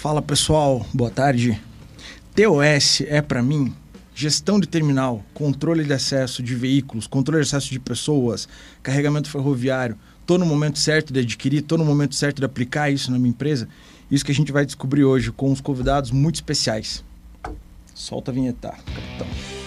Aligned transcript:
Fala 0.00 0.22
pessoal, 0.22 0.86
boa 0.94 1.10
tarde. 1.10 1.60
TOS 2.32 3.00
é 3.08 3.20
para 3.20 3.42
mim 3.42 3.74
gestão 4.14 4.60
de 4.60 4.68
terminal, 4.68 5.24
controle 5.34 5.82
de 5.82 5.92
acesso 5.92 6.40
de 6.40 6.54
veículos, 6.54 7.08
controle 7.08 7.42
de 7.42 7.48
acesso 7.48 7.68
de 7.68 7.80
pessoas, 7.80 8.48
carregamento 8.80 9.28
ferroviário. 9.28 9.98
Estou 10.20 10.38
no 10.38 10.46
momento 10.46 10.78
certo 10.78 11.12
de 11.12 11.18
adquirir, 11.18 11.62
estou 11.62 11.76
no 11.76 11.84
momento 11.84 12.14
certo 12.14 12.38
de 12.38 12.44
aplicar 12.44 12.88
isso 12.92 13.10
na 13.10 13.18
minha 13.18 13.30
empresa. 13.30 13.68
Isso 14.08 14.24
que 14.24 14.30
a 14.30 14.34
gente 14.34 14.52
vai 14.52 14.64
descobrir 14.64 15.02
hoje 15.02 15.32
com 15.32 15.50
os 15.50 15.60
convidados 15.60 16.12
muito 16.12 16.36
especiais. 16.36 17.04
Solta 17.92 18.30
a 18.30 18.34
vinheta, 18.34 18.68
capitão. 18.68 19.57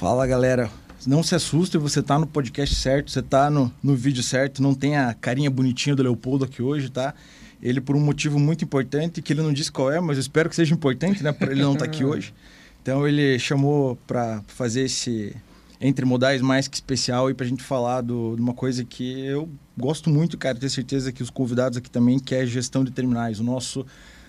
Fala 0.00 0.26
galera, 0.26 0.70
não 1.06 1.22
se 1.22 1.34
assuste, 1.34 1.76
você 1.76 2.02
tá 2.02 2.18
no 2.18 2.26
podcast 2.26 2.74
certo, 2.74 3.10
você 3.10 3.20
tá 3.20 3.50
no, 3.50 3.70
no 3.82 3.94
vídeo 3.94 4.22
certo, 4.22 4.62
não 4.62 4.72
tem 4.72 4.96
a 4.96 5.12
carinha 5.12 5.50
bonitinha 5.50 5.94
do 5.94 6.02
Leopoldo 6.02 6.46
aqui 6.46 6.62
hoje, 6.62 6.90
tá? 6.90 7.12
Ele 7.62 7.82
por 7.82 7.94
um 7.94 8.00
motivo 8.00 8.38
muito 8.38 8.64
importante, 8.64 9.20
que 9.20 9.34
ele 9.34 9.42
não 9.42 9.52
disse 9.52 9.70
qual 9.70 9.92
é, 9.92 10.00
mas 10.00 10.16
eu 10.16 10.22
espero 10.22 10.48
que 10.48 10.56
seja 10.56 10.72
importante, 10.72 11.22
né? 11.22 11.32
Para 11.32 11.52
ele 11.52 11.60
não 11.60 11.74
estar 11.74 11.84
tá 11.84 11.90
aqui 11.90 12.02
hoje. 12.06 12.32
Então 12.80 13.06
ele 13.06 13.38
chamou 13.38 13.94
para 14.06 14.42
fazer 14.46 14.84
esse 14.84 15.36
entre 15.78 16.06
modais 16.06 16.40
mais 16.40 16.66
que 16.66 16.76
especial 16.76 17.28
e 17.28 17.34
para 17.34 17.44
a 17.44 17.48
gente 17.50 17.62
falar 17.62 18.00
do, 18.00 18.34
de 18.36 18.40
uma 18.40 18.54
coisa 18.54 18.82
que 18.86 19.26
eu 19.26 19.50
gosto 19.76 20.08
muito, 20.08 20.38
cara, 20.38 20.56
ter 20.56 20.70
certeza 20.70 21.12
que 21.12 21.22
os 21.22 21.28
convidados 21.28 21.76
aqui 21.76 21.90
também, 21.90 22.18
que 22.18 22.34
é 22.34 22.46
gestão 22.46 22.82
de 22.84 22.90
terminais, 22.90 23.38
o 23.38 23.44
nosso 23.44 23.84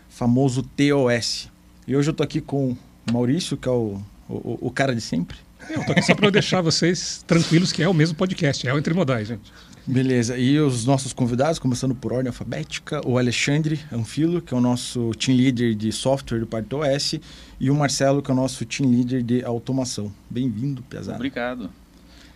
famoso 0.09 0.63
TOS. 0.63 1.49
E 1.87 1.95
hoje 1.95 2.09
eu 2.09 2.13
tô 2.13 2.23
aqui 2.23 2.41
com 2.41 2.71
o 2.71 2.77
Maurício, 3.13 3.55
que 3.55 3.69
é 3.69 3.71
o, 3.71 4.01
o, 4.27 4.67
o 4.67 4.69
cara 4.69 4.93
de 4.93 4.99
sempre. 4.99 5.37
Eu 5.69 5.85
tô 5.85 5.91
aqui 5.91 6.01
só 6.01 6.15
para 6.15 6.29
deixar 6.29 6.61
vocês 6.61 7.23
tranquilos 7.25 7.71
que 7.71 7.81
é 7.81 7.87
o 7.87 7.93
mesmo 7.93 8.15
podcast, 8.15 8.67
é 8.67 8.73
o 8.73 8.77
Entre 8.77 8.93
Modais, 8.93 9.27
gente. 9.27 9.51
Beleza, 9.85 10.37
e 10.37 10.59
os 10.59 10.85
nossos 10.85 11.11
convidados, 11.11 11.57
começando 11.57 11.95
por 11.95 12.13
ordem 12.13 12.27
alfabética, 12.27 13.01
o 13.05 13.17
Alexandre 13.17 13.79
Anfilo, 13.91 14.41
que 14.41 14.53
é 14.53 14.57
o 14.57 14.61
nosso 14.61 15.11
team 15.15 15.35
leader 15.35 15.73
de 15.73 15.91
software 15.91 16.39
do 16.39 16.45
Parte 16.45 16.73
OS, 16.75 17.19
e 17.59 17.71
o 17.71 17.75
Marcelo, 17.75 18.21
que 18.21 18.29
é 18.29 18.33
o 18.33 18.37
nosso 18.37 18.63
team 18.65 18.89
leader 18.89 19.23
de 19.23 19.43
automação. 19.43 20.11
Bem-vindo, 20.29 20.83
pesado. 20.83 21.15
Obrigado. 21.15 21.69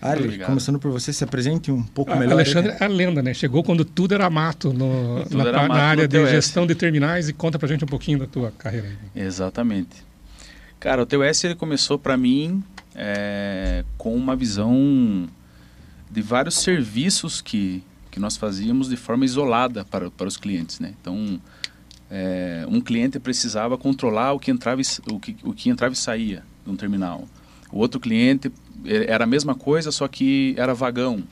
Ari, 0.01 0.39
começando 0.39 0.79
por 0.79 0.91
você, 0.91 1.13
se 1.13 1.23
apresente 1.23 1.71
um 1.71 1.81
pouco 1.81 2.11
ah, 2.11 2.15
melhor. 2.15 2.33
Alexandre 2.33 2.75
é 2.79 2.83
a 2.83 2.87
lenda, 2.87 3.21
né? 3.23 3.33
Chegou 3.33 3.63
quando 3.63 3.85
tudo 3.85 4.13
era 4.13 4.29
mato 4.29 4.73
no, 4.73 5.25
na, 5.29 5.43
era 5.47 5.61
mato 5.61 5.69
na 5.69 5.83
área 5.83 6.07
de 6.07 6.25
gestão 6.27 6.67
de 6.67 6.75
terminais 6.75 7.29
e 7.29 7.33
conta 7.33 7.57
pra 7.57 7.67
gente 7.67 7.83
um 7.83 7.87
pouquinho 7.87 8.19
da 8.19 8.27
tua 8.27 8.51
carreira 8.51 8.87
aí. 8.87 9.23
Exatamente. 9.23 10.03
Cara, 10.79 11.01
o 11.01 11.05
TOS 11.05 11.43
ele 11.43 11.55
começou 11.55 11.97
para 11.97 12.15
mim 12.17 12.63
é, 12.95 13.83
com 13.97 14.15
uma 14.15 14.35
visão 14.35 15.27
de 16.09 16.21
vários 16.21 16.55
serviços 16.55 17.41
que, 17.41 17.83
que 18.09 18.19
nós 18.19 18.37
fazíamos 18.37 18.89
de 18.89 18.95
forma 18.95 19.25
isolada 19.25 19.83
para, 19.83 20.09
para 20.09 20.27
os 20.27 20.37
clientes. 20.37 20.79
Né? 20.79 20.93
Então, 21.01 21.39
é, 22.09 22.65
um 22.69 22.79
cliente 22.79 23.19
precisava 23.19 23.77
controlar 23.77 24.33
o 24.33 24.39
que, 24.39 24.49
entrava 24.49 24.81
e, 24.81 24.85
o, 25.11 25.19
que, 25.19 25.35
o 25.43 25.53
que 25.53 25.69
entrava 25.69 25.93
e 25.93 25.97
saía 25.97 26.43
de 26.63 26.71
um 26.71 26.75
terminal. 26.75 27.27
O 27.71 27.79
outro 27.79 27.99
cliente 27.99 28.51
era 28.85 29.25
a 29.25 29.27
mesma 29.27 29.55
coisa, 29.55 29.91
só 29.91 30.07
que 30.07 30.55
era 30.57 30.73
vagão. 30.73 31.23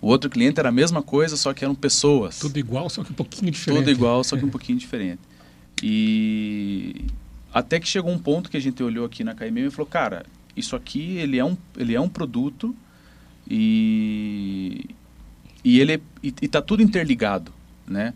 O 0.00 0.08
outro 0.08 0.28
cliente 0.28 0.58
era 0.58 0.70
a 0.70 0.72
mesma 0.72 1.00
coisa, 1.02 1.36
só 1.36 1.54
que 1.54 1.64
eram 1.64 1.76
pessoas. 1.76 2.40
Tudo 2.40 2.58
igual, 2.58 2.90
só 2.90 3.04
que 3.04 3.12
um 3.12 3.14
pouquinho 3.14 3.52
diferente. 3.52 3.78
Tudo 3.78 3.90
igual, 3.90 4.24
só 4.24 4.36
que 4.36 4.44
um 4.44 4.50
pouquinho 4.50 4.78
diferente. 4.78 5.20
E 5.80 7.04
até 7.54 7.78
que 7.78 7.86
chegou 7.86 8.10
um 8.10 8.18
ponto 8.18 8.50
que 8.50 8.56
a 8.56 8.60
gente 8.60 8.82
olhou 8.82 9.04
aqui 9.04 9.22
na 9.22 9.34
KMM 9.34 9.66
e 9.66 9.70
falou, 9.70 9.86
cara, 9.86 10.24
isso 10.56 10.76
aqui 10.76 11.16
ele 11.16 11.38
é 11.38 11.44
um, 11.44 11.56
ele 11.76 11.94
é 11.94 12.00
um 12.00 12.08
produto 12.08 12.74
e, 13.48 14.90
e 15.64 15.80
ele 15.80 16.02
está 16.40 16.62
tudo 16.62 16.82
interligado, 16.82 17.52
né? 17.86 18.14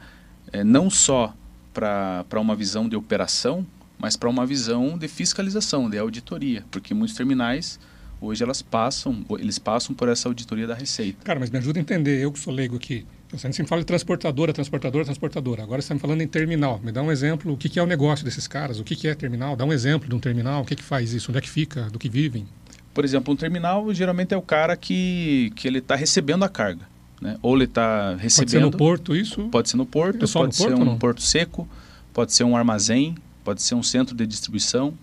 É, 0.52 0.62
não 0.62 0.88
só 0.88 1.34
para 1.72 2.40
uma 2.40 2.54
visão 2.54 2.88
de 2.88 2.96
operação, 2.96 3.66
mas 3.98 4.16
para 4.16 4.28
uma 4.28 4.46
visão 4.46 4.96
de 4.96 5.08
fiscalização, 5.08 5.90
de 5.90 5.98
auditoria, 5.98 6.64
porque 6.70 6.94
muitos 6.94 7.16
terminais 7.16 7.78
hoje 8.20 8.42
elas 8.42 8.62
passam, 8.62 9.24
eles 9.38 9.58
passam 9.58 9.94
por 9.94 10.08
essa 10.08 10.28
auditoria 10.28 10.66
da 10.66 10.74
Receita. 10.74 11.24
Cara, 11.24 11.38
mas 11.38 11.50
me 11.50 11.58
ajuda 11.58 11.78
a 11.78 11.82
entender, 11.82 12.22
eu 12.22 12.32
que 12.32 12.38
sou 12.38 12.52
leigo 12.52 12.76
aqui. 12.76 13.04
Você 13.36 13.52
sempre 13.52 13.68
fala 13.68 13.82
de 13.82 13.86
transportadora, 13.86 14.52
transportadora, 14.52 15.04
transportadora. 15.04 15.62
Agora 15.62 15.80
você 15.80 15.86
está 15.86 15.94
me 15.94 16.00
falando 16.00 16.22
em 16.22 16.26
terminal. 16.26 16.80
Me 16.82 16.90
dá 16.90 17.02
um 17.02 17.12
exemplo, 17.12 17.52
o 17.52 17.56
que, 17.56 17.68
que 17.68 17.78
é 17.78 17.82
o 17.82 17.86
negócio 17.86 18.24
desses 18.24 18.48
caras? 18.48 18.80
O 18.80 18.84
que, 18.84 18.96
que 18.96 19.08
é 19.08 19.14
terminal? 19.14 19.54
Dá 19.56 19.64
um 19.64 19.72
exemplo 19.72 20.08
de 20.08 20.14
um 20.14 20.18
terminal, 20.18 20.62
o 20.62 20.64
que, 20.64 20.74
que 20.74 20.82
faz 20.82 21.12
isso? 21.12 21.30
Onde 21.30 21.38
é 21.38 21.40
que 21.40 21.50
fica? 21.50 21.82
Do 21.90 21.98
que 21.98 22.08
vivem? 22.08 22.46
Por 22.94 23.04
exemplo, 23.04 23.32
um 23.32 23.36
terminal 23.36 23.92
geralmente 23.92 24.32
é 24.32 24.36
o 24.36 24.42
cara 24.42 24.76
que, 24.76 25.52
que 25.54 25.68
ele 25.68 25.78
está 25.78 25.94
recebendo 25.94 26.44
a 26.44 26.48
carga. 26.48 26.88
Né? 27.20 27.36
Ou 27.42 27.54
ele 27.54 27.64
está 27.64 28.14
recebendo... 28.14 28.36
Pode 28.36 28.50
ser 28.50 28.60
no 28.60 28.70
porto 28.70 29.16
isso? 29.16 29.48
Pode 29.48 29.68
ser 29.68 29.76
no 29.76 29.86
porto, 29.86 30.24
é 30.24 30.28
pode 30.32 30.46
no 30.46 30.52
ser 30.52 30.74
um 30.74 30.98
porto 30.98 31.22
seco, 31.22 31.68
pode 32.12 32.32
ser 32.32 32.44
um 32.44 32.56
armazém, 32.56 33.14
pode 33.44 33.62
ser 33.62 33.74
um 33.74 33.82
centro 33.82 34.16
de 34.16 34.26
distribuição. 34.26 34.94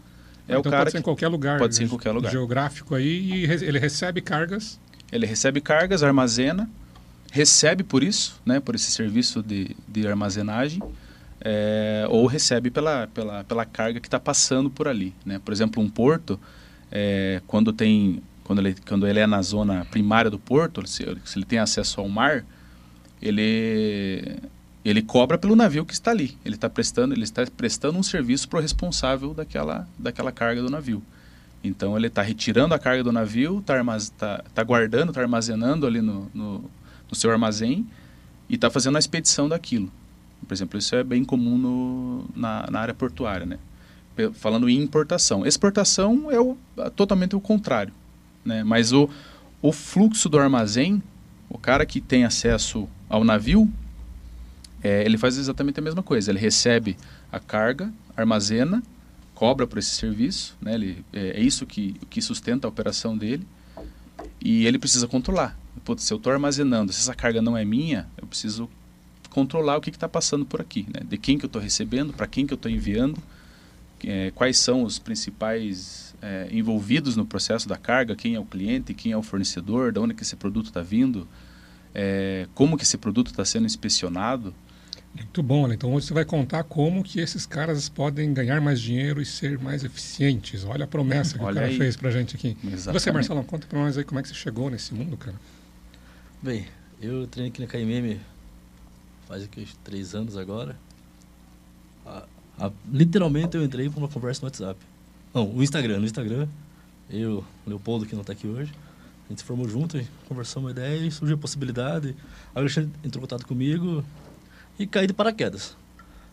É 0.48 0.58
então 0.58 0.60
o 0.60 0.64
cara 0.64 0.78
pode 0.78 0.92
ser 0.92 0.98
em 0.98 1.02
qualquer 1.02 1.28
lugar. 1.28 1.60
Pode 1.60 1.76
ser 1.76 1.84
em 1.84 1.88
qualquer 1.88 2.12
lugar. 2.12 2.32
Geográfico 2.32 2.96
aí 2.96 3.06
e 3.06 3.44
ele 3.46 3.80
recebe 3.80 4.22
cargas. 4.22 4.80
Ele 5.12 5.26
recebe 5.26 5.62
cargas, 5.62 6.02
armazena, 6.02 6.70
recebe 7.34 7.84
por 7.84 8.04
isso, 8.04 8.40
né, 8.46 8.60
por 8.60 8.76
esse 8.76 8.92
serviço 8.92 9.42
de, 9.42 9.76
de 9.88 10.08
armazenagem, 10.08 10.80
é, 11.42 12.06
ou 12.08 12.28
recebe 12.28 12.70
pela, 12.70 13.08
pela, 13.08 13.44
pela 13.44 13.66
carga 13.66 14.00
que 14.00 14.08
está 14.08 14.20
passando 14.20 14.70
por 14.70 14.88
ali. 14.88 15.16
Né? 15.26 15.42
Por 15.44 15.52
exemplo, 15.52 15.82
um 15.82 15.90
porto, 15.90 16.40
é, 16.92 17.42
quando, 17.48 17.74
tem, 17.74 18.22
quando, 18.44 18.60
ele, 18.60 18.76
quando 18.88 19.08
ele 19.08 19.20
é 19.20 19.26
na 19.26 19.42
zona 19.42 19.84
primária 19.86 20.30
do 20.30 20.38
porto, 20.38 20.86
se, 20.88 21.04
se 21.26 21.40
ele 21.40 21.44
tem 21.44 21.58
acesso 21.58 22.00
ao 22.00 22.08
mar, 22.08 22.46
ele, 23.20 24.38
ele 24.86 25.02
cobra 25.02 25.36
pelo 25.36 25.56
navio 25.56 25.88
que 25.88 25.94
está 25.94 26.12
ali. 26.12 26.38
Ele 26.46 26.54
está 26.54 26.70
prestando, 26.70 27.16
ele 27.16 27.24
está 27.24 27.44
prestando 27.58 27.98
um 27.98 28.04
serviço 28.04 28.48
para 28.48 28.60
o 28.60 28.62
responsável 28.62 29.34
daquela, 29.34 29.88
daquela 29.98 30.32
carga 30.32 30.62
do 30.62 30.70
navio. 30.70 31.02
Então 31.64 31.98
ele 31.98 32.08
está 32.08 32.22
retirando 32.22 32.76
a 32.76 32.80
carga 32.80 33.04
do 33.04 33.12
navio, 33.12 33.58
está 33.58 33.84
tá, 34.20 34.44
tá 34.54 34.64
guardando, 34.64 35.10
está 35.10 35.22
armazenando 35.22 35.88
ali 35.88 36.00
no, 36.00 36.30
no, 36.32 36.70
no 37.14 37.16
seu 37.16 37.30
armazém 37.30 37.86
e 38.50 38.56
está 38.56 38.72
fazendo 38.72 38.96
a 38.96 39.00
expedição 39.00 39.48
daquilo. 39.48 39.92
Por 40.48 40.54
exemplo, 40.54 40.80
isso 40.80 40.96
é 40.96 41.04
bem 41.04 41.24
comum 41.24 41.58
no, 41.58 42.26
na, 42.36 42.68
na, 42.70 42.80
área 42.80 42.94
portuária, 42.94 43.46
né? 43.46 43.60
Falando 44.34 44.68
em 44.68 44.82
importação. 44.82 45.46
Exportação 45.46 46.30
é 46.32 46.40
o, 46.40 46.58
totalmente 46.96 47.36
o 47.36 47.40
contrário, 47.40 47.94
né? 48.44 48.64
Mas 48.64 48.92
o, 48.92 49.10
o 49.62 49.72
fluxo 49.72 50.28
do 50.28 50.40
armazém, 50.40 51.02
o 51.48 51.58
cara 51.58 51.86
que 51.86 52.02
tem 52.02 52.26
acesso 52.26 52.90
ao 53.08 53.24
navio, 53.24 53.72
é, 54.84 55.04
ele 55.06 55.18
faz 55.18 55.38
exatamente 55.38 55.80
a 55.80 55.84
mesma 55.84 56.04
coisa. 56.04 56.32
Ele 56.32 56.40
recebe 56.40 56.98
a 57.32 57.40
carga, 57.40 57.94
armazena, 58.18 58.84
cobra 59.36 59.66
por 59.66 59.78
esse 59.78 59.92
serviço, 59.92 60.58
né? 60.60 60.74
Ele, 60.74 61.06
é, 61.14 61.40
é 61.40 61.40
isso 61.40 61.66
que, 61.66 61.94
que 62.10 62.22
sustenta 62.22 62.68
a 62.68 62.70
operação 62.70 63.16
dele 63.16 63.48
e 64.42 64.66
ele 64.66 64.80
precisa 64.80 65.08
controlar 65.08 65.63
putz, 65.84 66.04
se 66.04 66.14
eu 66.14 66.18
estou 66.18 66.32
armazenando, 66.32 66.92
se 66.92 67.00
essa 67.00 67.14
carga 67.14 67.42
não 67.42 67.58
é 67.58 67.66
minha, 67.66 68.08
eu 68.18 68.28
preciso 68.28 68.70
controlar 69.30 69.78
o 69.78 69.82
que 69.82 69.90
está 69.90 70.08
passando 70.08 70.46
por 70.46 70.62
aqui, 70.62 70.86
né? 70.94 71.02
De 71.08 71.18
quem 71.18 71.38
que 71.38 71.46
eu 71.46 71.48
estou 71.48 71.62
recebendo, 71.62 72.14
para 72.14 72.28
quem 72.28 72.46
que 72.46 72.54
eu 72.54 72.56
estou 72.56 72.72
enviando, 72.72 73.22
é, 74.04 74.32
quais 74.32 74.60
são 74.60 74.84
os 74.84 75.00
principais 75.00 76.14
é, 76.22 76.48
envolvidos 76.52 77.16
no 77.16 77.26
processo 77.26 77.68
da 77.68 77.78
carga, 77.78 78.16
quem 78.16 78.36
é 78.36 78.40
o 78.40 78.46
cliente, 78.46 78.94
quem 78.94 79.12
é 79.12 79.18
o 79.18 79.24
fornecedor, 79.24 79.92
de 79.92 80.00
onde 80.00 80.14
que 80.14 80.24
esse 80.24 80.36
produto 80.36 80.68
está 80.68 80.82
vindo, 80.82 81.28
é, 81.94 82.48
como 82.54 82.78
que 82.78 82.84
esse 82.84 82.98
produto 82.98 83.28
está 83.28 83.44
sendo 83.44 83.66
inspecionado. 83.66 84.54
Muito 85.16 85.44
bom, 85.44 85.68
né? 85.68 85.76
Então 85.76 85.94
hoje 85.94 86.08
você 86.08 86.14
vai 86.14 86.26
contar 86.26 86.64
como 86.64 87.04
que 87.04 87.20
esses 87.20 87.46
caras 87.46 87.88
podem 87.88 88.34
ganhar 88.34 88.60
mais 88.60 88.82
dinheiro 88.82 89.22
e 89.22 89.26
ser 89.26 89.60
mais 89.60 89.84
eficientes. 89.84 90.64
Olha 90.64 90.86
a 90.86 90.88
promessa 90.88 91.38
que 91.38 91.44
Olha 91.44 91.52
o 91.52 91.56
cara 91.56 91.68
aí. 91.68 91.78
fez 91.78 91.96
pra 91.96 92.10
gente 92.10 92.36
aqui. 92.36 92.58
Exatamente. 92.64 93.02
Você, 93.02 93.12
Marcelo, 93.12 93.44
conta 93.44 93.68
pra 93.68 93.80
nós 93.80 93.96
aí 93.98 94.04
como 94.04 94.20
é 94.20 94.24
que 94.24 94.30
você 94.30 94.34
chegou 94.34 94.72
nesse 94.72 94.94
mundo, 94.94 95.16
cara. 95.16 95.36
Bem, 96.44 96.68
eu 97.02 97.26
treinei 97.26 97.52
aqui 97.52 97.62
na 97.62 97.68
KMM 97.68 98.20
faz 99.26 99.46
aqui, 99.46 99.66
três 99.82 100.14
anos 100.14 100.36
agora. 100.36 100.76
A, 102.06 102.26
a, 102.60 102.72
literalmente 102.92 103.56
eu 103.56 103.64
entrei 103.64 103.90
para 103.90 103.98
uma 103.98 104.10
conversa 104.10 104.42
no 104.42 104.48
WhatsApp. 104.48 104.78
Não, 105.34 105.50
o 105.50 105.64
Instagram, 105.64 106.00
no 106.00 106.06
Instagram. 106.06 106.50
Eu, 107.10 107.46
o 107.66 107.70
Leopoldo, 107.70 108.06
que 108.06 108.14
não 108.14 108.24
está 108.24 108.34
aqui 108.34 108.46
hoje. 108.46 108.74
A 109.26 109.30
gente 109.30 109.40
se 109.40 109.46
formou 109.46 109.70
junto, 109.70 109.98
conversamos 110.28 110.66
uma 110.66 110.72
ideia 110.72 111.08
e 111.08 111.10
surgiu 111.10 111.38
a 111.38 111.40
possibilidade. 111.40 112.14
A 112.54 112.60
Alexandre 112.60 112.92
entrou 113.06 113.24
em 113.24 113.26
contato 113.26 113.48
comigo 113.48 114.04
e 114.78 114.86
caí 114.86 115.08
de 115.08 115.14
paraquedas. 115.14 115.78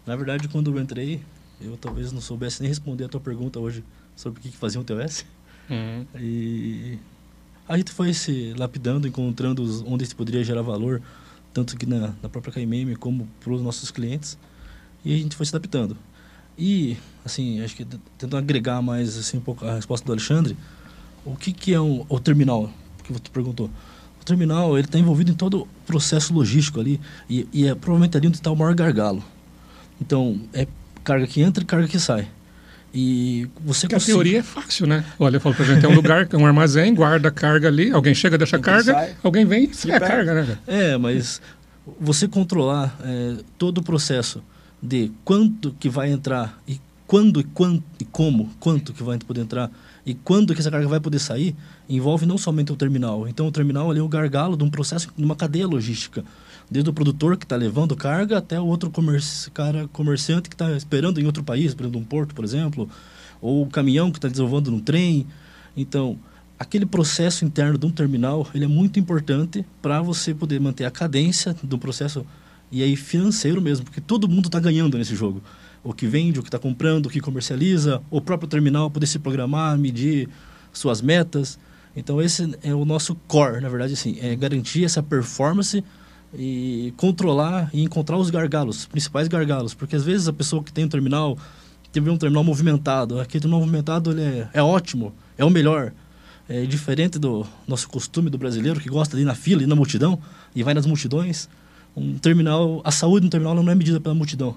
Na 0.04 0.16
verdade, 0.16 0.48
quando 0.48 0.76
eu 0.76 0.82
entrei, 0.82 1.22
eu 1.60 1.76
talvez 1.76 2.10
não 2.10 2.20
soubesse 2.20 2.62
nem 2.62 2.68
responder 2.68 3.04
a 3.04 3.08
tua 3.08 3.20
pergunta 3.20 3.60
hoje 3.60 3.84
sobre 4.16 4.40
o 4.40 4.42
que 4.42 4.50
fazia 4.56 4.80
um 4.80 4.82
TOS. 4.82 5.24
Uhum. 5.70 6.04
E 6.16 6.98
a 7.70 7.76
gente 7.76 7.92
foi 7.92 8.12
se 8.12 8.52
lapidando, 8.58 9.06
encontrando 9.06 9.62
onde 9.86 10.04
se 10.04 10.12
poderia 10.12 10.42
gerar 10.42 10.60
valor, 10.60 11.00
tanto 11.54 11.76
aqui 11.76 11.86
na, 11.86 12.12
na 12.20 12.28
própria 12.28 12.52
KMM 12.52 12.96
como 12.96 13.28
para 13.38 13.52
os 13.52 13.62
nossos 13.62 13.92
clientes. 13.92 14.36
E 15.04 15.14
a 15.14 15.16
gente 15.16 15.36
foi 15.36 15.46
se 15.46 15.54
adaptando. 15.54 15.96
E, 16.58 16.96
assim, 17.24 17.62
acho 17.62 17.76
que 17.76 17.84
tentando 17.84 18.36
agregar 18.36 18.82
mais 18.82 19.16
assim, 19.16 19.38
um 19.38 19.40
pouco 19.40 19.64
a 19.64 19.76
resposta 19.76 20.04
do 20.04 20.10
Alexandre, 20.10 20.56
o 21.24 21.36
que, 21.36 21.52
que 21.52 21.72
é 21.72 21.80
um, 21.80 22.04
o 22.08 22.18
terminal? 22.18 22.68
Que 23.04 23.12
você 23.12 23.22
perguntou. 23.32 23.70
O 24.20 24.24
terminal 24.24 24.76
ele 24.76 24.88
está 24.88 24.98
envolvido 24.98 25.30
em 25.30 25.34
todo 25.34 25.62
o 25.62 25.68
processo 25.86 26.34
logístico 26.34 26.80
ali 26.80 27.00
e, 27.28 27.46
e 27.52 27.68
é 27.68 27.74
provavelmente 27.76 28.16
ali 28.16 28.26
onde 28.26 28.38
está 28.38 28.50
o 28.50 28.56
maior 28.56 28.74
gargalo. 28.74 29.22
Então 30.00 30.40
é 30.52 30.66
carga 31.04 31.24
que 31.24 31.40
entra 31.40 31.62
e 31.62 31.66
carga 31.66 31.86
que 31.86 32.00
sai. 32.00 32.28
E 32.92 33.48
você 33.64 33.82
Porque 33.82 33.94
consegue... 33.94 34.12
a 34.12 34.14
teoria 34.14 34.38
é 34.40 34.42
fácil, 34.42 34.86
né? 34.86 35.04
Olha, 35.18 35.36
eu 35.36 35.40
falo 35.40 35.54
pra 35.54 35.64
gente, 35.64 35.80
tem 35.80 35.90
um 35.90 35.94
lugar, 35.94 36.28
um 36.34 36.44
armazém, 36.44 36.92
guarda 36.94 37.28
a 37.28 37.30
carga 37.30 37.68
ali, 37.68 37.90
alguém 37.92 38.14
chega, 38.14 38.36
deixa 38.36 38.56
a 38.56 38.60
carga, 38.60 38.92
sai, 38.92 39.16
alguém 39.22 39.44
vem 39.44 39.64
e 39.64 39.74
sai 39.74 39.92
a 39.92 40.00
carga, 40.00 40.34
né? 40.34 40.58
É, 40.66 40.96
mas 40.96 41.40
você 42.00 42.26
controlar 42.26 42.98
é, 43.04 43.36
todo 43.56 43.78
o 43.78 43.82
processo 43.82 44.42
de 44.82 45.12
quanto 45.24 45.74
que 45.78 45.88
vai 45.88 46.10
entrar 46.10 46.60
e 46.66 46.80
quando 47.06 47.40
e 47.40 47.44
quanto 47.44 47.82
e 48.00 48.04
como, 48.04 48.50
quanto 48.58 48.92
que 48.92 49.02
vai 49.02 49.18
poder 49.18 49.42
entrar 49.42 49.70
e 50.04 50.14
quando 50.14 50.54
que 50.54 50.60
essa 50.60 50.70
carga 50.70 50.88
vai 50.88 50.98
poder 50.98 51.18
sair, 51.18 51.54
envolve 51.88 52.26
não 52.26 52.38
somente 52.38 52.72
o 52.72 52.76
terminal. 52.76 53.28
Então 53.28 53.46
o 53.46 53.52
terminal 53.52 53.90
ali 53.90 54.00
é 54.00 54.02
o 54.02 54.08
gargalo 54.08 54.56
de 54.56 54.64
um 54.64 54.70
processo, 54.70 55.08
de 55.16 55.24
uma 55.24 55.36
cadeia 55.36 55.66
logística 55.66 56.24
desde 56.70 56.88
o 56.88 56.92
produtor 56.92 57.36
que 57.36 57.44
está 57.44 57.56
levando 57.56 57.96
carga 57.96 58.38
até 58.38 58.60
o 58.60 58.66
outro 58.66 58.90
comerci 58.90 59.50
cara 59.50 59.88
comerciante 59.88 60.48
que 60.48 60.54
está 60.54 60.70
esperando 60.76 61.20
em 61.20 61.26
outro 61.26 61.42
país, 61.42 61.74
por 61.74 61.82
exemplo, 61.82 62.00
um 62.00 62.04
porto, 62.04 62.34
por 62.34 62.44
exemplo, 62.44 62.88
ou 63.40 63.62
o 63.62 63.66
caminhão 63.66 64.10
que 64.10 64.18
está 64.18 64.28
desenvolvendo 64.28 64.70
no 64.70 64.80
trem. 64.80 65.26
Então, 65.76 66.18
aquele 66.58 66.86
processo 66.86 67.44
interno 67.44 67.76
de 67.76 67.86
um 67.86 67.90
terminal 67.90 68.46
ele 68.54 68.64
é 68.64 68.68
muito 68.68 69.00
importante 69.00 69.64
para 69.82 70.00
você 70.00 70.32
poder 70.32 70.60
manter 70.60 70.84
a 70.84 70.90
cadência 70.90 71.56
do 71.62 71.78
processo 71.78 72.24
e 72.70 72.84
aí 72.84 72.94
financeiro 72.94 73.60
mesmo, 73.60 73.84
porque 73.84 74.00
todo 74.00 74.28
mundo 74.28 74.46
está 74.46 74.60
ganhando 74.60 74.96
nesse 74.96 75.16
jogo. 75.16 75.42
O 75.82 75.92
que 75.92 76.06
vende, 76.06 76.38
o 76.38 76.42
que 76.42 76.48
está 76.48 76.58
comprando, 76.58 77.06
o 77.06 77.10
que 77.10 77.20
comercializa, 77.20 78.00
o 78.10 78.20
próprio 78.20 78.48
terminal 78.48 78.88
poder 78.90 79.06
se 79.06 79.18
programar, 79.18 79.76
medir 79.76 80.28
suas 80.72 81.02
metas. 81.02 81.58
Então 81.96 82.22
esse 82.22 82.56
é 82.62 82.72
o 82.72 82.84
nosso 82.84 83.16
core, 83.26 83.60
na 83.60 83.68
verdade, 83.68 83.94
assim, 83.94 84.18
é 84.20 84.36
garantir 84.36 84.84
essa 84.84 85.02
performance 85.02 85.82
e 86.34 86.92
controlar 86.96 87.70
e 87.72 87.82
encontrar 87.82 88.16
os 88.16 88.30
gargalos, 88.30 88.80
os 88.80 88.86
principais 88.86 89.28
gargalos, 89.28 89.74
porque 89.74 89.96
às 89.96 90.04
vezes 90.04 90.28
a 90.28 90.32
pessoa 90.32 90.62
que 90.62 90.72
tem 90.72 90.84
um 90.84 90.88
terminal, 90.88 91.36
teve 91.92 92.08
um 92.08 92.16
terminal 92.16 92.44
movimentado, 92.44 93.20
aquele 93.20 93.42
terminal 93.42 93.60
movimentado 93.60 94.12
ele 94.12 94.22
é, 94.22 94.48
é 94.54 94.62
ótimo, 94.62 95.12
é 95.36 95.44
o 95.44 95.50
melhor, 95.50 95.92
é 96.48 96.64
diferente 96.64 97.18
do 97.18 97.46
nosso 97.66 97.88
costume 97.88 98.30
do 98.30 98.38
brasileiro 98.38 98.80
que 98.80 98.88
gosta 98.88 99.16
de 99.16 99.22
ir 99.22 99.24
na 99.24 99.34
fila, 99.34 99.62
ir 99.62 99.66
na 99.66 99.76
multidão 99.76 100.18
e 100.54 100.62
vai 100.62 100.74
nas 100.74 100.86
multidões. 100.86 101.48
Um 101.96 102.18
terminal, 102.18 102.80
a 102.84 102.90
saúde 102.90 103.24
no 103.24 103.30
terminal 103.30 103.54
não 103.54 103.68
é 103.70 103.74
medida 103.74 104.00
pela 104.00 104.14
multidão, 104.14 104.56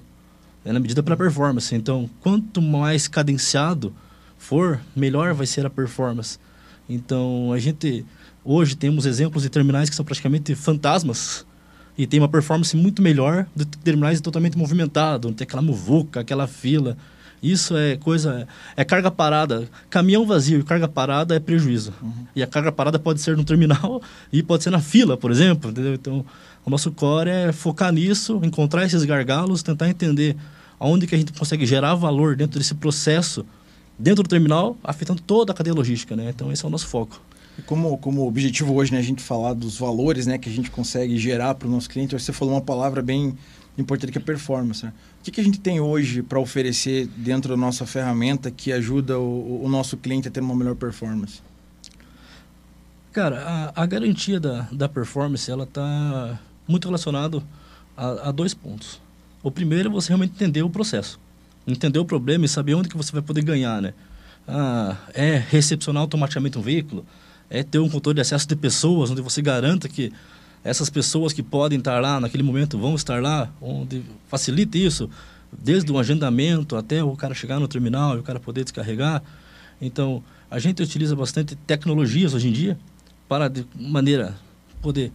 é 0.64 0.74
medida 0.74 1.02
pela 1.02 1.18
performance. 1.18 1.74
Então, 1.74 2.10
quanto 2.20 2.62
mais 2.62 3.08
cadenciado 3.08 3.94
for, 4.38 4.80
melhor 4.96 5.34
vai 5.34 5.46
ser 5.46 5.66
a 5.66 5.70
performance. 5.70 6.38
Então, 6.88 7.52
a 7.52 7.60
gente 7.60 8.06
hoje 8.44 8.76
temos 8.76 9.06
exemplos 9.06 9.44
de 9.44 9.50
terminais 9.50 9.90
que 9.90 9.96
são 9.96 10.06
praticamente 10.06 10.54
fantasmas 10.54 11.46
e 11.98 12.08
tem 12.08 12.20
uma 12.20 12.28
performance 12.28 12.76
muito 12.76 13.02
melhor 13.02 13.46
do 13.56 13.66
que 13.66 13.78
terminais 13.78 14.20
totalmente 14.20 14.58
movimentado, 14.58 15.28
não 15.28 15.36
tem 15.36 15.46
aquela 15.46 15.62
muvuca, 15.62 16.22
aquela 16.22 16.48
fila. 16.48 16.98
Isso 17.42 17.76
é 17.76 17.98
coisa. 17.98 18.48
É 18.76 18.86
carga 18.86 19.12
parada. 19.12 19.68
Caminhão 19.90 20.26
vazio 20.26 20.62
e 20.62 20.64
carga 20.64 20.88
parada 20.88 21.36
é 21.36 21.40
prejuízo. 21.40 21.94
Uhum. 22.02 22.26
E 22.34 22.42
a 22.42 22.48
carga 22.48 22.72
parada 22.72 22.98
pode 22.98 23.20
ser 23.20 23.36
no 23.36 23.44
terminal 23.44 24.02
e 24.32 24.42
pode 24.42 24.64
ser 24.64 24.70
na 24.70 24.80
fila, 24.80 25.18
por 25.18 25.30
exemplo. 25.30 25.70
Entendeu? 25.70 25.94
Então, 25.94 26.26
o 26.66 26.70
nosso 26.70 26.90
core 26.92 27.30
é 27.30 27.52
focar 27.52 27.92
nisso, 27.92 28.40
encontrar 28.44 28.86
esses 28.86 29.04
gargalos, 29.04 29.62
tentar 29.62 29.90
entender 29.90 30.38
aonde 30.80 31.06
que 31.06 31.14
a 31.14 31.18
gente 31.18 31.34
consegue 31.34 31.66
gerar 31.66 31.96
valor 31.96 32.38
dentro 32.38 32.58
desse 32.58 32.74
processo, 32.76 33.46
dentro 34.00 34.24
do 34.24 34.30
terminal, 34.30 34.78
afetando 34.82 35.22
toda 35.22 35.52
a 35.52 35.56
cadeia 35.56 35.74
logística. 35.74 36.16
Né? 36.16 36.30
Então, 36.34 36.50
esse 36.50 36.64
é 36.64 36.68
o 36.68 36.72
nosso 36.72 36.88
foco. 36.88 37.22
Como, 37.66 37.98
como 37.98 38.28
objetivo 38.28 38.74
hoje, 38.74 38.92
né, 38.92 39.00
a 39.00 39.04
gente 39.04 39.22
falar 39.22 39.54
dos 39.54 39.78
valores 39.78 40.26
né, 40.26 40.38
que 40.38 40.50
a 40.50 40.52
gente 40.52 40.72
consegue 40.72 41.18
gerar 41.18 41.54
para 41.56 41.68
o 41.68 41.72
nosso 41.72 41.90
cliente, 41.90 42.18
você 42.18 42.34
falou 42.34 42.56
uma 42.56 42.62
palavra 42.62 43.02
bem 43.02 43.38
importante 43.78 44.12
que 44.12 44.18
é 44.18 44.22
performance. 44.22 44.86
Né? 44.86 44.94
O 45.20 45.24
que, 45.24 45.32
que 45.32 45.42
a 45.42 45.44
gente 45.44 45.60
tem 45.60 45.80
hoje 45.80 46.22
para 46.22 46.40
oferecer 46.40 47.08
dentro 47.16 47.50
da 47.50 47.58
nossa 47.58 47.86
ferramenta 47.86 48.52
que 48.52 48.72
ajuda 48.72 49.20
o, 49.20 49.64
o, 49.64 49.70
nosso 49.70 49.98
cliente 49.98 50.28
a 50.28 50.32
ter 50.32 50.40
uma 50.40 50.56
melhor 50.56 50.76
performance? 50.76 51.42
Cara, 53.12 53.72
a, 53.76 53.84
a 53.84 53.86
garantia 53.86 54.40
da, 54.40 54.68
da 54.72 54.90
performance 54.90 55.50
ela 55.50 55.64
está 55.64 56.40
muito 56.68 56.86
relacionado 56.86 57.44
a, 57.96 58.30
a 58.30 58.32
dois 58.32 58.54
pontos. 58.54 59.00
O 59.42 59.52
primeiro 59.52 59.90
é 59.90 59.92
você 59.92 60.10
realmente 60.10 60.32
entender 60.32 60.64
o 60.64 60.70
processo, 60.70 61.20
entender 61.68 62.00
o 62.00 62.06
problema 62.06 62.46
e 62.46 62.50
saber 62.50 62.74
onde 62.74 62.90
que 62.90 62.98
você 62.98 63.12
vai 63.12 63.22
poder 63.22 63.44
ganhar, 63.44 63.82
né? 63.82 63.94
Ah, 64.48 64.98
é 65.14 65.38
recepcionar 65.38 66.02
automaticamente 66.02 66.58
um 66.58 66.62
veículo? 66.62 67.06
É 67.54 67.62
ter 67.62 67.78
um 67.78 67.88
controle 67.88 68.16
de 68.16 68.22
acesso 68.22 68.48
de 68.48 68.56
pessoas, 68.56 69.12
onde 69.12 69.22
você 69.22 69.40
garanta 69.40 69.88
que 69.88 70.12
essas 70.64 70.90
pessoas 70.90 71.32
que 71.32 71.44
podem 71.44 71.78
estar 71.78 72.00
lá 72.02 72.20
naquele 72.20 72.42
momento 72.42 72.80
vão 72.80 72.96
estar 72.96 73.22
lá, 73.22 73.48
onde 73.62 74.02
facilite 74.28 74.84
isso, 74.84 75.08
desde 75.52 75.92
o 75.92 76.00
agendamento 76.00 76.76
até 76.76 77.04
o 77.04 77.16
cara 77.16 77.36
chegar 77.36 77.60
no 77.60 77.68
terminal 77.68 78.16
e 78.16 78.20
o 78.22 78.24
cara 78.24 78.40
poder 78.40 78.64
descarregar. 78.64 79.22
Então, 79.80 80.24
a 80.50 80.58
gente 80.58 80.82
utiliza 80.82 81.16
bastante 81.16 81.56
tecnologias 81.56 82.34
hoje 82.34 82.48
em 82.48 82.52
dia 82.52 82.76
para, 83.30 83.48
de 83.48 83.68
maneira, 83.76 84.36
poder 84.82 85.12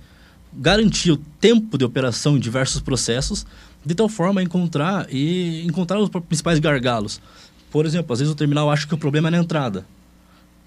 garantir 0.52 1.10
o 1.10 1.16
tempo 1.16 1.76
de 1.76 1.84
operação 1.84 2.36
em 2.36 2.40
diversos 2.40 2.80
processos, 2.80 3.44
de 3.84 3.96
tal 3.96 4.08
forma 4.08 4.40
a 4.40 4.44
encontrar 4.44 5.08
e 5.10 5.66
encontrar 5.66 5.98
os 5.98 6.08
principais 6.08 6.60
gargalos. 6.60 7.20
Por 7.68 7.84
exemplo, 7.84 8.12
às 8.12 8.20
vezes 8.20 8.32
o 8.32 8.36
terminal 8.36 8.70
acha 8.70 8.86
que 8.86 8.94
o 8.94 8.98
problema 8.98 9.26
é 9.26 9.32
na 9.32 9.38
entrada. 9.38 9.84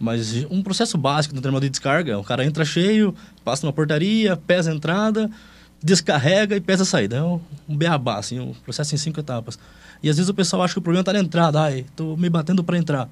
Mas 0.02 0.46
um 0.50 0.64
processo 0.64 0.98
básico 0.98 1.36
no 1.36 1.42
terminal 1.42 1.62
de 1.62 1.70
descarga, 1.70 2.18
o 2.18 2.24
cara 2.24 2.44
entra 2.44 2.66
cheio, 2.66 3.14
passa 3.46 3.68
numa 3.68 3.72
portaria, 3.72 4.36
pesa 4.36 4.72
a 4.72 4.74
entrada, 4.74 5.30
descarrega 5.82 6.56
e 6.56 6.60
pesa 6.60 6.82
a 6.82 6.86
saída. 6.88 7.18
É 7.18 7.24
um, 7.24 7.40
beabá, 7.70 8.18
assim, 8.18 8.40
um 8.40 8.52
processo 8.52 8.96
em 8.96 8.98
cinco 8.98 9.20
etapas. 9.20 9.60
E 10.02 10.10
às 10.10 10.18
vezes 10.18 10.28
o 10.28 10.34
pessoal 10.34 10.64
acha 10.64 10.74
que 10.74 10.80
o 10.80 10.82
problema 10.82 11.02
está 11.02 11.14
na 11.14 11.20
entrada, 11.20 11.62
ai, 11.62 11.82
estou 11.82 12.18
me 12.18 12.30
batendo 12.30 12.64
para 12.64 12.80
entrar. 12.80 13.08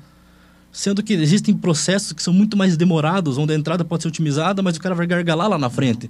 Sendo 0.72 1.04
que 1.04 1.14
existem 1.14 1.56
processos 1.56 2.12
que 2.12 2.24
são 2.24 2.34
muito 2.34 2.58
mais 2.58 2.76
demorados, 2.76 3.38
onde 3.38 3.54
a 3.54 3.56
entrada 3.56 3.86
pode 3.86 4.02
ser 4.02 4.10
otimizada, 4.10 4.64
mas 4.64 4.76
o 4.76 4.82
cara 4.82 4.96
vai 4.96 5.06
gargalar 5.06 5.48
lá 5.48 5.60
na 5.60 5.70
frente. 5.70 6.10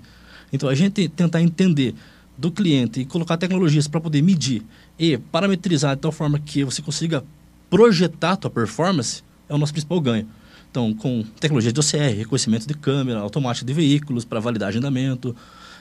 Então 0.51 0.69
a 0.69 0.75
gente 0.75 1.09
tentar 1.09 1.41
entender 1.41 1.93
do 2.38 2.50
cliente 2.50 3.01
e 3.01 3.05
colocar 3.05 3.36
tecnologias 3.36 3.86
para 3.86 4.00
poder 4.00 4.21
medir 4.21 4.63
e 4.98 5.17
parametrizar 5.17 5.98
de 5.98 6.01
tal 6.01 6.12
forma 6.12 6.39
que 6.39 6.63
você 6.63 6.81
consiga 6.81 7.21
projetar 7.69 8.31
a 8.31 8.36
tua 8.38 8.50
performance 8.50 9.24
é 9.50 9.53
o 9.53 9.57
nosso 9.57 9.74
principal 9.74 10.00
ganho. 10.00 10.25
Então, 10.72 10.94
com 10.94 11.24
tecnologia 11.40 11.74
de 11.74 11.80
OCR, 11.80 12.18
reconhecimento 12.18 12.68
de 12.68 12.76
câmera, 12.76 13.20
automática 13.20 13.66
de 13.66 13.74
veículos 13.74 14.24
para 14.24 14.40
validar 14.40 14.70
agendamento, 14.70 15.36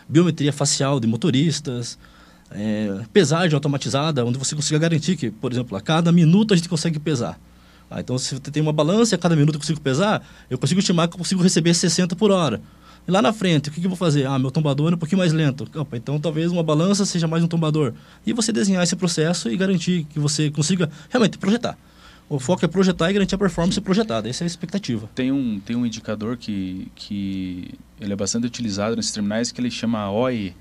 biometria 0.09 0.52
facial 0.52 0.99
de 0.99 1.07
motoristas, 1.07 1.99
é, 2.50 3.00
pesagem 3.12 3.54
automatizada, 3.54 4.25
onde 4.25 4.38
você 4.38 4.54
consiga 4.54 4.78
garantir 4.78 5.16
que, 5.16 5.30
por 5.30 5.52
exemplo, 5.52 5.76
a 5.76 5.80
cada 5.80 6.11
minuto 6.11 6.54
a 6.54 6.57
gente 6.57 6.68
consegue 6.68 6.99
pesar. 6.99 7.38
Ah, 7.90 8.00
então, 8.00 8.18
se 8.18 8.35
você 8.35 8.50
tem 8.50 8.62
uma 8.62 8.73
balança 8.73 9.14
e 9.14 9.16
a 9.16 9.18
cada 9.18 9.37
minuto 9.37 9.57
eu 9.57 9.61
consigo 9.61 9.80
pesar, 9.80 10.26
eu 10.49 10.59
consigo 10.59 10.80
estimar 10.80 11.09
que 11.09 11.14
eu 11.14 11.18
consigo 11.18 11.42
receber 11.42 11.75
60 11.75 12.16
por 12.16 12.30
hora. 12.30 12.61
E 13.07 13.11
lá 13.11 13.23
na 13.23 13.33
frente, 13.33 13.71
o 13.71 13.73
que, 13.73 13.80
que 13.80 13.87
eu 13.87 13.90
vou 13.90 13.97
fazer? 13.97 14.26
Ah, 14.26 14.38
meu 14.38 14.50
tombador 14.50 14.92
é 14.92 14.95
um 14.95 14.99
pouquinho 14.99 15.18
mais 15.18 15.33
lento. 15.33 15.66
Opa, 15.75 15.97
então, 15.97 16.21
talvez 16.21 16.50
uma 16.52 16.62
balança 16.62 17.07
seja 17.07 17.26
mais 17.26 17.42
um 17.42 17.49
tombador. 17.49 17.95
E 18.26 18.33
você 18.35 18.52
desenhar 18.52 18.83
esse 18.83 18.97
processo 18.97 19.50
e 19.50 19.57
garantir 19.57 20.04
que 20.04 20.18
você 20.18 20.50
consiga 20.50 20.90
realmente 21.09 21.38
projetar. 21.38 21.78
O 22.28 22.38
foco 22.38 22.64
é 22.64 22.68
projetar 22.68 23.11
e 23.11 23.14
garantir 23.14 23.35
a 23.35 23.38
performance 23.38 23.80
projetada. 23.80 24.28
Essa 24.28 24.44
é 24.44 24.47
a 24.47 24.47
expectativa. 24.47 25.08
Tem 25.14 25.32
um, 25.32 25.58
tem 25.61 25.75
um 25.75 25.87
indicador 25.87 26.37
que, 26.37 26.90
que 26.94 27.75
ele 27.99 28.12
é 28.12 28.16
bastante 28.16 28.47
utilizado 28.47 28.94
nesses 28.97 29.12
terminais 29.12 29.50
que 29.50 29.61
ele 29.61 29.70
chama 29.70 30.11
OI. 30.11 30.54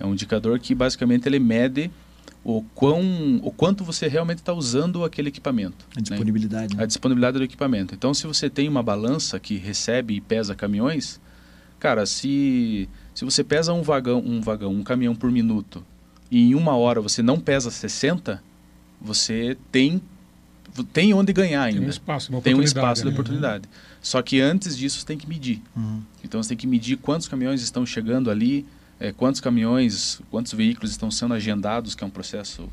É 0.00 0.04
um 0.04 0.12
indicador 0.12 0.58
que 0.58 0.74
basicamente 0.74 1.26
ele 1.26 1.38
mede 1.38 1.90
o, 2.42 2.62
quão, 2.74 3.40
o 3.42 3.50
quanto 3.52 3.84
você 3.84 4.08
realmente 4.08 4.38
está 4.38 4.52
usando 4.52 5.04
aquele 5.04 5.28
equipamento. 5.28 5.86
A 5.96 6.00
disponibilidade. 6.00 6.76
Né? 6.76 6.82
A 6.82 6.86
disponibilidade 6.86 7.38
do 7.38 7.44
equipamento. 7.44 7.94
Então, 7.94 8.12
se 8.12 8.26
você 8.26 8.50
tem 8.50 8.68
uma 8.68 8.82
balança 8.82 9.38
que 9.38 9.56
recebe 9.56 10.14
e 10.14 10.20
pesa 10.20 10.54
caminhões, 10.54 11.20
cara, 11.78 12.06
se, 12.06 12.88
se 13.14 13.24
você 13.24 13.44
pesa 13.44 13.72
um 13.72 13.82
vagão, 13.82 14.18
um 14.24 14.40
vagão, 14.40 14.72
um 14.72 14.82
caminhão 14.82 15.14
por 15.14 15.30
minuto, 15.30 15.84
e 16.30 16.50
em 16.50 16.54
uma 16.54 16.76
hora 16.76 17.00
você 17.00 17.22
não 17.22 17.38
pesa 17.38 17.70
60, 17.70 18.42
você 19.00 19.56
tem 19.70 20.02
tem 20.84 21.14
onde 21.14 21.32
ganhar 21.32 21.62
ainda. 21.62 21.78
Tem 21.78 21.86
um 21.86 21.90
espaço, 21.90 22.32
uma 22.32 22.40
Tem 22.40 22.54
um 22.54 22.62
espaço 22.62 23.02
de 23.02 23.08
né? 23.08 23.12
oportunidade. 23.12 23.64
Uhum. 23.66 23.98
Só 24.00 24.22
que 24.22 24.40
antes 24.40 24.76
disso 24.76 25.00
você 25.00 25.06
tem 25.06 25.18
que 25.18 25.28
medir. 25.28 25.62
Uhum. 25.76 26.02
Então 26.24 26.42
você 26.42 26.50
tem 26.50 26.58
que 26.58 26.66
medir 26.66 26.96
quantos 26.96 27.28
caminhões 27.28 27.62
estão 27.62 27.84
chegando 27.84 28.30
ali, 28.30 28.66
é, 29.00 29.12
quantos 29.12 29.40
caminhões, 29.40 30.20
quantos 30.30 30.52
veículos 30.52 30.90
estão 30.90 31.10
sendo 31.10 31.34
agendados, 31.34 31.94
que 31.94 32.02
é 32.02 32.06
um 32.06 32.10
processo 32.10 32.68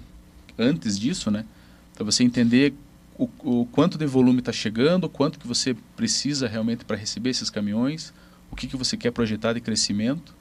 antes 0.58 0.98
disso, 0.98 1.30
né? 1.30 1.46
Para 1.94 2.04
você 2.04 2.24
entender 2.24 2.74
o, 3.18 3.30
o, 3.44 3.66
quanto 3.72 3.98
de 3.98 4.06
volume 4.06 4.40
está 4.40 4.52
chegando, 4.52 5.08
quanto 5.08 5.40
que 5.40 5.48
você 5.48 5.76
precisa 5.96 6.48
realmente 6.48 6.84
para 6.84 6.98
receber 6.98 7.30
esses 7.30 7.50
caminhões, 7.50 8.14
o 8.52 8.56
que, 8.56 8.68
que 8.68 8.76
você 8.76 8.98
quer 8.98 9.12
projetar 9.12 9.54
de 9.54 9.62
crescimento 9.62 10.34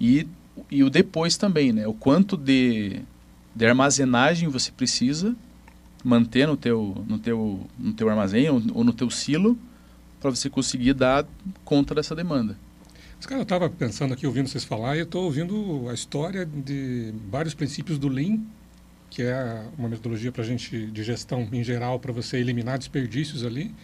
e, 0.00 0.26
e 0.70 0.82
o 0.82 0.90
depois 0.90 1.36
também, 1.36 1.72
né? 1.72 1.86
O 1.86 1.94
quanto 1.94 2.36
de, 2.36 3.00
de 3.54 3.66
armazenagem 3.66 4.48
você 4.48 4.70
precisa 4.70 5.34
manter 6.06 6.46
no 6.46 6.56
teu, 6.56 7.04
no 7.08 7.18
teu, 7.18 7.66
no 7.76 7.92
teu 7.92 8.08
armazém 8.08 8.48
ou, 8.48 8.62
ou 8.72 8.84
no 8.84 8.92
teu 8.92 9.10
silo 9.10 9.58
para 10.20 10.30
você 10.30 10.48
conseguir 10.48 10.94
dar 10.94 11.26
conta 11.64 11.96
dessa 11.96 12.14
demanda. 12.14 12.56
Mas, 13.16 13.26
cara, 13.26 13.40
eu 13.40 13.42
estava 13.42 13.68
pensando 13.68 14.14
aqui, 14.14 14.24
ouvindo 14.24 14.48
vocês 14.48 14.62
falar, 14.62 14.94
e 14.94 15.00
eu 15.00 15.04
estou 15.04 15.24
ouvindo 15.24 15.88
a 15.88 15.94
história 15.94 16.46
de 16.46 17.12
vários 17.28 17.54
princípios 17.54 17.98
do 17.98 18.08
Lean, 18.08 18.38
que 19.10 19.22
é 19.22 19.64
uma 19.76 19.88
metodologia 19.88 20.30
para 20.30 20.44
gente 20.44 20.86
de 20.86 21.02
gestão 21.02 21.48
em 21.52 21.64
geral, 21.64 21.98
para 21.98 22.12
você 22.12 22.36
eliminar 22.36 22.78
desperdícios 22.78 23.44
ali, 23.44 23.74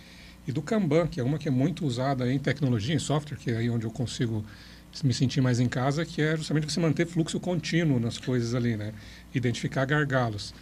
e 0.46 0.52
do 0.52 0.62
Kanban, 0.62 1.08
que 1.08 1.18
é 1.18 1.24
uma 1.24 1.38
que 1.38 1.48
é 1.48 1.50
muito 1.50 1.84
usada 1.84 2.32
em 2.32 2.38
tecnologia, 2.38 2.94
em 2.94 3.00
software, 3.00 3.36
que 3.36 3.50
é 3.50 3.56
aí 3.56 3.70
onde 3.70 3.84
eu 3.84 3.90
consigo 3.90 4.44
me 5.02 5.14
sentir 5.14 5.40
mais 5.40 5.58
em 5.58 5.68
casa, 5.68 6.04
que 6.04 6.22
é 6.22 6.36
justamente 6.36 6.70
você 6.70 6.78
manter 6.78 7.06
fluxo 7.06 7.40
contínuo 7.40 7.98
nas 7.98 8.18
coisas 8.18 8.54
ali, 8.54 8.76
né? 8.76 8.92
Identificar 9.34 9.84
gargalos. 9.86 10.54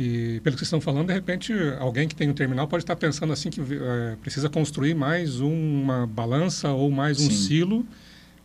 E 0.00 0.40
pelo 0.40 0.56
que 0.56 0.60
vocês 0.60 0.68
estão 0.68 0.80
falando, 0.80 1.08
de 1.08 1.12
repente, 1.12 1.52
alguém 1.78 2.08
que 2.08 2.14
tem 2.14 2.30
um 2.30 2.32
terminal 2.32 2.66
pode 2.66 2.84
estar 2.84 2.96
pensando 2.96 3.34
assim 3.34 3.50
que 3.50 3.60
é, 3.60 4.16
precisa 4.22 4.48
construir 4.48 4.94
mais 4.94 5.40
uma 5.40 6.06
balança 6.06 6.70
ou 6.70 6.90
mais 6.90 7.20
um 7.20 7.28
Sim. 7.28 7.36
silo, 7.36 7.86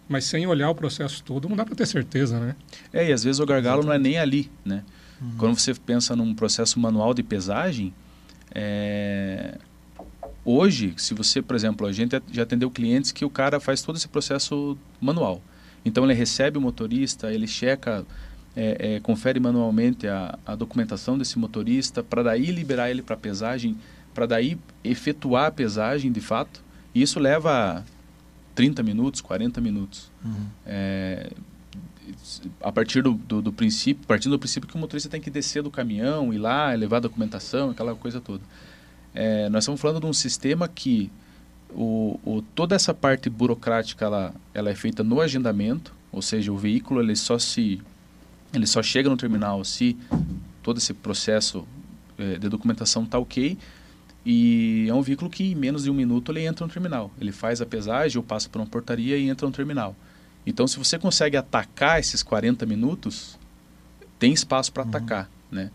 mas 0.10 0.26
sem 0.26 0.46
olhar 0.46 0.70
o 0.70 0.76
processo 0.76 1.24
todo, 1.24 1.48
não 1.48 1.56
dá 1.56 1.64
para 1.64 1.74
ter 1.74 1.86
certeza, 1.86 2.38
né? 2.42 2.58
É, 2.92 3.08
e 3.08 3.14
às 3.14 3.24
vezes 3.24 3.40
o 3.40 3.46
gargalo 3.46 3.84
Exatamente. 3.84 4.04
não 4.04 4.10
é 4.10 4.12
nem 4.12 4.20
ali, 4.20 4.52
né? 4.66 4.84
Uhum. 5.22 5.32
Quando 5.38 5.58
você 5.58 5.74
pensa 5.74 6.14
num 6.14 6.36
processo 6.36 6.78
manual 6.78 7.14
de 7.14 7.24
pesagem, 7.24 7.94
é... 8.54 9.58
hoje, 10.44 10.94
se 10.98 11.14
você, 11.14 11.42
por 11.42 11.56
exemplo, 11.56 11.88
a 11.88 11.94
gente 11.94 12.22
já 12.34 12.44
atendeu 12.44 12.70
clientes 12.70 13.14
que 13.14 13.24
o 13.24 13.30
cara 13.30 13.62
faz 13.62 13.82
todo 13.82 13.96
esse 13.96 14.10
processo 14.10 14.78
manual. 15.00 15.42
Então 15.86 16.04
ele 16.04 16.14
recebe 16.14 16.58
o 16.58 16.62
motorista, 16.62 17.32
ele 17.32 17.48
checa, 17.48 18.06
é, 18.56 18.96
é, 18.96 19.00
confere 19.00 19.40
manualmente 19.40 20.08
a, 20.08 20.40
a 20.46 20.56
documentação 20.56 21.18
desse 21.18 21.38
motorista, 21.38 22.02
para 22.02 22.24
daí 22.24 22.52
liberar 22.52 22.90
ele 22.90 23.02
para 23.02 23.18
pesagem, 23.18 23.78
para 24.14 24.26
daí 24.26 24.58
efetuar 24.84 25.48
a 25.48 25.52
pesagem 25.52 26.12
de 26.12 26.22
fato. 26.22 26.64
E 26.94 27.02
isso 27.02 27.20
leva 27.20 27.84
30 28.56 28.82
minutos, 28.82 29.20
40 29.20 29.60
minutos. 29.60 30.10
Uhum. 30.24 30.48
É, 30.66 31.30
a 32.62 32.72
partir 32.72 33.02
do, 33.02 33.14
do, 33.14 33.42
do, 33.42 33.52
princípio, 33.52 34.08
partindo 34.08 34.32
do 34.32 34.40
princípio 34.40 34.70
que 34.70 34.76
o 34.76 34.80
motorista 34.80 35.10
tem 35.10 35.20
que 35.20 35.30
descer 35.30 35.62
do 35.62 35.70
caminhão, 35.70 36.34
ir 36.34 36.38
lá, 36.38 36.72
levar 36.74 36.98
a 36.98 37.02
documentação, 37.02 37.72
aquela 37.72 37.96
coisa 37.96 38.22
toda. 38.22 38.42
É, 39.14 39.50
nós 39.50 39.64
estamos 39.64 39.82
falando 39.82 40.02
de 40.02 40.06
um 40.06 40.14
sistema 40.14 40.68
que 40.68 41.12
o, 41.72 42.20
o, 42.24 42.42
toda 42.54 42.76
essa 42.76 42.94
parte 42.94 43.30
burocrática 43.30 44.06
ela, 44.06 44.34
ela 44.54 44.70
é 44.70 44.76
feita 44.76 45.04
no 45.04 45.20
agendamento, 45.20 45.94
ou 46.12 46.22
seja, 46.22 46.52
o 46.52 46.58
veículo 46.58 47.02
ele 47.02 47.16
só 47.16 47.38
se 47.38 47.82
ele 48.58 48.68
só 48.68 48.82
chega 48.82 49.10
no 49.10 49.18
terminal 49.18 49.64
se 49.64 49.98
todo 50.62 50.78
esse 50.78 50.94
processo 50.94 51.68
é, 52.18 52.38
de 52.38 52.50
documentação 52.50 53.04
está 53.04 53.20
ok 53.20 53.58
e 54.26 54.88
é 54.90 54.94
um 54.94 55.02
veículo 55.02 55.30
que 55.30 55.52
em 55.52 55.56
menos 55.56 55.84
de 55.84 55.92
um 55.92 55.94
minuto 55.94 56.32
ele 56.32 56.44
entra 56.44 56.66
no 56.66 56.72
terminal. 56.72 57.12
Ele 57.22 57.32
faz 57.32 57.62
a 57.62 57.66
pesagem 57.66 58.18
ou 58.18 58.24
passa 58.24 58.50
por 58.50 58.60
uma 58.60 58.68
portaria 58.68 59.16
e 59.18 59.30
entra 59.30 59.46
no 59.46 59.54
terminal. 59.54 59.96
Então, 60.46 60.68
se 60.68 60.78
você 60.78 60.98
consegue 60.98 61.38
atacar 61.38 62.00
esses 62.00 62.24
40 62.24 62.66
minutos, 62.66 63.38
tem 64.18 64.34
espaço 64.34 64.72
para 64.72 64.84
uhum. 64.84 64.90
atacar, 64.90 65.30
né? 65.52 65.70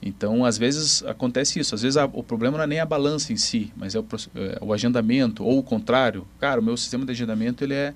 Então, 0.00 0.44
às 0.44 0.56
vezes 0.56 1.02
acontece 1.04 1.58
isso. 1.58 1.74
Às 1.74 1.82
vezes 1.82 1.96
a, 1.96 2.04
o 2.04 2.22
problema 2.22 2.58
não 2.58 2.64
é 2.64 2.66
nem 2.66 2.80
a 2.80 2.86
balança 2.86 3.32
em 3.32 3.36
si, 3.36 3.72
mas 3.76 3.94
é 3.94 3.98
o, 3.98 4.06
é 4.34 4.58
o, 4.60 4.72
agendamento 4.72 5.42
ou 5.42 5.58
o 5.58 5.62
contrário. 5.62 6.26
Cara, 6.38 6.60
o 6.60 6.64
meu 6.64 6.76
sistema 6.76 7.04
de 7.04 7.10
agendamento 7.10 7.64
ele 7.64 7.74
é, 7.74 7.94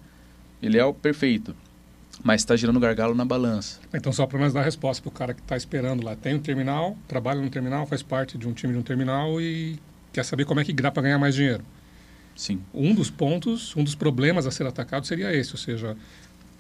ele 0.61 0.79
é 0.79 0.85
o 0.85 0.93
perfeito, 0.93 1.55
mas 2.23 2.43
está 2.43 2.57
girando 2.57 2.79
gargalo 2.79 3.15
na 3.15 3.25
balança. 3.25 3.81
Então, 3.95 4.13
só 4.13 4.27
para 4.27 4.39
nós 4.39 4.53
dar 4.53 4.63
resposta 4.63 5.03
para 5.03 5.09
o 5.09 5.13
cara 5.13 5.35
que 5.35 5.41
está 5.41 5.57
esperando 5.57 6.05
lá. 6.05 6.15
Tem 6.15 6.35
um 6.35 6.39
terminal, 6.39 6.97
trabalha 7.09 7.41
no 7.41 7.51
terminal, 7.51 7.87
faz 7.87 8.03
parte 8.03 8.37
de 8.37 8.47
um 8.47 8.53
time 8.53 8.73
de 8.73 8.79
um 8.79 8.83
terminal 8.83 9.41
e 9.41 9.79
quer 10.13 10.25
saber 10.25 10.45
como 10.45 10.61
é 10.61 10.65
que 10.65 10.73
dá 10.73 10.91
para 10.91 11.05
ganhar 11.05 11.19
mais 11.19 11.35
dinheiro. 11.35 11.65
Sim. 12.37 12.61
Um 12.73 12.95
dos 12.95 13.11
pontos, 13.11 13.75
um 13.77 13.85
dos 13.85 13.95
problemas 13.95 14.47
a 14.47 14.51
ser 14.51 14.67
atacado 14.67 15.07
seria 15.07 15.35
esse, 15.35 15.53
ou 15.53 15.59
seja, 15.59 15.97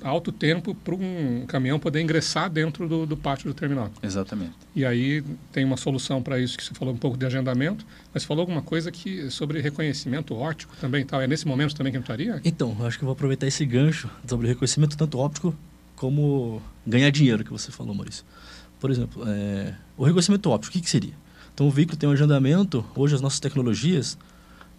alto 0.03 0.33
tempo 0.33 0.75
para 0.75 0.95
um 0.95 1.45
caminhão 1.47 1.79
poder 1.79 2.01
ingressar 2.01 2.51
dentro 2.51 2.89
do, 2.89 3.07
do, 3.07 3.17
pátio 3.17 3.49
do 3.49 3.55
terminal. 3.55 3.91
Exatamente. 4.03 4.53
E 4.75 4.85
aí 4.85 5.23
tem 5.53 5.65
uma 5.65 5.77
solução 5.77 6.23
para 6.23 6.39
isso 6.39 6.57
que 6.57 6.65
você 6.65 6.75
falou 6.75 6.95
um 6.95 6.97
pouco 6.97 7.17
de 7.17 7.27
agendamento, 7.27 7.85
mas 8.13 8.25
falou 8.25 8.43
alguma 8.43 8.63
coisa 8.63 8.91
que 8.91 9.31
sobre 9.31 9.61
reconhecimento 9.61 10.35
óptico 10.35 10.75
também, 10.81 11.05
tal. 11.05 11.21
É 11.21 11.27
nesse 11.27 11.47
momento 11.47 11.75
também 11.75 11.93
que 11.93 11.99
entraria? 11.99 12.41
Então, 12.45 12.77
eu 12.79 12.87
acho 12.87 12.99
que 12.99 13.05
eu 13.05 13.07
vou 13.07 13.13
aproveitar 13.13 13.47
esse 13.47 13.65
gancho 13.65 14.11
sobre 14.27 14.49
reconhecimento 14.49 14.97
tanto 14.97 15.19
óptico 15.19 15.55
como 15.97 16.63
ganhar 16.87 17.11
dinheiro 17.11 17.45
que 17.45 17.51
você 17.51 17.71
falou, 17.71 17.95
Maurício. 17.95 18.25
Por 18.79 18.91
exemplo, 18.91 19.23
é, 19.27 19.75
o 19.97 20.05
reconhecimento 20.05 20.49
óptico, 20.49 20.71
o 20.71 20.79
que, 20.79 20.85
que 20.85 20.91
seria? 20.91 21.13
Então, 21.53 21.69
o 21.69 21.71
veículo 21.71 21.99
tem 21.99 22.09
um 22.09 22.13
agendamento. 22.13 22.85
Hoje, 22.97 23.15
as 23.15 23.21
nossas 23.21 23.39
tecnologias, 23.39 24.17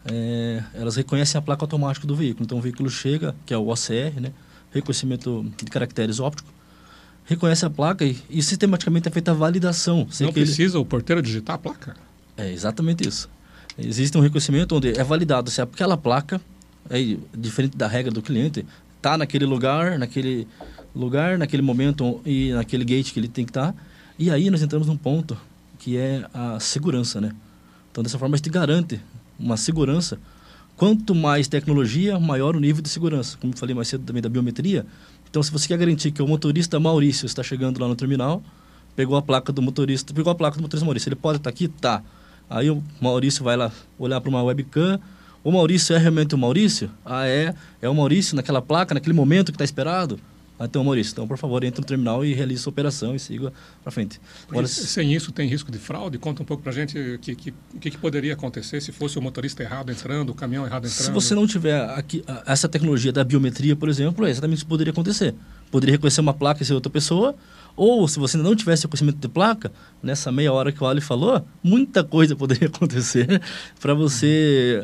é, 0.04 0.64
elas 0.74 0.96
reconhecem 0.96 1.38
a 1.38 1.42
placa 1.42 1.64
automática 1.64 2.08
do 2.08 2.16
veículo. 2.16 2.44
Então, 2.44 2.58
o 2.58 2.62
veículo 2.62 2.90
chega, 2.90 3.36
que 3.46 3.54
é 3.54 3.58
o 3.58 3.68
OCR, 3.68 4.20
né? 4.20 4.34
Reconhecimento 4.72 5.46
de 5.58 5.66
caracteres 5.66 6.20
óptico, 6.20 6.52
reconhece 7.26 7.66
a 7.66 7.70
placa 7.70 8.04
e, 8.06 8.18
e 8.30 8.42
sistematicamente 8.42 9.08
é 9.08 9.12
feita 9.12 9.32
a 9.32 9.34
validação. 9.34 10.08
Não 10.20 10.34
precisa 10.34 10.78
ele... 10.78 10.82
o 10.82 10.86
porteiro 10.86 11.22
digitar 11.22 11.56
a 11.56 11.60
placa? 11.60 11.96
É 12.38 12.52
exatamente 12.52 13.08
isso. 13.08 13.30
Existe 13.78 14.18
um 14.18 14.22
reconhecimento 14.22 14.76
onde 14.76 14.98
é 14.98 15.04
validado 15.04 15.50
se 15.50 15.62
aquela 15.62 15.98
placa, 15.98 16.42
é 16.90 17.18
diferente 17.34 17.78
da 17.78 17.88
regra 17.88 18.12
do 18.12 18.22
cliente, 18.22 18.66
está 18.98 19.18
naquele 19.18 19.46
lugar, 19.46 19.98
naquele 19.98 20.48
lugar, 20.96 21.38
naquele 21.38 21.62
momento 21.62 22.22
e 22.26 22.52
naquele 22.52 22.84
gate 22.84 23.12
que 23.14 23.20
ele 23.20 23.28
tem 23.28 23.46
que 23.46 23.52
estar. 23.52 23.74
Tá, 23.74 23.80
e 24.20 24.30
aí 24.30 24.50
nós 24.50 24.62
entramos 24.62 24.88
num 24.88 24.98
ponto 24.98 25.38
que 25.80 25.98
é 25.98 26.26
a 26.34 26.60
segurança, 26.60 27.20
né? 27.20 27.32
Então 27.92 28.04
dessa 28.04 28.20
forma 28.20 28.36
a 28.36 28.38
gente 28.38 28.50
garante 28.50 29.00
uma 29.40 29.58
segurança 29.58 30.20
Quanto 30.82 31.14
mais 31.14 31.48
tecnologia, 31.48 32.20
maior 32.20 32.56
o 32.56 32.60
nível 32.60 32.82
de 32.82 32.90
segurança. 32.90 33.38
Como 33.40 33.54
eu 33.54 33.58
falei 33.60 33.76
mais 33.76 33.88
cedo 33.88 34.04
também 34.04 34.20
da 34.20 34.28
biometria. 34.28 34.84
Então, 35.30 35.44
se 35.44 35.52
você 35.52 35.68
quer 35.68 35.78
garantir 35.78 36.10
que 36.10 36.24
o 36.24 36.28
motorista 36.28 36.80
Maurício 36.80 37.28
está 37.28 37.44
chegando 37.44 37.80
lá 37.80 37.88
no 37.88 37.96
terminal, 37.96 38.42
pegou 38.96 39.16
a 39.16 39.22
placa 39.22 39.54
do 39.54 39.62
motorista, 39.62 40.12
pegou 40.12 40.32
a 40.32 40.36
placa 40.36 40.58
do 40.58 40.64
motorista 40.64 40.84
Maurício, 40.84 41.10
ele 41.10 41.16
pode 41.16 41.38
estar 41.38 41.52
aqui? 41.52 41.68
Tá. 41.68 42.02
Aí 42.50 42.72
o 42.72 42.82
Maurício 43.00 43.44
vai 43.44 43.56
lá 43.56 43.72
olhar 44.00 44.20
para 44.22 44.30
uma 44.32 44.42
webcam. 44.42 45.00
O 45.44 45.52
Maurício 45.52 45.96
é 45.96 46.00
realmente 46.00 46.34
o 46.34 46.38
Maurício? 46.40 46.90
Ah, 47.06 47.28
é. 47.28 47.54
É 47.80 47.88
o 47.88 47.94
Maurício 47.94 48.36
naquela 48.36 48.60
placa, 48.60 48.96
naquele 48.96 49.14
momento 49.14 49.52
que 49.52 49.58
está 49.58 49.64
esperado? 49.64 50.20
Então, 50.64 50.84
Maurício, 50.84 51.12
então, 51.14 51.28
por 51.28 51.38
favor, 51.38 51.64
entre 51.64 51.82
no 51.82 51.88
terminal 51.88 52.24
e 52.24 52.34
realize 52.34 52.62
sua 52.62 52.72
operação 52.72 53.16
e 53.16 53.20
siga 53.20 53.52
para 53.82 53.92
frente. 53.92 54.20
Agora, 54.50 54.68
sem 54.68 55.14
isso, 55.14 55.32
tem 55.32 55.48
risco 55.48 55.72
de 55.72 55.78
fraude? 55.78 56.18
Conta 56.18 56.44
um 56.44 56.46
pouco 56.46 56.62
para 56.62 56.72
a 56.72 56.76
gente 56.76 56.98
o 56.98 57.20
que, 57.20 57.36
que, 57.36 57.54
que, 57.80 57.92
que, 57.92 57.98
poderia 57.98 58.34
acontecer 58.34 58.82
se 58.82 58.92
fosse 58.92 59.18
o 59.18 59.22
motorista 59.22 59.64
errado 59.64 59.92
entrando, 59.92 60.30
o 60.30 60.34
caminhão 60.34 60.66
errado 60.66 60.86
entrando. 60.86 61.06
Se 61.06 61.12
você 61.12 61.34
não 61.34 61.48
tiver 61.48 61.82
aqui, 61.92 62.24
essa 62.46 62.70
tecnologia 62.70 63.12
da 63.12 63.24
biometria, 63.24 63.76
por 63.76 63.90
exemplo, 63.90 64.26
é 64.26 64.30
exatamente 64.30 64.58
isso 64.58 64.66
que 64.66 64.70
poderia 64.70 64.92
acontecer. 64.92 65.34
Poderia 65.72 65.94
reconhecer 65.96 66.22
uma 66.22 66.34
placa 66.34 66.62
e 66.62 66.66
ser 66.66 66.74
outra 66.74 66.92
pessoa, 66.92 67.36
ou 67.76 68.08
se 68.08 68.20
você 68.20 68.38
não 68.38 68.56
tivesse 68.56 68.84
reconhecimento 68.84 69.18
de 69.18 69.28
placa, 69.28 69.72
nessa 70.04 70.32
meia 70.32 70.52
hora 70.52 70.72
que 70.72 70.84
o 70.84 70.88
Ali 70.88 71.02
falou, 71.02 71.46
muita 71.64 72.04
coisa 72.04 72.36
poderia 72.36 72.68
acontecer 72.74 73.42
para 73.80 73.94
você 73.94 74.84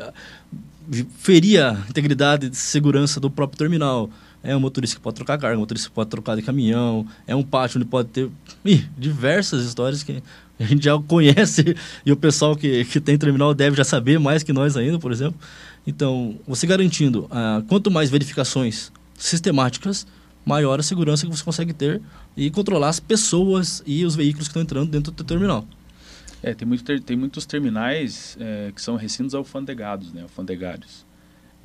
ferir 1.18 1.62
a 1.62 1.74
integridade 1.90 2.50
de 2.50 2.56
segurança 2.56 3.20
do 3.20 3.30
próprio 3.30 3.58
terminal 3.58 4.10
é 4.48 4.56
um 4.56 4.62
motorista 4.62 4.96
que 4.96 5.02
pode 5.02 5.16
trocar 5.16 5.38
carga, 5.38 5.58
um 5.58 5.60
motorista 5.60 5.90
que 5.90 5.94
pode 5.94 6.10
trocar 6.10 6.38
de 6.38 6.42
caminhão, 6.42 7.06
é 7.28 7.36
um 7.36 7.44
pátio 7.44 7.80
onde 7.80 7.88
pode 7.88 8.08
ter 8.08 8.30
ih, 8.64 8.88
diversas 8.98 9.66
histórias 9.66 10.04
que 10.04 10.24
a 10.58 10.64
gente 10.64 10.86
já 10.86 10.98
conhece 10.98 11.76
e 12.06 12.12
o 12.14 12.16
pessoal 12.16 12.56
que, 12.56 12.86
que 12.86 13.02
tem 13.02 13.18
terminal 13.18 13.54
deve 13.54 13.76
já 13.76 13.84
saber 13.84 14.18
mais 14.20 14.44
que 14.44 14.54
nós 14.54 14.78
ainda, 14.78 14.98
por 14.98 15.12
exemplo. 15.12 15.38
Então, 15.86 16.40
você 16.48 16.66
garantindo, 16.66 17.28
ah, 17.30 17.62
quanto 17.68 17.92
mais 17.92 18.10
verificações 18.10 18.90
sistemáticas, 19.16 20.08
maior 20.46 20.80
a 20.80 20.84
segurança 20.84 21.26
que 21.26 21.32
você 21.32 21.44
consegue 21.44 21.74
ter 21.74 22.02
e 22.36 22.50
controlar 22.50 22.88
as 22.88 23.02
pessoas 23.02 23.84
e 23.86 24.06
os 24.06 24.16
veículos 24.16 24.48
que 24.48 24.52
estão 24.52 24.62
entrando 24.62 24.90
dentro 24.90 25.12
do 25.12 25.24
terminal. 25.26 25.68
É, 26.42 26.54
tem, 26.54 26.66
muito 26.66 26.86
ter, 26.86 27.02
tem 27.02 27.18
muitos 27.18 27.46
terminais 27.46 28.38
é, 28.40 28.72
que 28.74 28.82
são 28.82 28.96
recintos 28.96 29.36
alfandegados, 29.36 30.14
né, 30.14 30.22
alfandegários. 30.22 31.06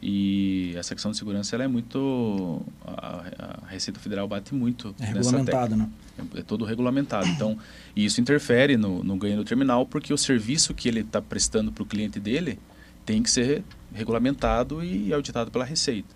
E 0.04 0.74
essa 0.76 0.96
questão 0.96 1.12
de 1.12 1.16
segurança 1.16 1.54
ela 1.54 1.62
é 1.62 1.68
muito. 1.68 2.60
A, 2.84 3.60
a 3.62 3.66
Receita 3.68 4.00
Federal 4.00 4.26
bate 4.26 4.52
muito. 4.52 4.92
É 4.98 5.04
regulamentado, 5.04 5.76
né? 5.76 5.88
É, 6.18 6.40
é, 6.40 6.42
todo 6.42 6.64
regulamentado. 6.64 7.28
Então, 7.28 7.56
e 7.94 8.04
isso 8.04 8.20
interfere 8.20 8.76
no, 8.76 9.04
no 9.04 9.16
ganho 9.16 9.36
do 9.36 9.44
terminal, 9.44 9.86
porque 9.86 10.12
o 10.12 10.18
serviço 10.18 10.74
que 10.74 10.88
ele 10.88 11.00
está 11.00 11.22
prestando 11.22 11.70
para 11.70 11.84
o 11.84 11.86
cliente 11.86 12.18
dele 12.18 12.58
tem 13.06 13.22
que 13.22 13.30
ser 13.30 13.62
regulamentado 13.94 14.82
e 14.82 15.12
auditado 15.12 15.52
pela 15.52 15.64
Receita. 15.64 16.12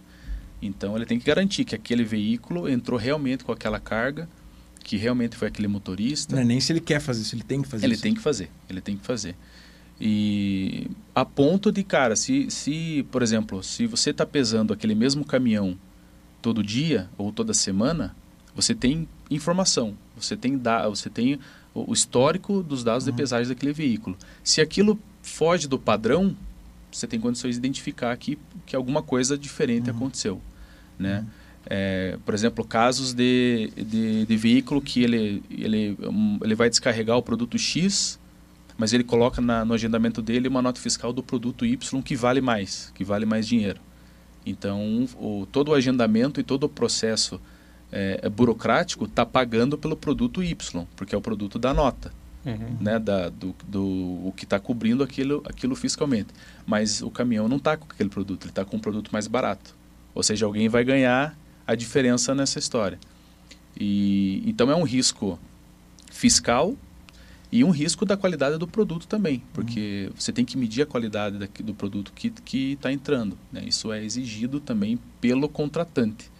Então, 0.61 0.97
ele 0.97 1.07
tem 1.07 1.19
que 1.19 1.25
garantir 1.25 1.65
que 1.65 1.75
aquele 1.75 2.03
veículo 2.03 2.69
entrou 2.69 2.99
realmente 2.99 3.45
com 3.45 3.53
aquela 3.53 3.79
carga, 3.79 4.29
que 4.83 4.97
realmente 4.97 5.37
foi 5.37 5.47
aquele 5.47 5.69
motorista. 5.69 6.35
Não 6.35 6.43
é 6.43 6.45
nem 6.45 6.61
se 6.61 6.73
ele 6.73 6.81
quer 6.81 7.01
fazer 7.01 7.23
isso, 7.23 7.37
ele 7.37 7.45
tem 7.45 7.63
que 7.63 7.69
fazer 7.69 7.87
ele 7.87 7.95
isso. 7.95 8.03
Ele 8.03 8.11
tem 8.11 8.15
que 8.17 8.23
fazer, 8.23 8.51
ele 8.69 8.81
tem 8.81 8.97
que 8.97 9.07
fazer. 9.07 9.37
E 10.01 10.89
a 11.15 11.25
ponto 11.25 11.73
de, 11.73 11.83
cara, 11.83 12.15
se, 12.17 12.51
se 12.51 13.07
por 13.11 13.23
exemplo, 13.23 13.63
se 13.63 13.87
você 13.87 14.11
está 14.11 14.27
pesando 14.27 14.73
aquele 14.73 14.95
mesmo 14.95 15.25
caminhão 15.25 15.79
todo 16.43 16.63
dia 16.63 17.09
ou 17.17 17.33
toda 17.33 17.55
semana, 17.55 18.15
você 18.55 18.75
tem 18.75 19.09
informação, 19.31 19.95
você 20.17 20.37
tem, 20.37 20.57
da, 20.57 20.89
você 20.89 21.11
tem 21.11 21.39
o 21.75 21.93
histórico 21.93 22.63
dos 22.63 22.85
dados 22.85 23.07
uhum. 23.07 23.13
de 23.13 23.17
pesagem 23.17 23.49
daquele 23.49 23.73
veículo. 23.73 24.17
Se 24.45 24.61
aquilo 24.61 24.99
foge 25.23 25.67
do 25.67 25.79
padrão, 25.79 26.37
você 26.91 27.07
tem 27.07 27.21
condições 27.21 27.55
de 27.55 27.59
identificar 27.59 28.17
que, 28.17 28.39
que 28.65 28.75
alguma 28.77 29.03
coisa 29.03 29.37
diferente 29.37 29.91
Uhum. 29.91 29.97
aconteceu, 29.97 30.41
né? 30.99 31.27
É, 31.69 32.17
por 32.25 32.33
exemplo, 32.33 32.65
casos 32.65 33.13
de, 33.13 33.73
de, 33.77 34.25
de 34.25 34.37
veículo 34.37 34.81
que 34.81 35.03
ele, 35.03 35.43
ele, 35.51 35.99
um, 36.01 36.39
ele 36.43 36.55
vai 36.55 36.71
descarregar 36.71 37.17
o 37.17 37.23
produto 37.23 37.59
X, 37.59 38.21
mas 38.77 38.93
ele 38.93 39.05
coloca 39.05 39.41
na, 39.41 39.65
no 39.65 39.75
agendamento 39.75 40.21
dele 40.21 40.49
uma 40.49 40.63
nota 40.63 40.81
fiscal 40.81 41.13
do 41.13 41.23
produto 41.23 41.65
Y 41.65 42.03
que 42.03 42.17
vale 42.17 42.41
mais, 42.41 42.93
que 42.95 43.05
vale 43.05 43.25
mais 43.25 43.47
dinheiro. 43.47 43.81
Então, 44.45 45.07
o, 45.19 45.47
todo 45.51 45.71
o 45.71 45.75
agendamento 45.75 46.41
e 46.41 46.45
todo 46.45 46.65
o 46.65 46.69
processo 46.69 47.41
é, 47.91 48.29
burocrático 48.29 49.05
está 49.05 49.25
pagando 49.27 49.77
pelo 49.77 49.97
produto 49.97 50.43
Y, 50.43 50.87
porque 50.95 51.15
é 51.15 51.19
o 51.19 51.21
produto 51.21 51.59
da 51.59 51.73
nota 51.75 52.13
Uhum. 52.47 52.77
né, 52.81 52.97
da, 53.01 53.29
do, 53.29 53.53
do 53.67 53.83
o 53.83 54.33
que 54.37 54.45
está 54.45 54.61
cobrindo 54.61 55.03
aquilo, 55.03 55.43
aquilo 55.45 55.75
fiscalmente. 55.75 56.29
Mas 56.65 57.03
o 57.03 57.11
caminhão 57.11 57.49
não 57.49 57.57
está 57.57 57.77
com 57.77 57.87
aquele 57.91 58.09
produto, 58.09 58.45
ele 58.45 58.53
está 58.53 58.65
com 58.65 58.77
um 58.77 58.81
produto 58.81 59.11
mais 59.13 59.27
barato. 59.27 59.75
Ou 60.15 60.23
seja, 60.23 60.47
alguém 60.47 60.69
vai 60.69 60.85
ganhar 60.85 61.37
a 61.67 61.75
diferença 61.75 62.37
nessa 62.37 62.61
história. 62.61 63.01
E 63.79 64.45
então 64.47 64.71
é 64.71 64.77
um 64.77 64.85
risco 64.85 65.39
fiscal 66.09 66.77
e 67.51 67.63
um 67.63 67.71
risco 67.71 68.05
da 68.05 68.17
qualidade 68.17 68.59
do 68.59 68.67
produto 68.67 69.07
também, 69.07 69.43
porque 69.55 70.11
você 70.15 70.33
tem 70.33 70.45
que 70.45 70.57
medir 70.59 70.83
a 70.83 70.87
qualidade 70.87 71.39
do 71.63 71.75
produto 71.75 72.13
que 72.13 72.73
está 72.73 72.93
entrando. 72.93 73.39
Né? 73.53 73.63
Isso 73.67 73.93
é 73.93 74.05
exigido 74.05 74.59
também 74.59 74.99
pelo 75.21 75.49
contratante. 75.49 76.31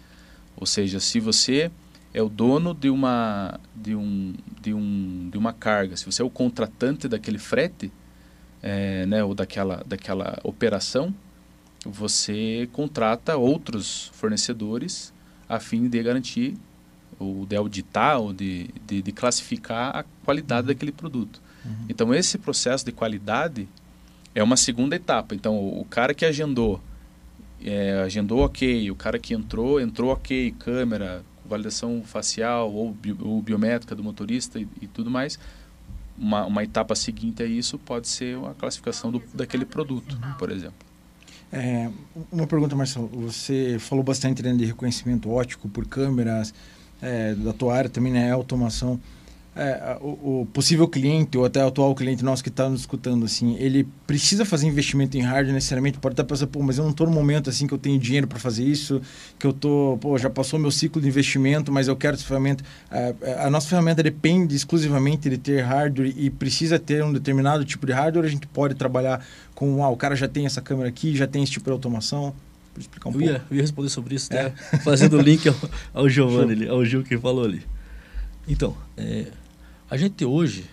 Ou 0.55 0.65
seja, 0.65 0.99
se 0.99 1.19
você 1.19 1.71
é 2.13 2.21
o 2.21 2.29
dono 2.29 2.73
de 2.73 2.89
uma 2.89 3.59
de 3.75 3.95
um 3.95 4.33
de 4.61 4.73
um 4.73 5.29
de 5.31 5.37
uma 5.37 5.53
carga 5.53 5.95
se 5.95 6.05
você 6.05 6.21
é 6.21 6.25
o 6.25 6.29
contratante 6.29 7.07
daquele 7.07 7.37
frete 7.37 7.91
é, 8.61 9.05
né 9.05 9.23
ou 9.23 9.35
daquela 9.35 9.83
daquela 9.85 10.39
operação 10.43 11.13
você 11.85 12.67
contrata 12.71 13.37
outros 13.37 14.09
fornecedores 14.13 15.13
a 15.47 15.59
fim 15.59 15.87
de 15.87 16.01
garantir 16.01 16.55
ou 17.19 17.45
de 17.45 17.55
auditar 17.55 18.19
ou 18.19 18.33
de, 18.33 18.69
de, 18.85 19.01
de 19.01 19.11
classificar 19.11 19.95
a 19.95 20.03
qualidade 20.23 20.67
daquele 20.67 20.91
produto 20.91 21.41
então 21.89 22.13
esse 22.13 22.37
processo 22.37 22.85
de 22.85 22.91
qualidade 22.91 23.67
é 24.33 24.41
uma 24.41 24.55
segunda 24.55 24.95
etapa 24.95 25.35
então 25.35 25.55
o, 25.55 25.81
o 25.81 25.85
cara 25.85 26.13
que 26.13 26.25
agendou 26.25 26.81
é, 27.63 28.01
agendou 28.05 28.39
ok 28.39 28.89
o 28.91 28.95
cara 28.95 29.19
que 29.19 29.33
entrou 29.33 29.81
entrou 29.81 30.11
ok 30.11 30.51
câmera 30.59 31.23
validação 31.47 32.03
facial 32.03 32.71
ou, 32.71 32.91
bio, 32.91 33.17
ou 33.21 33.41
biométrica 33.41 33.95
do 33.95 34.03
motorista 34.03 34.59
e, 34.59 34.67
e 34.81 34.87
tudo 34.87 35.09
mais. 35.09 35.39
Uma, 36.17 36.45
uma, 36.45 36.63
etapa 36.63 36.95
seguinte 36.95 37.43
a 37.43 37.45
isso 37.45 37.77
pode 37.77 38.07
ser 38.07 38.37
a 38.45 38.53
classificação 38.53 39.11
do, 39.11 39.21
daquele 39.33 39.65
produto, 39.65 40.19
por 40.37 40.51
exemplo. 40.51 40.85
É, 41.51 41.89
uma 42.31 42.47
pergunta, 42.47 42.75
Marcelo. 42.75 43.07
Você 43.07 43.77
falou 43.79 44.03
bastante 44.03 44.41
né, 44.41 44.53
de 44.53 44.65
reconhecimento 44.65 45.29
ótico 45.29 45.69
por 45.69 45.85
câmeras, 45.85 46.53
é, 47.01 47.33
da 47.35 47.53
tua 47.53 47.75
área 47.75 47.89
também, 47.89 48.11
né, 48.11 48.31
automação. 48.31 48.99
É, 49.59 49.97
o, 49.99 50.41
o, 50.41 50.47
possível 50.53 50.87
cliente 50.87 51.35
ou 51.35 51.43
até 51.43 51.65
o 51.65 51.67
atual 51.67 51.95
cliente 51.95 52.23
nosso 52.23 52.43
que 52.43 52.49
está 52.49 52.69
nos 52.69 52.81
escutando, 52.81 53.25
assim, 53.25 53.55
ele 53.55 53.87
precisa 54.05 54.45
fazer 54.45 54.67
investimento 54.67 55.17
em 55.17 55.21
hardware 55.21 55.51
necessariamente? 55.51 55.97
Pode 55.97 56.13
estar 56.13 56.23
pensando, 56.25 56.49
pô, 56.49 56.61
mas 56.61 56.77
eu 56.77 56.83
não 56.83 56.91
estou 56.91 57.07
no 57.07 57.13
momento 57.13 57.49
assim 57.49 57.65
que 57.65 57.73
eu 57.73 57.77
tenho 57.79 57.97
dinheiro 57.97 58.27
para 58.27 58.37
fazer 58.37 58.63
isso, 58.63 59.01
que 59.39 59.47
eu 59.47 59.51
tô, 59.51 59.97
pô, 59.99 60.15
já 60.15 60.29
passou 60.29 60.59
meu 60.59 60.69
ciclo 60.69 61.01
de 61.01 61.07
investimento, 61.07 61.71
mas 61.71 61.87
eu 61.87 61.95
quero 61.95 62.13
essa 62.13 62.23
ferramenta. 62.23 62.63
A, 62.91 63.47
a 63.47 63.49
nossa 63.49 63.67
ferramenta 63.67 64.03
depende 64.03 64.55
exclusivamente 64.55 65.27
de 65.27 65.39
ter 65.39 65.61
hardware 65.61 66.13
e 66.15 66.29
precisa 66.29 66.77
ter 66.77 67.03
um 67.03 67.11
determinado 67.11 67.65
tipo 67.65 67.87
de 67.87 67.93
hardware. 67.93 68.27
A 68.27 68.29
gente 68.29 68.45
pode 68.45 68.75
trabalhar 68.75 69.25
com, 69.55 69.83
ah, 69.83 69.89
o 69.89 69.97
cara 69.97 70.15
já 70.15 70.27
tem 70.27 70.45
essa 70.45 70.61
câmera 70.61 70.87
aqui, 70.87 71.15
já 71.15 71.25
tem 71.25 71.41
esse 71.41 71.53
tipo 71.53 71.65
de 71.65 71.71
automação. 71.71 72.35
Pode 72.77 72.83
explicar 72.83 73.09
um 73.09 73.13
eu 73.13 73.19
pouco? 73.19 73.33
Ia, 73.33 73.43
eu 73.49 73.55
ia 73.55 73.61
responder 73.61 73.89
sobre 73.89 74.15
isso, 74.15 74.31
é. 74.31 74.51
fazendo 74.85 75.17
o 75.17 75.21
link 75.21 75.47
ao, 75.49 75.55
ao 75.93 76.07
Giovanni, 76.07 76.67
ao 76.67 76.85
Gil 76.85 77.03
que 77.03 77.17
falou 77.17 77.43
ali. 77.43 77.63
Então, 78.47 78.77
é, 78.95 79.31
a 79.89 79.97
gente 79.97 80.23
hoje, 80.23 80.65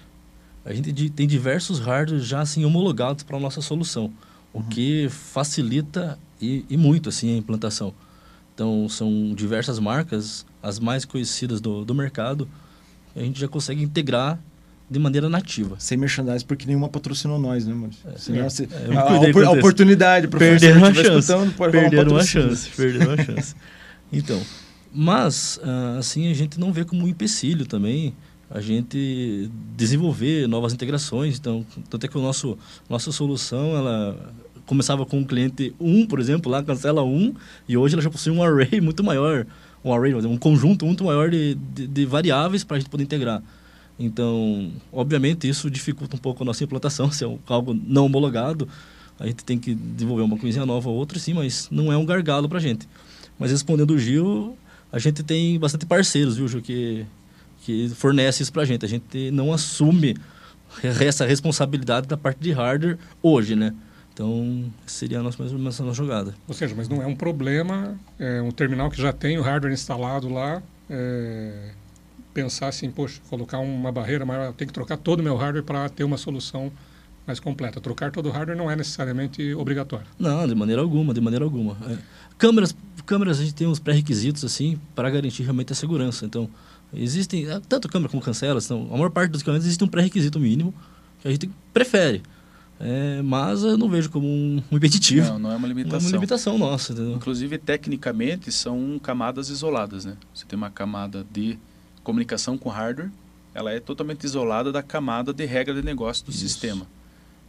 a 0.65 0.73
gente 0.75 1.09
tem 1.11 1.27
diversos 1.27 1.81
hardwares 1.81 2.27
já 2.27 2.43
assim 2.43 2.65
homologados 2.65 3.25
para 3.25 3.39
a 3.39 3.41
nossa 3.41 3.63
solução, 3.63 4.13
o 4.53 4.59
uhum. 4.59 4.65
que 4.65 5.09
facilita 5.09 6.19
e, 6.41 6.65
e, 6.69 6.77
muito 6.77 7.09
assim 7.09 7.35
a 7.35 7.39
implantação. 7.39 7.95
Então 8.55 8.87
são 8.89 9.35
diversas 9.35 9.79
marcas, 9.79 10.45
as 10.63 10.79
mais 10.79 11.07
conhecidas 11.07 11.61
do, 11.61 11.87
do 11.87 11.95
mercado, 11.95 12.47
a 13.17 13.21
gente 13.21 13.41
já 13.41 13.49
consegue 13.49 13.83
integrar 13.83 14.39
de 14.95 15.01
maneira 15.01 15.29
nativa. 15.29 15.75
Sem 15.79 15.99
merchandising, 15.99 16.47
porque 16.47 16.67
nenhuma 16.67 16.89
patrocinou 16.89 17.39
nós, 17.39 17.67
né, 17.67 17.75
Maurício? 17.75 18.09
É, 18.09 18.17
Senão, 18.17 18.49
se, 18.49 18.69
é, 18.71 18.97
a, 18.97 19.49
a, 19.49 19.51
oportunidade 19.51 20.29
para 20.29 20.39
perder 20.39 20.77
uma 20.77 20.95
chance, 20.95 21.51
perder 21.57 22.09
uma 22.09 22.23
chance, 22.23 22.71
perder 22.71 23.09
uma 23.09 23.23
chance. 23.23 23.55
Então, 24.13 24.41
mas 24.93 25.59
assim 25.99 26.31
a 26.31 26.35
gente 26.35 26.61
não 26.61 26.73
vê 26.73 26.85
como 26.85 27.05
um 27.05 27.09
empecilho 27.09 27.67
também 27.67 28.15
a 28.49 28.61
gente 28.61 29.51
desenvolver 29.77 30.47
novas 30.47 30.73
integrações. 30.73 31.37
Então, 31.37 31.67
tanto 31.91 32.07
é 32.07 32.09
que 32.09 32.17
o 32.17 32.23
nosso 32.23 32.57
nossa 32.89 33.11
solução 33.11 33.77
ela 33.77 34.33
começava 34.65 35.05
com 35.05 35.19
um 35.19 35.25
cliente 35.25 35.75
1, 35.81 36.03
um, 36.03 36.07
por 36.07 36.21
exemplo, 36.21 36.53
lá 36.53 36.63
cancela 36.63 37.03
um 37.03 37.35
e 37.69 37.77
hoje 37.77 37.97
ela 37.97 38.03
já 38.03 38.11
possui 38.11 38.31
um 38.31 38.43
array 38.43 38.81
muito 38.81 39.03
maior, 39.03 39.45
um 39.85 39.93
array, 39.93 40.15
um 40.15 40.39
conjunto 40.39 40.87
muito 40.87 41.03
maior 41.03 41.29
de, 41.29 41.57
de, 41.57 41.89
de 41.89 42.07
variáveis 42.07 42.63
para 42.63 42.77
a 42.77 42.81
gente 42.81 42.89
poder 42.89 43.03
integrar. 43.03 43.43
Então, 43.99 44.73
obviamente 44.93 45.49
isso 45.49 45.71
dificulta 45.71 46.17
um 46.17 46.19
pouco 46.19 46.43
a 46.43 46.47
nossa 46.47 46.65
implantação, 46.65 47.11
se 47.13 47.25
é 47.25 47.39
algo 47.47 47.75
não 47.75 48.07
homologado, 48.07 48.69
a 49.19 49.27
gente 49.27 49.45
tem 49.45 49.59
que 49.59 49.75
desenvolver 49.75 50.23
uma 50.23 50.37
coisinha 50.37 50.67
nova 50.67 50.89
ou 50.89 50.97
outra, 50.97 51.19
sim, 51.19 51.35
mas 51.35 51.69
não 51.71 51.93
é 51.93 51.97
um 51.97 52.05
gargalo 52.05 52.49
para 52.49 52.59
a 52.59 52.61
gente. 52.61 52.89
Mas 53.39 53.51
respondendo 53.51 53.93
o 53.93 53.99
Gil, 53.99 54.57
a 54.91 54.99
gente 54.99 55.23
tem 55.23 55.59
bastante 55.59 55.87
parceiros, 55.87 56.37
viu, 56.37 56.49
Gil, 56.49 56.63
que 56.63 57.07
que 57.65 57.89
fornece 57.89 58.43
isso 58.43 58.53
para 58.53 58.63
a 58.63 58.65
gente. 58.65 58.85
A 58.85 58.89
gente 58.89 59.31
não 59.31 59.53
assume 59.53 60.17
essa 60.83 61.25
responsabilidade 61.25 62.07
da 62.07 62.17
parte 62.17 62.39
de 62.39 62.53
hardware 62.53 62.99
hoje, 63.23 63.57
né? 63.57 63.75
Então, 64.13 64.71
seria 64.87 65.19
a 65.19 65.23
nossa, 65.23 65.43
mais 65.43 65.53
nossa 65.53 65.93
jogada. 65.93 66.35
Ou 66.47 66.55
seja, 66.55 66.73
mas 66.77 66.89
não 66.89 67.03
é 67.03 67.07
um 67.07 67.17
problema, 67.17 67.99
é 68.19 68.41
um 68.41 68.53
terminal 68.53 68.89
que 68.89 69.01
já 69.01 69.13
tem 69.13 69.39
o 69.39 69.43
hardware 69.43 69.73
instalado 69.73 70.29
lá, 70.29 70.63
é, 70.89 71.71
pensar 72.35 72.69
assim, 72.69 72.91
poxa, 72.91 73.21
colocar 73.31 73.59
uma 73.59 73.91
barreira 73.91 74.27
maior, 74.27 74.53
tem 74.53 74.67
que 74.67 74.75
trocar 74.75 74.99
todo 74.99 75.21
o 75.21 75.23
meu 75.23 75.37
hardware 75.37 75.65
para 75.65 75.89
ter 75.89 76.05
uma 76.05 76.19
solução 76.19 76.71
mais 77.27 77.41
completa. 77.41 77.81
Trocar 77.81 78.11
todo 78.11 78.27
o 78.27 78.31
hardware 78.31 78.59
não 78.59 78.71
é 78.71 78.77
necessariamente 78.77 79.55
obrigatório. 79.55 80.07
Não, 80.19 80.47
de 80.47 80.55
maneira 80.55 80.83
alguma, 80.83 81.15
de 81.15 81.21
maneira 81.21 81.45
alguma. 81.45 81.77
É. 81.89 81.97
Câmeras, 82.37 82.77
câmeras 83.07 83.39
a 83.39 83.43
gente 83.43 83.55
tem 83.55 83.67
uns 83.67 83.79
pré-requisitos 83.79 84.45
assim 84.45 84.79
para 84.95 85.09
garantir 85.09 85.45
realmente 85.45 85.73
a 85.73 85.77
segurança. 85.77 86.27
Então, 86.27 86.51
Existem, 86.97 87.47
tanto 87.69 87.89
câmera 87.89 88.11
como 88.11 88.23
cancela, 88.23 88.61
então, 88.63 88.89
a 88.91 88.95
maior 88.95 89.11
parte 89.11 89.31
dos 89.31 89.43
câmeras 89.43 89.65
existe 89.65 89.83
um 89.83 89.89
pré-requisito 89.89 90.39
mínimo 90.39 90.75
que 91.21 91.29
a 91.29 91.31
gente 91.31 91.51
prefere. 91.73 92.23
É, 92.79 93.23
mas 93.23 93.63
eu 93.63 93.79
não 93.79 93.89
vejo 93.89 94.11
como 94.11 94.27
um, 94.27 94.63
um 94.71 94.77
impeditivo. 94.77 95.27
Não, 95.29 95.39
não 95.39 95.53
é 95.53 95.57
uma 95.57 95.69
limitação. 95.69 95.99
Não 95.99 96.07
é 96.07 96.09
uma 96.09 96.17
limitação 96.17 96.59
nossa. 96.59 96.93
Entendeu? 96.93 97.15
Inclusive, 97.15 97.57
tecnicamente, 97.59 98.51
são 98.51 98.99
camadas 99.03 99.49
isoladas. 99.49 100.05
Né? 100.05 100.17
Você 100.35 100.45
tem 100.45 100.57
uma 100.57 100.71
camada 100.71 101.25
de 101.33 101.59
comunicação 102.05 102.57
com 102.57 102.69
hardware, 102.69 103.11
ela 103.53 103.73
é 103.73 103.81
totalmente 103.81 104.23
isolada 104.25 104.71
da 104.71 104.83
camada 104.83 105.33
de 105.33 105.45
regra 105.45 105.75
de 105.75 105.83
negócio 105.83 106.25
do 106.25 106.31
Isso. 106.31 106.41
sistema. 106.41 106.87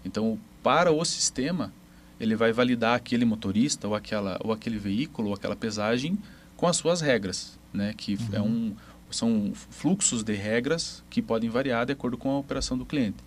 Então, 0.03 0.39
para 0.63 0.91
o 0.91 1.05
sistema, 1.05 1.71
ele 2.19 2.35
vai 2.35 2.51
validar 2.51 2.95
aquele 2.95 3.25
motorista 3.25 3.87
ou, 3.87 3.93
aquela, 3.93 4.39
ou 4.43 4.51
aquele 4.51 4.79
veículo 4.79 5.29
ou 5.29 5.33
aquela 5.35 5.55
pesagem 5.55 6.17
com 6.55 6.67
as 6.67 6.77
suas 6.77 7.01
regras, 7.01 7.59
né? 7.73 7.93
que 7.95 8.15
uhum. 8.15 8.29
é 8.33 8.41
um 8.41 8.75
são 9.15 9.53
fluxos 9.53 10.23
de 10.23 10.33
regras 10.33 11.03
que 11.09 11.21
podem 11.21 11.49
variar 11.49 11.85
de 11.85 11.93
acordo 11.93 12.17
com 12.17 12.31
a 12.31 12.39
operação 12.39 12.77
do 12.77 12.85
cliente. 12.85 13.17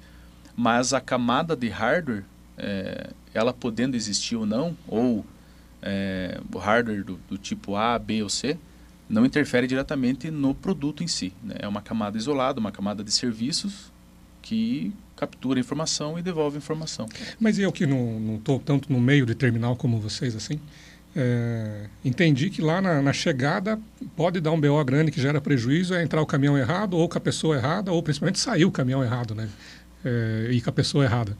Mas 0.57 0.93
a 0.93 1.01
camada 1.01 1.57
de 1.57 1.69
hardware, 1.69 2.25
é, 2.57 3.11
ela 3.33 3.53
podendo 3.53 3.97
existir 3.97 4.37
ou 4.37 4.45
não, 4.45 4.77
ou 4.87 5.25
é, 5.81 6.41
o 6.53 6.59
hardware 6.59 7.05
do, 7.05 7.19
do, 7.29 7.39
tipo 7.39 7.77
A, 7.77 7.99
B 7.99 8.23
ou 8.23 8.29
C, 8.29 8.59
não 9.09 9.25
interfere 9.25 9.67
diretamente 9.67 10.31
no 10.31 10.55
produto 10.55 11.03
em 11.03 11.07
si. 11.07 11.33
Né? 11.43 11.57
É 11.61 11.69
uma 11.69 11.81
camada 11.81 12.17
isolada, 12.17 12.61
uma 12.61 12.73
camada 12.73 13.03
de 13.03 13.11
serviços 13.11 13.93
que 14.43 14.93
captura 15.17 15.59
informação 15.59 16.19
e 16.19 16.23
devolve 16.23 16.59
informação. 16.59 17.09
Mas 17.41 17.59
eu 17.59 17.73
que 17.73 17.87
não 17.87 18.37
estou 18.37 18.59
tanto 18.59 18.93
no 18.93 19.01
meio 19.01 19.27
de 19.27 19.35
terminal 19.35 19.75
como 19.77 19.99
vocês, 19.99 20.37
assim, 20.37 20.61
é, 21.17 21.87
entendi 22.05 22.49
que 22.49 22.63
lá 22.63 22.81
na, 22.81 23.03
na, 23.03 23.13
chegada 23.13 23.79
pode 24.15 24.41
dar 24.41 24.53
um 24.53 24.61
BO 24.61 24.85
grande 24.85 25.11
que 25.11 25.21
gera 25.21 25.41
prejuízo, 25.41 25.95
é 25.95 26.03
entrar 26.03 26.23
o 26.23 26.27
caminhão 26.27 26.57
errado, 26.57 26.97
ou 26.97 27.09
com 27.09 27.19
a 27.19 27.21
pessoa 27.21 27.57
errada, 27.57 27.91
ou 27.91 28.03
principalmente 28.03 28.39
sair 28.39 28.65
o 28.65 28.71
caminhão 28.71 29.03
errado, 29.03 29.35
né? 29.35 29.49
É, 30.05 30.49
e 30.53 30.61
com 30.61 30.71
a 30.71 30.73
pessoa 30.73 31.05
errada. 31.05 31.37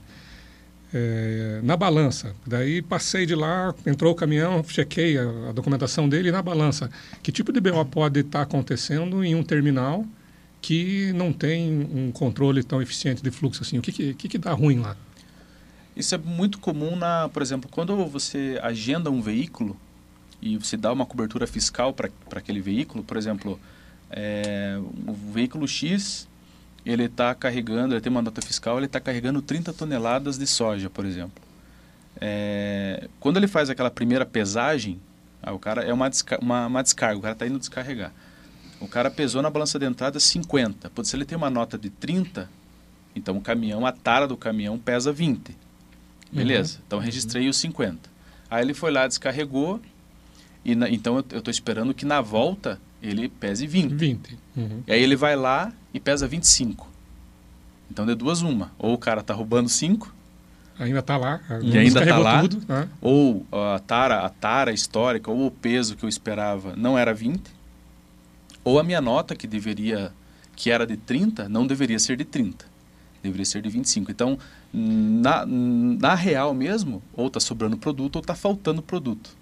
É, 0.91 1.59
na 1.61 1.77
balança, 1.77 2.35
daí 2.47 2.81
passei 2.81 3.23
de 3.25 3.35
lá, 3.35 3.75
entrou 3.85 4.11
o 4.11 4.15
caminhão, 4.15 4.63
chequei 4.63 5.19
a, 5.19 5.49
a 5.49 5.51
documentação 5.51 6.09
dele 6.09 6.31
na 6.31 6.41
balança. 6.41 6.89
Que 7.21 7.31
tipo 7.31 7.51
de 7.51 7.61
BO 7.61 7.85
pode 7.85 8.21
estar 8.21 8.39
tá 8.39 8.43
acontecendo 8.43 9.23
em 9.23 9.35
um 9.35 9.43
terminal 9.43 10.05
que 10.61 11.13
não 11.13 11.31
tem 11.31 11.87
um 11.93 12.11
controle 12.11 12.63
tão 12.63 12.81
eficiente 12.81 13.21
de 13.21 13.31
fluxo 13.31 13.61
assim? 13.61 13.77
O 13.77 13.81
que, 13.81 13.91
que, 13.91 14.13
que, 14.13 14.29
que 14.29 14.37
dá 14.37 14.51
ruim 14.53 14.79
lá? 14.79 14.97
Isso 15.95 16.15
é 16.15 16.17
muito 16.17 16.59
comum 16.59 16.95
na, 16.95 17.29
por 17.29 17.41
exemplo, 17.41 17.69
quando 17.69 17.95
você 18.05 18.57
agenda 18.63 19.11
um 19.11 19.21
veículo 19.21 19.77
e 20.41 20.57
você 20.57 20.77
dá 20.77 20.93
uma 20.93 21.05
cobertura 21.05 21.45
fiscal 21.45 21.93
para 21.93 22.09
aquele 22.31 22.61
veículo, 22.61 23.03
por 23.03 23.17
exemplo, 23.17 23.59
é, 24.09 24.79
o 25.05 25.13
veículo 25.13 25.67
X 25.67 26.28
ele 26.91 27.05
está 27.05 27.33
carregando, 27.35 27.93
ele 27.93 28.01
tem 28.01 28.11
uma 28.11 28.21
nota 28.21 28.41
fiscal, 28.41 28.77
ele 28.77 28.85
está 28.85 28.99
carregando 28.99 29.41
30 29.41 29.73
toneladas 29.73 30.37
de 30.37 30.47
soja, 30.47 30.89
por 30.89 31.05
exemplo. 31.05 31.43
É, 32.19 33.07
quando 33.19 33.37
ele 33.37 33.47
faz 33.47 33.69
aquela 33.69 33.91
primeira 33.91 34.25
pesagem, 34.25 34.99
ah, 35.41 35.53
o 35.53 35.59
cara 35.59 35.83
é 35.83 35.93
uma, 35.93 36.09
desca 36.09 36.39
uma, 36.41 36.67
uma 36.67 36.81
descarga, 36.81 37.17
o 37.17 37.21
cara 37.21 37.33
está 37.33 37.47
indo 37.47 37.59
descarregar. 37.59 38.11
O 38.79 38.87
cara 38.87 39.11
pesou 39.11 39.41
na 39.41 39.49
balança 39.49 39.77
de 39.77 39.85
entrada 39.85 40.19
50. 40.19 40.89
Pode 40.89 41.07
se 41.07 41.15
ele 41.15 41.25
tem 41.25 41.37
uma 41.37 41.49
nota 41.49 41.77
de 41.77 41.89
30, 41.89 42.49
então 43.15 43.37
o 43.37 43.41
caminhão, 43.41 43.85
a 43.85 43.91
tara 43.91 44.27
do 44.27 44.37
caminhão 44.37 44.77
pesa 44.77 45.11
20. 45.11 45.55
Beleza, 46.31 46.77
uhum. 46.77 46.83
então 46.87 46.99
registrei 46.99 47.43
uhum. 47.43 47.49
os 47.49 47.57
50. 47.57 48.09
Aí 48.49 48.63
ele 48.63 48.73
foi 48.73 48.91
lá, 48.91 49.07
descarregou, 49.07 49.81
e 50.63 50.75
na, 50.75 50.89
então 50.89 51.23
eu 51.31 51.39
estou 51.39 51.51
esperando 51.51 51.93
que 51.93 52.05
na 52.05 52.21
volta 52.21 52.79
ele 53.01 53.29
pese 53.29 53.65
20. 53.65 53.93
20. 53.93 54.37
Uhum. 54.55 54.83
E 54.87 54.91
aí 54.91 55.01
ele 55.01 55.15
vai 55.15 55.35
lá 55.35 55.71
e 55.93 55.99
pesa 55.99 56.27
25. 56.27 56.87
Então 57.91 58.05
de 58.05 58.15
duas 58.15 58.41
uma. 58.41 58.71
Ou 58.77 58.93
o 58.93 58.97
cara 58.97 59.21
está 59.21 59.33
roubando 59.33 59.69
5. 59.69 60.13
Ainda 60.79 60.99
está 60.99 61.17
lá. 61.17 61.41
E 61.61 61.77
ainda 61.77 62.01
está 62.01 62.17
lá. 62.17 62.41
Tudo, 62.41 62.61
né? 62.67 62.87
Ou 63.01 63.45
a 63.51 63.79
tara, 63.79 64.19
a 64.25 64.29
tara 64.29 64.71
histórica, 64.71 65.29
ou 65.29 65.47
o 65.47 65.51
peso 65.51 65.95
que 65.95 66.05
eu 66.05 66.09
esperava 66.09 66.75
não 66.75 66.97
era 66.97 67.13
20. 67.13 67.41
Ou 68.63 68.79
a 68.79 68.83
minha 68.83 69.01
nota, 69.01 69.35
que 69.35 69.47
deveria, 69.47 70.13
que 70.55 70.69
era 70.69 70.85
de 70.85 70.95
30, 70.95 71.49
não 71.49 71.67
deveria 71.67 71.99
ser 71.99 72.15
de 72.15 72.23
30. 72.23 72.65
Deveria 73.21 73.45
ser 73.45 73.61
de 73.61 73.69
25. 73.69 74.11
Então, 74.11 74.37
na, 74.71 75.45
na 75.45 76.15
real 76.15 76.53
mesmo, 76.53 77.01
ou 77.13 77.27
está 77.27 77.39
sobrando 77.39 77.77
produto 77.77 78.17
ou 78.17 78.21
está 78.21 78.35
faltando 78.35 78.81
produto. 78.81 79.35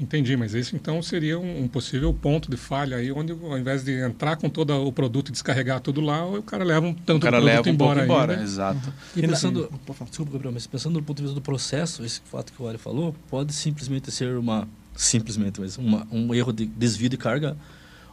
Entendi, 0.00 0.36
mas 0.36 0.54
esse 0.54 0.74
então 0.74 1.00
seria 1.00 1.38
um, 1.38 1.62
um, 1.62 1.68
possível 1.68 2.12
ponto 2.12 2.50
de 2.50 2.56
falha 2.56 2.96
aí, 2.96 3.12
onde 3.12 3.32
ao 3.32 3.56
invés 3.56 3.84
de 3.84 3.92
entrar 4.00 4.36
com 4.36 4.48
todo 4.48 4.74
o 4.74 4.92
produto 4.92 5.28
e 5.28 5.32
descarregar 5.32 5.80
tudo 5.80 6.00
lá, 6.00 6.26
o 6.26 6.42
cara 6.42 6.64
leva 6.64 6.86
um 6.86 6.94
tanto 6.94 7.18
o 7.18 7.20
cara 7.20 7.36
produto 7.36 7.54
leva 7.54 7.68
um 7.68 7.72
embora. 7.72 8.00
Pouco 8.00 8.12
embora, 8.12 8.42
exato. 8.42 8.86
Uhum. 8.86 9.22
E 9.22 9.28
pensando, 9.28 9.70
desculpa, 10.08 10.32
Gabriel, 10.32 10.52
mas 10.52 10.66
pensando 10.66 10.98
do 10.98 11.04
ponto 11.04 11.18
de 11.18 11.22
vista 11.22 11.34
do 11.34 11.42
processo, 11.42 12.04
esse 12.04 12.20
fato 12.24 12.52
que 12.52 12.60
o 12.60 12.66
Ari 12.66 12.78
falou, 12.78 13.14
pode 13.30 13.52
simplesmente 13.52 14.10
ser 14.10 14.36
uma 14.36 14.66
simplesmente, 14.94 15.60
mas 15.60 15.78
uma, 15.78 16.06
um 16.10 16.34
erro 16.34 16.52
de 16.52 16.66
desvio 16.66 17.08
de 17.08 17.16
carga 17.16 17.56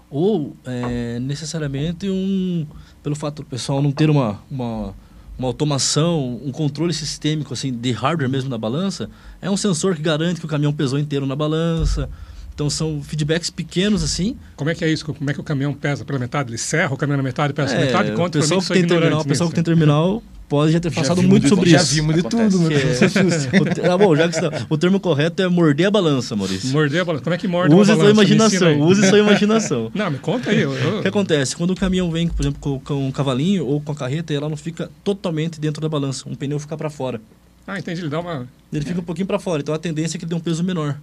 ou 0.09 0.55
é, 0.65 1.19
necessariamente 1.19 2.09
um 2.09 2.65
pelo 3.03 3.15
fato 3.15 3.43
do 3.43 3.45
pessoal 3.45 3.81
não 3.81 3.91
ter 3.91 4.09
uma, 4.09 4.41
uma 4.49 4.95
uma 5.39 5.47
automação, 5.47 6.39
um 6.43 6.51
controle 6.51 6.93
sistêmico 6.93 7.53
assim 7.53 7.71
de 7.71 7.91
hardware 7.93 8.29
mesmo 8.29 8.49
na 8.49 8.57
balança, 8.57 9.09
é 9.41 9.49
um 9.49 9.55
sensor 9.55 9.95
que 9.95 10.01
garante 10.01 10.41
que 10.41 10.45
o 10.45 10.49
caminhão 10.49 10.73
pesou 10.73 10.99
inteiro 10.99 11.25
na 11.25 11.35
balança. 11.35 12.09
Então 12.53 12.69
são 12.69 13.01
feedbacks 13.01 13.49
pequenos 13.49 14.03
assim. 14.03 14.35
Como 14.57 14.69
é 14.69 14.75
que 14.75 14.83
é 14.83 14.91
isso? 14.91 15.05
Como 15.05 15.29
é 15.29 15.33
que 15.33 15.39
o 15.39 15.43
caminhão 15.43 15.73
pesa 15.73 16.03
pela 16.03 16.19
metade? 16.19 16.49
Ele 16.49 16.57
serra 16.57 16.93
o 16.93 16.97
caminhão 16.97 17.15
na 17.15 17.23
metade, 17.23 17.53
pesa 17.53 17.73
é, 17.73 17.85
metade? 17.85 18.11
Conta 18.11 18.37
o 18.37 18.41
pessoal 18.41 18.61
que 18.61 18.67
tem 18.67 18.85
terminal, 18.85 19.21
o 19.21 19.25
pessoal 19.25 19.49
que 19.49 19.55
tem 19.55 19.63
terminal 19.63 20.21
pode 20.49 20.71
já 20.73 20.79
ter 20.79 20.91
passado 20.91 21.21
muito 21.21 21.47
sobre 21.47 21.69
isso. 21.69 21.77
Já 21.77 21.83
vimos 21.83 22.15
de 22.15 22.23
tudo, 22.23 22.59
né? 22.59 22.75
É... 22.75 23.87
ah, 23.87 23.97
bom, 23.97 24.15
já 24.15 24.27
que 24.27 24.35
está, 24.35 24.65
o 24.67 24.77
termo 24.77 24.99
correto 24.99 25.41
é 25.41 25.47
morder 25.47 25.87
a 25.87 25.91
balança, 25.91 26.35
Maurício. 26.35 26.69
Morder 26.71 27.01
a 27.01 27.05
balança. 27.05 27.23
Como 27.23 27.33
é 27.35 27.37
que 27.37 27.47
morde 27.47 27.73
use 27.73 27.91
a 27.91 27.95
balança? 27.95 28.13
Sua 28.13 28.23
imaginação, 28.23 28.81
use 28.81 29.07
sua 29.07 29.19
imaginação. 29.19 29.91
não, 29.93 30.11
me 30.11 30.17
conta 30.17 30.49
aí. 30.49 30.61
Eu, 30.61 30.73
eu... 30.73 30.99
O 30.99 31.01
que 31.03 31.07
acontece? 31.07 31.55
Quando 31.55 31.69
o 31.71 31.75
caminhão 31.75 32.09
vem, 32.11 32.27
por 32.27 32.41
exemplo, 32.41 32.59
com, 32.59 32.79
com 32.79 33.07
um 33.07 33.11
cavalinho 33.11 33.65
ou 33.65 33.79
com 33.79 33.91
a 33.91 33.95
carreta, 33.95 34.33
ela 34.33 34.49
não 34.49 34.57
fica 34.57 34.89
totalmente 35.03 35.59
dentro 35.59 35.81
da 35.81 35.87
balança. 35.87 36.27
Um 36.27 36.33
pneu 36.33 36.59
fica 36.59 36.75
para 36.75 36.89
fora. 36.89 37.21
Ah, 37.67 37.77
entendi. 37.77 38.01
Ele 38.01 38.09
dá 38.09 38.19
uma... 38.19 38.47
Ele 38.73 38.83
fica 38.83 38.99
um 38.99 39.03
pouquinho 39.03 39.27
para 39.27 39.37
fora. 39.37 39.61
Então 39.61 39.75
a 39.75 39.77
tendência 39.77 40.17
é 40.17 40.19
que 40.19 40.25
ele 40.25 40.29
dê 40.29 40.35
um 40.35 40.39
peso 40.39 40.63
menor. 40.63 40.97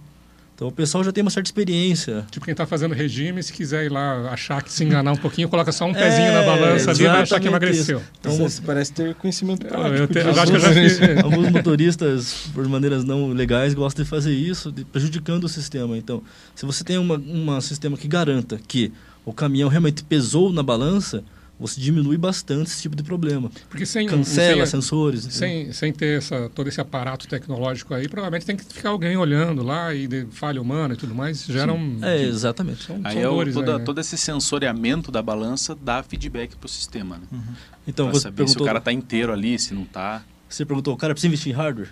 Então 0.57 0.69
o 0.69 0.71
pessoal 0.71 1.03
já 1.03 1.11
tem 1.11 1.21
uma 1.21 1.29
certa 1.29 1.47
experiência. 1.47 2.25
Tipo 2.31 2.43
quem 2.43 2.51
está 2.51 2.65
fazendo 2.65 2.95
regime, 2.95 3.43
se 3.43 3.53
quiser 3.53 3.85
ir 3.85 3.91
lá 3.91 4.31
achar 4.31 4.63
que 4.63 4.71
se 4.71 4.83
enganar 4.83 5.11
um 5.11 5.17
pouquinho, 5.17 5.47
coloca 5.47 5.71
só 5.71 5.85
um 5.85 5.91
é, 5.91 5.93
pezinho 5.93 6.33
na 6.33 6.41
balança 6.41 6.89
ali 6.89 7.03
e 7.03 7.07
vai 7.07 7.21
achar 7.21 7.39
que 7.39 7.47
emagreceu. 7.47 7.99
Isso. 7.99 8.07
Então 8.19 8.37
você 8.37 8.59
parece 8.63 8.91
ter 8.91 9.13
conhecimento 9.13 9.67
prático. 9.67 9.95
Eu, 9.95 10.07
te, 10.07 10.17
eu 10.17 10.31
acho 10.31 10.51
que 10.51 10.57
eu 10.57 10.59
já 10.59 10.73
fiz. 10.73 10.99
Alguns 11.23 11.51
motoristas, 11.51 12.49
por 12.55 12.67
maneiras 12.67 13.03
não 13.03 13.27
legais, 13.27 13.75
gostam 13.75 14.03
de 14.03 14.09
fazer 14.09 14.33
isso, 14.33 14.71
de, 14.71 14.83
prejudicando 14.83 15.43
o 15.43 15.47
sistema. 15.47 15.95
Então, 15.95 16.23
se 16.55 16.65
você 16.65 16.83
tem 16.83 16.97
um 16.97 17.61
sistema 17.61 17.95
que 17.95 18.07
garanta 18.07 18.59
que 18.67 18.91
o 19.23 19.31
caminhão 19.31 19.69
realmente 19.69 20.03
pesou 20.03 20.51
na 20.51 20.63
balança, 20.63 21.23
você 21.59 21.81
diminui 21.81 22.17
bastante 22.17 22.67
esse 22.67 22.81
tipo 22.81 22.95
de 22.95 23.01
problema. 23.01 23.49
Porque 23.69 23.85
sem 23.85 24.07
cancela 24.07 24.65
sem, 24.65 24.79
sensores. 24.79 25.27
Sem, 25.31 25.71
sem 25.71 25.91
ter 25.91 26.19
essa, 26.19 26.49
todo 26.49 26.67
esse 26.67 26.79
aparato 26.79 27.27
tecnológico 27.27 27.93
aí, 27.93 28.07
provavelmente 28.07 28.45
tem 28.45 28.55
que 28.55 28.63
ficar 28.63 28.89
alguém 28.89 29.17
olhando 29.17 29.63
lá 29.63 29.93
e 29.93 30.07
de 30.07 30.27
falha 30.31 30.61
humana 30.61 30.93
e 30.93 30.97
tudo 30.97 31.15
mais, 31.15 31.45
gera 31.45 31.73
um... 31.73 31.99
É, 32.03 32.21
exatamente. 32.21 32.83
São, 32.83 33.01
aí 33.03 33.13
são 33.13 33.21
é 33.21 33.29
o, 33.29 33.53
toda, 33.53 33.73
aí, 33.73 33.79
né? 33.79 33.85
todo 33.85 33.99
esse 33.99 34.17
sensoriamento 34.17 35.11
da 35.11 35.21
balança 35.21 35.75
dá 35.75 36.03
feedback 36.03 36.55
para 36.55 36.67
o 36.67 36.69
sistema. 36.69 37.17
Né? 37.17 37.23
Uhum. 37.31 37.41
Então, 37.87 38.05
pra 38.05 38.13
você 38.13 38.23
saber 38.23 38.35
perguntou... 38.37 38.59
se 38.59 38.63
o 38.63 38.65
cara 38.65 38.79
está 38.79 38.93
inteiro 38.93 39.33
ali, 39.33 39.57
se 39.57 39.73
não 39.73 39.83
está. 39.83 40.23
Você 40.47 40.63
perguntou, 40.63 40.93
o 40.93 40.97
cara 40.97 41.13
precisa 41.13 41.27
investir 41.27 41.51
em 41.51 41.55
hardware? 41.55 41.89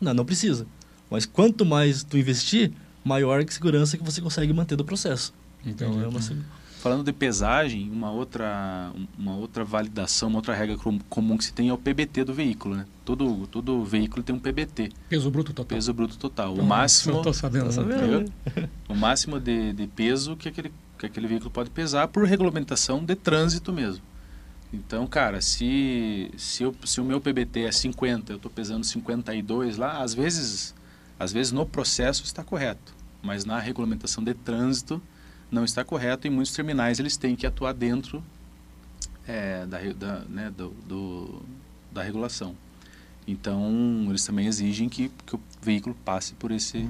Não, 0.00 0.12
não 0.12 0.24
precisa. 0.24 0.66
Mas 1.10 1.24
quanto 1.24 1.64
mais 1.64 2.04
tu 2.04 2.18
investir, 2.18 2.72
maior 3.02 3.40
a 3.40 3.50
segurança 3.50 3.96
que 3.96 4.04
você 4.04 4.20
consegue 4.20 4.52
manter 4.52 4.76
do 4.76 4.84
processo. 4.84 5.32
Então, 5.64 6.00
é 6.02 6.06
uma 6.06 6.20
Falando 6.86 7.04
de 7.04 7.12
pesagem, 7.12 7.90
uma 7.90 8.12
outra, 8.12 8.92
uma 9.18 9.34
outra 9.34 9.64
validação, 9.64 10.28
uma 10.28 10.38
outra 10.38 10.54
regra 10.54 10.76
comum 11.08 11.36
que 11.36 11.44
se 11.44 11.52
tem 11.52 11.68
é 11.68 11.72
o 11.72 11.76
PBT 11.76 12.22
do 12.22 12.32
veículo. 12.32 12.76
Né? 12.76 12.86
Todo, 13.04 13.44
todo 13.48 13.84
veículo 13.84 14.22
tem 14.22 14.32
um 14.32 14.38
PBT. 14.38 14.90
Peso 15.08 15.28
bruto 15.28 15.52
total. 15.52 15.64
Peso 15.66 15.92
bruto 15.92 16.16
total. 16.16 16.54
O 16.54 16.62
máximo. 16.62 17.16
Estou 17.16 17.34
sabendo. 17.34 17.72
sabendo. 17.72 18.32
o 18.88 18.94
máximo 18.94 19.40
de, 19.40 19.72
de 19.72 19.88
peso 19.88 20.36
que 20.36 20.48
aquele, 20.48 20.72
que 20.96 21.06
aquele 21.06 21.26
veículo 21.26 21.50
pode 21.50 21.70
pesar 21.70 22.06
por 22.06 22.24
regulamentação 22.24 23.04
de 23.04 23.16
trânsito 23.16 23.72
mesmo. 23.72 24.04
Então, 24.72 25.08
cara, 25.08 25.40
se, 25.40 26.30
se, 26.36 26.62
eu, 26.62 26.72
se 26.84 27.00
o 27.00 27.04
meu 27.04 27.20
PBT 27.20 27.62
é 27.62 27.72
50, 27.72 28.32
eu 28.32 28.36
estou 28.36 28.50
pesando 28.50 28.84
52 28.84 29.76
lá, 29.76 30.04
às 30.04 30.14
vezes, 30.14 30.72
às 31.18 31.32
vezes 31.32 31.50
no 31.50 31.66
processo 31.66 32.22
está 32.22 32.44
correto, 32.44 32.94
mas 33.20 33.44
na 33.44 33.58
regulamentação 33.58 34.22
de 34.22 34.34
trânsito 34.34 35.02
não 35.50 35.64
está 35.64 35.84
correto 35.84 36.26
e 36.26 36.30
muitos 36.30 36.52
terminais 36.52 36.98
eles 36.98 37.16
têm 37.16 37.36
que 37.36 37.46
atuar 37.46 37.72
dentro 37.72 38.22
é, 39.26 39.66
da, 39.66 39.78
da, 39.92 40.20
né, 40.28 40.52
do, 40.56 40.70
do, 40.86 41.42
da 41.92 42.02
regulação. 42.02 42.54
Então, 43.26 44.06
eles 44.08 44.24
também 44.24 44.46
exigem 44.46 44.88
que, 44.88 45.10
que 45.24 45.34
o 45.34 45.40
veículo 45.60 45.96
passe 46.04 46.34
por 46.34 46.52
esse. 46.52 46.88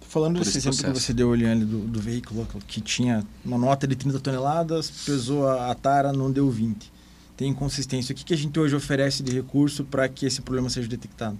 Falando 0.00 0.38
desse 0.38 0.58
exemplo 0.58 0.78
processo. 0.78 0.94
que 0.94 1.00
você 1.00 1.12
deu, 1.12 1.28
Oliane, 1.28 1.64
do, 1.64 1.80
do 1.80 2.00
veículo 2.00 2.46
que 2.66 2.80
tinha 2.80 3.24
uma 3.44 3.58
nota 3.58 3.86
de 3.86 3.94
30 3.94 4.18
toneladas, 4.18 4.90
pesou 5.04 5.46
a, 5.46 5.70
a 5.70 5.74
tara, 5.74 6.12
não 6.12 6.32
deu 6.32 6.50
20. 6.50 6.90
Tem 7.36 7.50
inconsistência. 7.50 8.12
O 8.12 8.16
que, 8.16 8.24
que 8.24 8.34
a 8.34 8.36
gente 8.36 8.58
hoje 8.58 8.74
oferece 8.74 9.22
de 9.22 9.32
recurso 9.32 9.84
para 9.84 10.08
que 10.08 10.26
esse 10.26 10.40
problema 10.40 10.68
seja 10.68 10.88
detectado? 10.88 11.38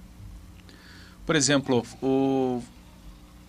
Por 1.26 1.34
exemplo, 1.34 1.84
o, 2.00 2.62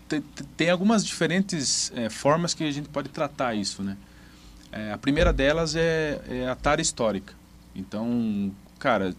tem, 0.10 0.24
tem 0.58 0.69
algumas 0.69 1.06
diferentes 1.06 1.91
é, 1.95 2.10
formas 2.10 2.54
que 2.54 2.63
a 2.63 2.72
gente 2.72 2.89
pode 2.89 3.10
tratar 3.10 3.54
isso, 3.54 3.84
né? 3.84 3.95
É, 4.72 4.91
a 4.91 4.98
primeira 4.98 5.32
delas 5.32 5.76
é, 5.76 6.19
é, 6.28 6.50
a 6.50 6.56
tara 6.56 6.82
histórica. 6.82 7.34
Então, 7.76 8.52
cara, 8.80 9.15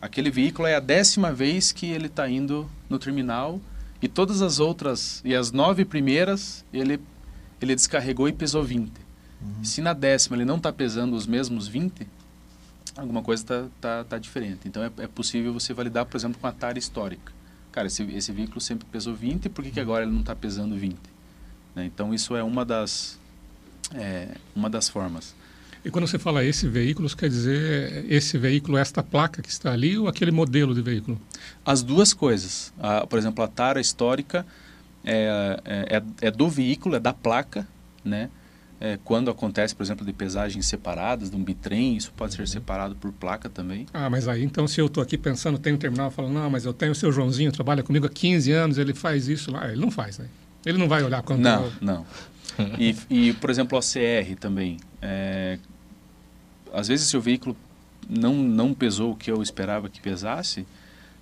aquele 0.00 0.30
veículo 0.30 0.66
é 0.66 0.74
a 0.74 0.80
décima 0.80 1.32
vez 1.32 1.70
que 1.70 1.86
ele 1.86 2.06
está 2.06 2.28
indo 2.28 2.68
no 2.88 2.98
terminal 2.98 3.60
e 4.00 4.08
todas 4.08 4.42
as 4.42 4.58
outras, 4.58 5.20
e 5.24 5.34
as 5.34 5.52
nove 5.52 5.84
primeiras, 5.84 6.64
ele, 6.72 6.98
ele 7.60 7.74
descarregou 7.74 8.28
e 8.28 8.32
pesou 8.32 8.64
20. 8.64 8.90
Uhum. 8.90 9.64
Se 9.64 9.80
na 9.80 9.92
décima 9.92 10.36
ele 10.36 10.44
não 10.44 10.56
está 10.56 10.72
pesando 10.72 11.14
os 11.14 11.26
mesmos 11.26 11.68
20, 11.68 12.06
alguma 12.96 13.22
coisa 13.22 13.42
está 13.42 13.64
tá, 13.80 14.04
tá 14.04 14.18
diferente. 14.18 14.66
Então, 14.66 14.82
é, 14.82 14.90
é 14.98 15.06
possível 15.06 15.52
você 15.52 15.72
validar, 15.72 16.04
por 16.04 16.16
exemplo, 16.16 16.40
com 16.40 16.46
a 16.46 16.52
tara 16.52 16.78
histórica 16.78 17.32
cara, 17.72 17.86
esse, 17.86 18.02
esse 18.04 18.30
veículo 18.30 18.60
sempre 18.60 18.86
pesou 18.92 19.14
20, 19.14 19.48
por 19.48 19.64
que, 19.64 19.70
que 19.70 19.80
agora 19.80 20.04
ele 20.04 20.12
não 20.12 20.20
está 20.20 20.36
pesando 20.36 20.76
20? 20.76 20.96
Né? 21.74 21.86
Então, 21.86 22.14
isso 22.14 22.36
é 22.36 22.42
uma 22.42 22.64
das, 22.64 23.18
é, 23.94 24.36
uma 24.54 24.70
das 24.70 24.88
formas. 24.88 25.34
E 25.84 25.90
quando 25.90 26.06
você 26.06 26.18
fala 26.18 26.44
esse 26.44 26.68
veículo, 26.68 27.08
quer 27.16 27.28
dizer 27.28 28.04
esse 28.08 28.38
veículo, 28.38 28.78
esta 28.78 29.02
placa 29.02 29.42
que 29.42 29.48
está 29.48 29.72
ali 29.72 29.98
ou 29.98 30.06
aquele 30.06 30.30
modelo 30.30 30.74
de 30.74 30.82
veículo? 30.82 31.20
As 31.64 31.82
duas 31.82 32.14
coisas. 32.14 32.72
A, 32.78 33.04
por 33.04 33.18
exemplo, 33.18 33.42
a 33.42 33.48
tara 33.48 33.80
histórica 33.80 34.46
é, 35.04 35.60
é, 35.64 35.96
é, 35.96 36.28
é 36.28 36.30
do 36.30 36.48
veículo, 36.48 36.94
é 36.94 37.00
da 37.00 37.12
placa, 37.12 37.66
né? 38.04 38.30
É, 38.84 38.98
quando 39.04 39.30
acontece, 39.30 39.76
por 39.76 39.84
exemplo, 39.84 40.04
de 40.04 40.12
pesagens 40.12 40.66
separadas, 40.66 41.30
de 41.30 41.36
um 41.36 41.44
bitrem, 41.44 41.96
isso 41.96 42.12
pode 42.16 42.34
ser 42.34 42.48
separado 42.48 42.96
por 42.96 43.12
placa 43.12 43.48
também. 43.48 43.86
Ah, 43.94 44.10
mas 44.10 44.26
aí 44.26 44.42
então 44.42 44.66
se 44.66 44.80
eu 44.80 44.86
estou 44.86 45.00
aqui 45.00 45.16
pensando, 45.16 45.56
tem 45.56 45.72
um 45.72 45.76
terminal, 45.76 46.10
falando, 46.10 46.32
não, 46.32 46.50
mas 46.50 46.64
eu 46.64 46.72
tenho 46.72 46.90
o 46.90 46.94
seu 46.94 47.12
Joãozinho, 47.12 47.52
trabalha 47.52 47.84
comigo 47.84 48.06
há 48.06 48.08
15 48.08 48.50
anos, 48.50 48.78
ele 48.78 48.92
faz 48.92 49.28
isso 49.28 49.52
lá. 49.52 49.68
Ele 49.68 49.80
não 49.80 49.88
faz, 49.88 50.18
né? 50.18 50.26
Ele 50.66 50.78
não 50.78 50.88
vai 50.88 51.04
olhar 51.04 51.22
quando... 51.22 51.38
Não, 51.38 51.66
eu... 51.66 51.72
não. 51.80 52.06
e, 52.76 52.96
e, 53.08 53.32
por 53.34 53.50
exemplo, 53.50 53.78
o 53.78 53.80
OCR 53.80 54.34
também. 54.40 54.78
É, 55.00 55.60
às 56.72 56.88
vezes, 56.88 57.06
se 57.06 57.16
o 57.16 57.20
veículo 57.20 57.56
não, 58.10 58.34
não 58.34 58.74
pesou 58.74 59.12
o 59.12 59.16
que 59.16 59.30
eu 59.30 59.40
esperava 59.40 59.88
que 59.88 60.00
pesasse, 60.00 60.66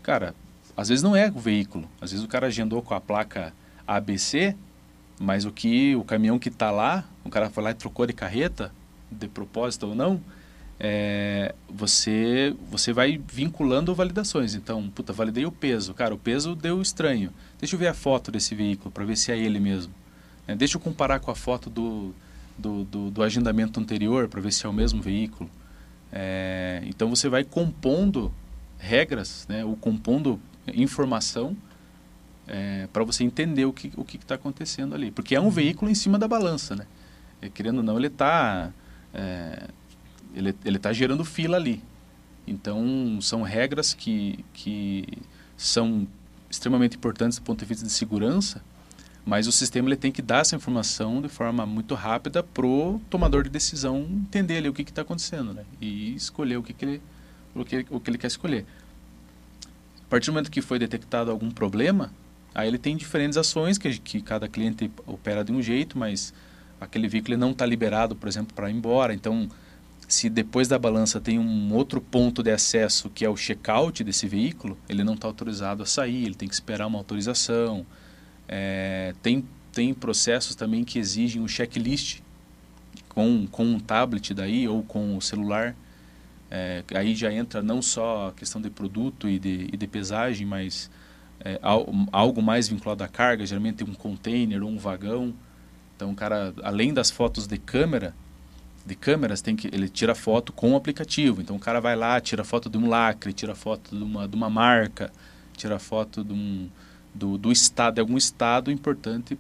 cara, 0.03 0.35
às 0.75 0.89
vezes 0.89 1.03
não 1.03 1.15
é 1.15 1.31
o 1.31 1.39
veículo. 1.39 1.87
Às 2.01 2.11
vezes 2.11 2.25
o 2.25 2.29
cara 2.29 2.47
agendou 2.47 2.81
com 2.81 2.95
a 2.95 3.01
placa 3.03 3.53
ABC, 3.87 4.57
mas 5.21 5.45
o 5.45 5.53
que 5.53 5.95
o 5.95 6.05
caminhão 6.05 6.39
que 6.39 6.49
está 6.49 6.71
lá, 6.71 7.05
o 7.31 7.33
cara 7.33 7.49
foi 7.49 7.63
lá 7.63 7.71
e 7.71 7.75
trocou 7.75 8.05
de 8.07 8.13
carreta, 8.13 8.73
de 9.09 9.29
propósito 9.29 9.87
ou 9.87 9.95
não, 9.95 10.21
é, 10.81 11.55
você 11.69 12.55
você 12.69 12.93
vai 12.93 13.21
vinculando 13.33 13.95
validações. 13.95 14.55
Então, 14.57 14.91
puta, 14.91 15.13
validei 15.13 15.47
o 15.47 15.53
peso. 15.53 15.95
Cara, 15.95 16.13
o 16.13 16.19
peso 16.19 16.57
deu 16.57 16.83
estranho. 16.83 17.33
Deixa 17.59 17.77
eu 17.77 17.79
ver 17.79 17.87
a 17.87 17.95
foto 17.95 18.33
desse 18.33 18.55
veículo 18.55 18.91
para 18.91 19.05
ver 19.05 19.17
se 19.17 19.31
é 19.31 19.39
ele 19.39 19.61
mesmo. 19.61 19.95
É, 20.49 20.57
deixa 20.57 20.77
eu 20.77 20.81
comparar 20.81 21.21
com 21.21 21.31
a 21.31 21.37
foto 21.37 21.71
do, 21.71 22.13
do, 22.59 22.85
do, 22.85 23.11
do 23.13 23.23
agendamento 23.23 23.79
anterior 23.79 24.27
para 24.27 24.41
ver 24.41 24.53
se 24.53 24.67
é 24.67 24.69
o 24.69 24.73
mesmo 24.73 25.01
veículo. 25.01 25.49
É, 26.13 26.83
então, 26.87 27.09
você 27.09 27.29
vai 27.29 27.45
compondo 27.45 28.35
regras, 28.77 29.47
né, 29.49 29.65
ou 29.65 29.77
compondo 29.77 30.41
informação 30.75 31.57
é, 32.49 32.89
para 32.93 33.05
você 33.05 33.23
entender 33.23 33.65
o 33.65 33.73
que 33.73 33.93
o 33.97 34.05
está 34.15 34.35
acontecendo 34.35 34.95
ali. 34.95 35.13
Porque 35.13 35.37
é 35.37 35.41
um 35.41 35.51
veículo 35.51 35.89
em 35.91 35.95
cima 35.95 36.19
da 36.19 36.27
balança. 36.27 36.75
Né? 36.75 36.87
E, 37.43 37.49
querendo 37.51 37.79
ou 37.79 37.83
não, 37.83 37.97
ele 37.97 38.09
está 38.09 38.71
é, 39.15 39.69
ele 40.35 40.55
ele 40.65 40.77
está 40.77 40.93
gerando 40.93 41.25
fila 41.25 41.57
ali. 41.57 41.83
Então 42.47 43.19
são 43.21 43.43
regras 43.43 43.95
que 43.95 44.45
que 44.53 45.07
são 45.57 46.07
extremamente 46.51 46.97
importantes 46.97 47.39
do 47.39 47.45
ponto 47.45 47.61
de 47.61 47.65
vista 47.65 47.87
de 47.87 47.93
segurança, 47.93 48.63
mas 49.25 49.47
o 49.47 49.53
sistema 49.53 49.89
ele 49.89 49.97
tem 49.97 50.11
que 50.11 50.23
dar 50.23 50.41
essa 50.41 50.57
informação 50.57 51.23
de 51.23 51.29
forma 51.29 51.65
muito 51.65 51.95
rápida 51.95 52.43
pro 52.43 53.01
tomador 53.09 53.45
de 53.45 53.51
decisão 53.51 54.01
entender 54.11 54.57
ali 54.59 54.69
o 54.69 54.73
que 54.73 54.83
está 54.83 55.03
acontecendo, 55.03 55.53
né? 55.53 55.65
E 55.81 56.15
escolher 56.15 56.57
o 56.57 56.63
que, 56.63 56.73
que 56.73 56.85
ele 56.85 57.03
o 57.55 57.65
que, 57.65 57.87
o 57.91 58.01
que 58.01 58.11
ele 58.11 58.19
quer 58.19 58.29
escolher. 58.29 58.65
A 60.05 60.11
partir 60.11 60.27
do 60.27 60.33
momento 60.33 60.51
que 60.51 60.61
foi 60.61 60.79
detectado 60.79 61.31
algum 61.31 61.51
problema, 61.51 62.13
aí 62.55 62.67
ele 62.67 62.79
tem 62.79 62.97
diferentes 62.97 63.37
ações 63.37 63.79
que, 63.79 63.99
que 63.99 64.21
cada 64.21 64.49
cliente 64.49 64.91
opera 65.07 65.45
de 65.45 65.53
um 65.53 65.63
jeito, 65.63 65.97
mas 65.99 66.35
aquele 66.81 67.09
veículo 67.09 67.37
não 67.37 67.51
está 67.51 67.67
liberado, 67.67 68.17
por 68.17 68.29
exemplo, 68.29 68.55
para 68.55 68.71
ir 68.71 68.75
embora. 68.75 69.13
Então, 69.13 69.49
se 70.09 70.29
depois 70.29 70.67
da 70.67 70.79
balança 70.79 71.21
tem 71.21 71.39
um 71.39 71.73
outro 71.73 72.01
ponto 72.01 72.43
de 72.43 72.51
acesso 72.51 73.09
que 73.11 73.25
é 73.25 73.29
o 73.29 73.37
check-out 73.37 74.03
desse 74.03 74.27
veículo, 74.27 74.77
ele 74.89 75.05
não 75.05 75.15
está 75.15 75.29
autorizado 75.29 75.83
a 75.83 75.87
sair, 75.87 76.25
ele 76.25 76.35
tem 76.35 76.49
que 76.49 76.55
esperar 76.55 76.87
uma 76.87 76.99
autorização. 76.99 77.87
É, 78.49 79.15
tem, 79.23 79.45
tem 79.73 79.95
processos 79.95 80.57
também 80.57 80.83
que 80.83 80.99
exigem 80.99 81.41
um 81.41 81.47
checklist 81.47 82.21
com, 83.09 83.47
com 83.47 83.65
um 83.65 83.79
tablet 83.79 84.35
daí 84.35 84.67
ou 84.67 84.83
com 84.83 85.17
o 85.17 85.23
celular. 85.23 85.77
É, 86.51 86.83
aí 86.95 87.15
já 87.15 87.33
entra 87.33 87.63
não 87.63 87.81
só 87.81 88.29
a 88.29 88.33
questão 88.33 88.61
de 88.61 88.69
produto 88.69 89.29
e 89.29 89.39
de, 89.39 89.69
e 89.73 89.77
de 89.77 89.87
pesagem, 89.87 90.45
mas 90.45 90.91
é, 91.39 91.61
algo 92.11 92.43
mais 92.43 92.69
vinculado 92.69 93.05
à 93.05 93.09
carga, 93.09 93.47
geralmente 93.47 93.85
um 93.85 93.95
container 93.95 94.63
ou 94.63 94.71
um 94.71 94.77
vagão. 94.77 95.33
Então, 96.01 96.13
o 96.13 96.15
cara, 96.15 96.55
além 96.63 96.95
das 96.95 97.11
fotos 97.11 97.47
de 97.47 97.59
câmera, 97.59 98.15
de 98.87 98.95
câmeras, 98.95 99.43
tem 99.43 99.55
que 99.55 99.67
ele 99.67 99.87
tira 99.87 100.15
foto 100.15 100.51
com 100.51 100.73
o 100.73 100.77
aplicativo. 100.77 101.43
Então 101.43 101.57
o 101.57 101.59
cara 101.59 101.79
vai 101.79 101.95
lá, 101.95 102.19
tira 102.23 102.43
foto 102.43 102.71
de 102.71 102.79
um 102.79 102.89
lacre, 102.89 103.35
tira 103.35 103.55
foto 103.55 103.95
de 103.95 104.03
uma, 104.03 104.27
de 104.27 104.35
uma 104.35 104.49
marca, 104.49 105.13
tira 105.55 105.79
foto 105.79 106.25
de 106.25 106.33
um, 106.33 106.71
do, 107.15 107.37
do 107.37 107.53
estado, 107.53 107.97
de 107.97 108.01
algum 108.01 108.17
estado 108.17 108.71
importante 108.71 109.37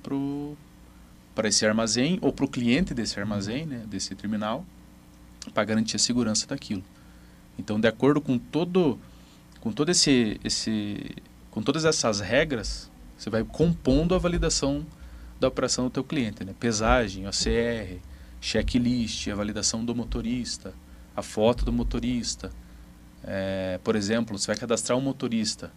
para 1.35 1.49
esse 1.49 1.65
armazém 1.65 2.19
ou 2.21 2.31
para 2.31 2.45
o 2.45 2.49
cliente 2.49 2.93
desse 2.93 3.19
armazém, 3.19 3.65
né, 3.65 3.83
desse 3.89 4.15
terminal, 4.15 4.63
para 5.55 5.65
garantir 5.65 5.97
a 5.97 5.99
segurança 5.99 6.47
daquilo. 6.47 6.85
Então, 7.59 7.81
de 7.81 7.89
acordo 7.89 8.21
com 8.21 8.37
todo 8.37 8.99
com 9.63 9.73
todo 9.73 9.89
esse 9.89 10.39
esse 10.45 11.17
com 11.51 11.63
todas 11.63 11.87
essas 11.87 12.21
regras, 12.21 12.91
você 13.17 13.31
vai 13.31 13.43
compondo 13.45 14.15
a 14.15 14.19
validação 14.19 14.85
da 15.41 15.49
operação 15.49 15.87
do 15.87 15.91
teu 15.91 16.05
cliente, 16.05 16.45
né? 16.45 16.55
Pesagem, 16.61 17.27
OCR, 17.27 17.99
checklist, 18.41 19.29
a 19.29 19.35
validação 19.35 19.83
do 19.85 19.95
motorista, 19.95 20.75
a 21.17 21.23
foto 21.23 21.65
do 21.65 21.73
motorista. 21.73 22.53
É, 23.25 23.81
por 23.83 23.97
exemplo, 23.97 24.39
você 24.39 24.49
vai 24.49 24.57
cadastrar 24.57 24.97
um 24.99 25.01
motorista. 25.01 25.73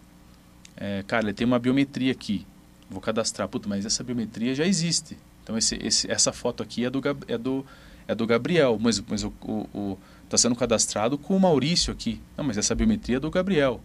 É, 0.76 1.02
cara, 1.06 1.24
ele 1.24 1.32
tem 1.32 1.46
uma 1.46 1.58
biometria 1.58 2.12
aqui. 2.12 2.46
Vou 2.90 3.00
cadastrar. 3.00 3.48
Puta, 3.48 3.68
mas 3.68 3.86
essa 3.86 4.04
biometria 4.04 4.54
já 4.54 4.66
existe. 4.66 5.16
Então, 5.42 5.56
esse, 5.56 5.76
esse, 5.76 6.10
essa 6.10 6.32
foto 6.32 6.62
aqui 6.62 6.84
é 6.84 6.90
do, 6.90 7.00
é 7.26 7.38
do, 7.38 7.66
é 8.06 8.14
do 8.14 8.26
Gabriel, 8.26 8.78
mas, 8.80 9.00
mas 9.00 9.24
o, 9.24 9.32
o, 9.42 9.98
está 10.24 10.36
sendo 10.36 10.56
cadastrado 10.56 11.16
com 11.16 11.36
o 11.36 11.40
Maurício 11.40 11.92
aqui. 11.92 12.20
Não, 12.36 12.44
mas 12.44 12.58
essa 12.58 12.74
biometria 12.74 13.16
é 13.16 13.20
do 13.20 13.30
Gabriel. 13.30 13.80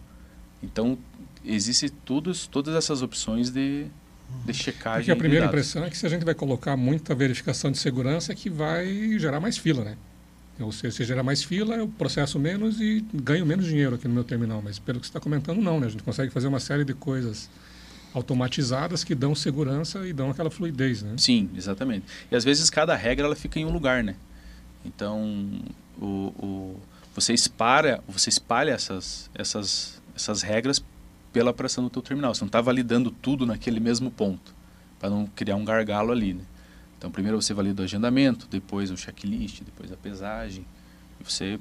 Então, 0.62 0.98
existe 1.44 1.90
todas 1.90 2.74
essas 2.74 3.02
opções 3.02 3.50
de, 3.50 3.86
de 4.44 4.54
checagem. 4.54 5.00
Porque 5.00 5.10
a 5.12 5.16
primeira 5.16 5.46
impressão 5.46 5.84
é 5.84 5.90
que 5.90 5.96
se 5.96 6.06
a 6.06 6.08
gente 6.08 6.24
vai 6.24 6.34
colocar 6.34 6.76
muita 6.76 7.14
verificação 7.14 7.70
de 7.70 7.78
segurança, 7.78 8.32
é 8.32 8.34
que 8.34 8.50
vai 8.50 9.18
gerar 9.18 9.40
mais 9.40 9.56
fila, 9.56 9.84
né? 9.84 9.96
Ou 10.58 10.72
seja, 10.72 10.94
se 10.94 11.04
gerar 11.04 11.22
mais 11.22 11.42
fila, 11.42 11.74
eu 11.76 11.88
processo 11.88 12.38
menos 12.38 12.80
e 12.80 13.04
ganho 13.14 13.46
menos 13.46 13.64
dinheiro 13.64 13.94
aqui 13.94 14.06
no 14.06 14.12
meu 14.12 14.24
terminal. 14.24 14.60
Mas 14.62 14.78
pelo 14.78 15.00
que 15.00 15.06
você 15.06 15.10
está 15.10 15.20
comentando, 15.20 15.60
não, 15.60 15.80
né? 15.80 15.86
A 15.86 15.90
gente 15.90 16.02
consegue 16.02 16.30
fazer 16.30 16.48
uma 16.48 16.60
série 16.60 16.84
de 16.84 16.92
coisas 16.92 17.48
automatizadas 18.12 19.04
que 19.04 19.14
dão 19.14 19.34
segurança 19.34 20.06
e 20.06 20.12
dão 20.12 20.30
aquela 20.30 20.50
fluidez, 20.50 21.02
né? 21.02 21.14
Sim, 21.16 21.48
exatamente. 21.56 22.04
E 22.30 22.36
às 22.36 22.44
vezes 22.44 22.68
cada 22.68 22.94
regra 22.94 23.26
ela 23.26 23.36
fica 23.36 23.58
em 23.58 23.64
um 23.64 23.72
lugar, 23.72 24.02
né? 24.04 24.16
Então, 24.84 25.62
o, 25.98 26.06
o, 26.06 26.80
você 27.14 27.32
espalha, 27.32 28.02
você 28.08 28.28
espalha 28.28 28.72
essas, 28.72 29.30
essas, 29.34 30.00
essas 30.14 30.42
regras 30.42 30.82
pela 31.32 31.50
operação 31.50 31.84
do 31.84 31.90
teu 31.90 32.02
terminal. 32.02 32.34
Você 32.34 32.42
não 32.42 32.48
está 32.48 32.60
validando 32.60 33.10
tudo 33.10 33.46
naquele 33.46 33.80
mesmo 33.80 34.10
ponto, 34.10 34.54
para 34.98 35.10
não 35.10 35.26
criar 35.26 35.56
um 35.56 35.64
gargalo 35.64 36.12
ali. 36.12 36.34
Né? 36.34 36.42
Então, 36.98 37.10
primeiro 37.10 37.40
você 37.40 37.54
valida 37.54 37.82
o 37.82 37.84
agendamento, 37.84 38.46
depois 38.50 38.90
o 38.90 38.96
checklist, 38.96 39.62
depois 39.62 39.90
a 39.90 39.96
pesagem. 39.96 40.66
E 41.20 41.24
você 41.24 41.58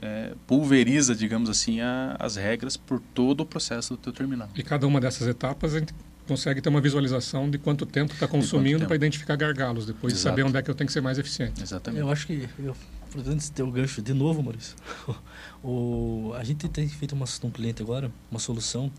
é, 0.00 0.34
pulveriza, 0.46 1.14
digamos 1.14 1.50
assim, 1.50 1.80
a, 1.80 2.16
as 2.18 2.36
regras 2.36 2.76
por 2.76 3.00
todo 3.14 3.40
o 3.40 3.46
processo 3.46 3.94
do 3.94 3.96
teu 3.98 4.12
terminal. 4.12 4.48
E 4.54 4.62
cada 4.62 4.86
uma 4.86 5.00
dessas 5.00 5.26
etapas 5.26 5.74
a 5.74 5.78
gente 5.80 5.94
consegue 6.26 6.60
ter 6.60 6.68
uma 6.68 6.80
visualização 6.80 7.50
de 7.50 7.58
quanto 7.58 7.86
tempo 7.86 8.12
está 8.12 8.28
consumindo 8.28 8.86
para 8.86 8.94
identificar 8.94 9.34
gargalos, 9.34 9.86
depois 9.86 10.12
Exato. 10.12 10.22
de 10.22 10.30
saber 10.30 10.48
onde 10.48 10.58
é 10.58 10.62
que 10.62 10.70
eu 10.70 10.74
tenho 10.74 10.86
que 10.86 10.92
ser 10.92 11.00
mais 11.00 11.18
eficiente. 11.18 11.62
Exatamente. 11.62 12.00
Eu 12.00 12.10
acho 12.10 12.26
que, 12.26 12.48
eu, 12.58 12.76
antes 13.16 13.46
de 13.46 13.52
ter 13.52 13.62
o 13.62 13.70
gancho 13.70 14.02
de 14.02 14.12
novo, 14.12 14.42
Maurício, 14.42 14.76
o, 15.62 16.32
a 16.36 16.44
gente 16.44 16.68
tem 16.68 16.88
feito 16.88 17.12
uma, 17.12 17.26
um 17.44 17.50
cliente 17.50 17.82
agora, 17.82 18.10
uma 18.30 18.40
solução 18.40 18.90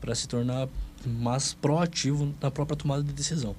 para 0.00 0.14
se 0.14 0.28
tornar 0.28 0.68
mais 1.06 1.52
proativo 1.54 2.34
na 2.40 2.50
própria 2.50 2.76
tomada 2.76 3.02
de 3.02 3.12
decisão. 3.12 3.54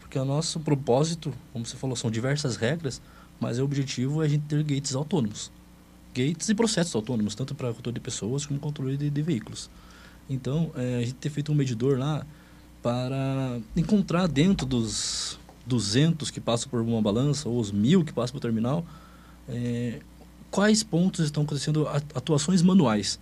Porque 0.00 0.18
o 0.18 0.24
nosso 0.24 0.60
propósito, 0.60 1.32
como 1.52 1.66
você 1.66 1.76
falou, 1.76 1.96
são 1.96 2.10
diversas 2.10 2.56
regras, 2.56 3.00
mas 3.40 3.58
o 3.58 3.64
objetivo 3.64 4.22
é 4.22 4.26
a 4.26 4.28
gente 4.28 4.44
ter 4.44 4.62
gates 4.62 4.94
autônomos. 4.94 5.50
Gates 6.14 6.48
e 6.48 6.54
processos 6.54 6.94
autônomos, 6.94 7.34
tanto 7.34 7.54
para 7.54 7.72
controle 7.72 7.94
de 7.94 8.00
pessoas 8.00 8.46
como 8.46 8.60
controle 8.60 8.96
de, 8.96 9.10
de 9.10 9.22
veículos. 9.22 9.70
Então, 10.28 10.70
é, 10.76 10.98
a 10.98 11.00
gente 11.00 11.14
tem 11.14 11.30
feito 11.30 11.50
um 11.50 11.54
medidor 11.54 11.98
lá 11.98 12.26
para 12.82 13.60
encontrar 13.76 14.26
dentro 14.26 14.66
dos 14.66 15.38
200 15.66 16.30
que 16.30 16.40
passam 16.40 16.68
por 16.68 16.80
uma 16.80 17.00
balança 17.00 17.48
ou 17.48 17.58
os 17.58 17.70
mil 17.70 18.04
que 18.04 18.12
passam 18.12 18.32
por 18.32 18.40
terminal, 18.40 18.84
é, 19.48 20.00
quais 20.50 20.82
pontos 20.82 21.24
estão 21.24 21.42
acontecendo 21.42 21.88
atuações 22.14 22.62
manuais. 22.62 23.18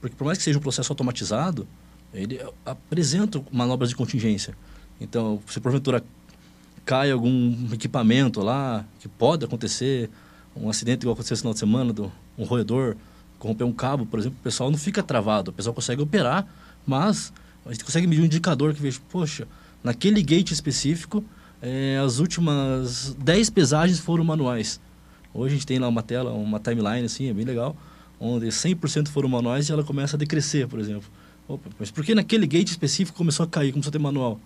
Porque 0.00 0.16
por 0.16 0.24
mais 0.24 0.38
que 0.38 0.44
seja 0.44 0.58
um 0.58 0.62
processo 0.62 0.92
automatizado, 0.92 1.66
ele 2.12 2.40
apresenta 2.64 3.42
manobras 3.50 3.88
de 3.88 3.96
contingência. 3.96 4.54
Então, 5.00 5.40
se 5.46 5.60
porventura 5.60 6.02
cai 6.84 7.10
algum 7.10 7.72
equipamento 7.72 8.40
lá, 8.40 8.84
que 8.98 9.08
pode 9.08 9.44
acontecer, 9.44 10.10
um 10.56 10.68
acidente 10.68 11.02
igual 11.02 11.14
aconteceu 11.14 11.34
esse 11.34 11.42
final 11.42 11.52
de 11.52 11.60
semana, 11.60 11.92
do, 11.92 12.12
um 12.36 12.44
roedor 12.44 12.96
corromper 13.38 13.66
um 13.66 13.72
cabo, 13.72 14.06
por 14.06 14.20
exemplo, 14.20 14.38
o 14.40 14.42
pessoal 14.42 14.70
não 14.70 14.78
fica 14.78 15.02
travado, 15.02 15.50
o 15.50 15.54
pessoal 15.54 15.74
consegue 15.74 16.00
operar, 16.00 16.46
mas 16.86 17.32
a 17.66 17.72
gente 17.72 17.84
consegue 17.84 18.06
medir 18.06 18.22
um 18.22 18.26
indicador 18.26 18.72
que 18.72 18.80
veja, 18.80 19.00
poxa, 19.10 19.48
naquele 19.82 20.22
gate 20.22 20.52
específico, 20.52 21.24
é, 21.60 22.00
as 22.04 22.18
últimas 22.18 23.16
10 23.18 23.50
pesagens 23.50 23.98
foram 23.98 24.24
manuais. 24.24 24.80
Hoje 25.34 25.54
a 25.54 25.56
gente 25.56 25.66
tem 25.66 25.78
lá 25.78 25.88
uma 25.88 26.02
tela, 26.02 26.32
uma 26.32 26.58
timeline 26.60 27.04
assim, 27.04 27.28
é 27.28 27.32
bem 27.32 27.44
legal, 27.44 27.76
onde 28.20 28.46
100% 28.46 29.08
foram 29.08 29.28
manuais 29.28 29.68
e 29.68 29.72
ela 29.72 29.82
começa 29.82 30.16
a 30.16 30.18
decrescer, 30.18 30.68
por 30.68 30.78
exemplo. 30.78 31.08
Opa, 31.48 31.70
mas 31.78 31.90
por 31.90 32.04
que 32.04 32.14
naquele 32.14 32.46
gate 32.46 32.68
específico 32.68 33.16
começou 33.16 33.44
a 33.44 33.46
cair, 33.46 33.72
começou 33.72 33.90
a 33.90 33.92
ter 33.92 33.98
manual? 33.98 34.38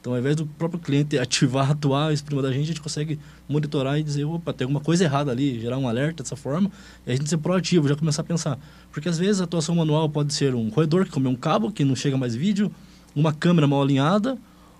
Então, 0.00 0.12
ao 0.12 0.18
invés 0.18 0.36
do 0.36 0.44
próprio 0.44 0.78
cliente 0.78 1.18
ativar, 1.18 1.70
atuar 1.70 2.12
em 2.12 2.16
cima 2.16 2.42
da 2.42 2.52
gente, 2.52 2.64
a 2.64 2.66
gente 2.66 2.80
consegue 2.82 3.18
monitorar 3.48 3.98
e 3.98 4.02
dizer, 4.02 4.24
opa, 4.24 4.52
tem 4.52 4.66
alguma 4.66 4.80
coisa 4.80 5.02
errada 5.02 5.30
ali, 5.30 5.58
gerar 5.58 5.78
um 5.78 5.88
alerta 5.88 6.22
dessa 6.22 6.36
forma, 6.36 6.70
e 7.06 7.10
a 7.10 7.16
gente 7.16 7.26
ser 7.26 7.38
proativo, 7.38 7.88
já 7.88 7.96
começar 7.96 8.20
a 8.20 8.24
pensar. 8.24 8.58
Porque 8.92 9.08
às 9.08 9.18
vezes 9.18 9.40
a 9.40 9.44
atuação 9.44 9.74
manual 9.74 10.06
pode 10.10 10.34
ser 10.34 10.54
um 10.54 10.68
roedor 10.68 11.06
que 11.06 11.10
comeu 11.10 11.30
um 11.30 11.34
cabo, 11.34 11.72
que 11.72 11.86
não 11.86 11.96
chega 11.96 12.18
mais 12.18 12.34
vídeo, 12.34 12.70
uma 13.16 13.32
câmera 13.32 13.66
mal 13.66 13.80
alinhada, 13.80 14.36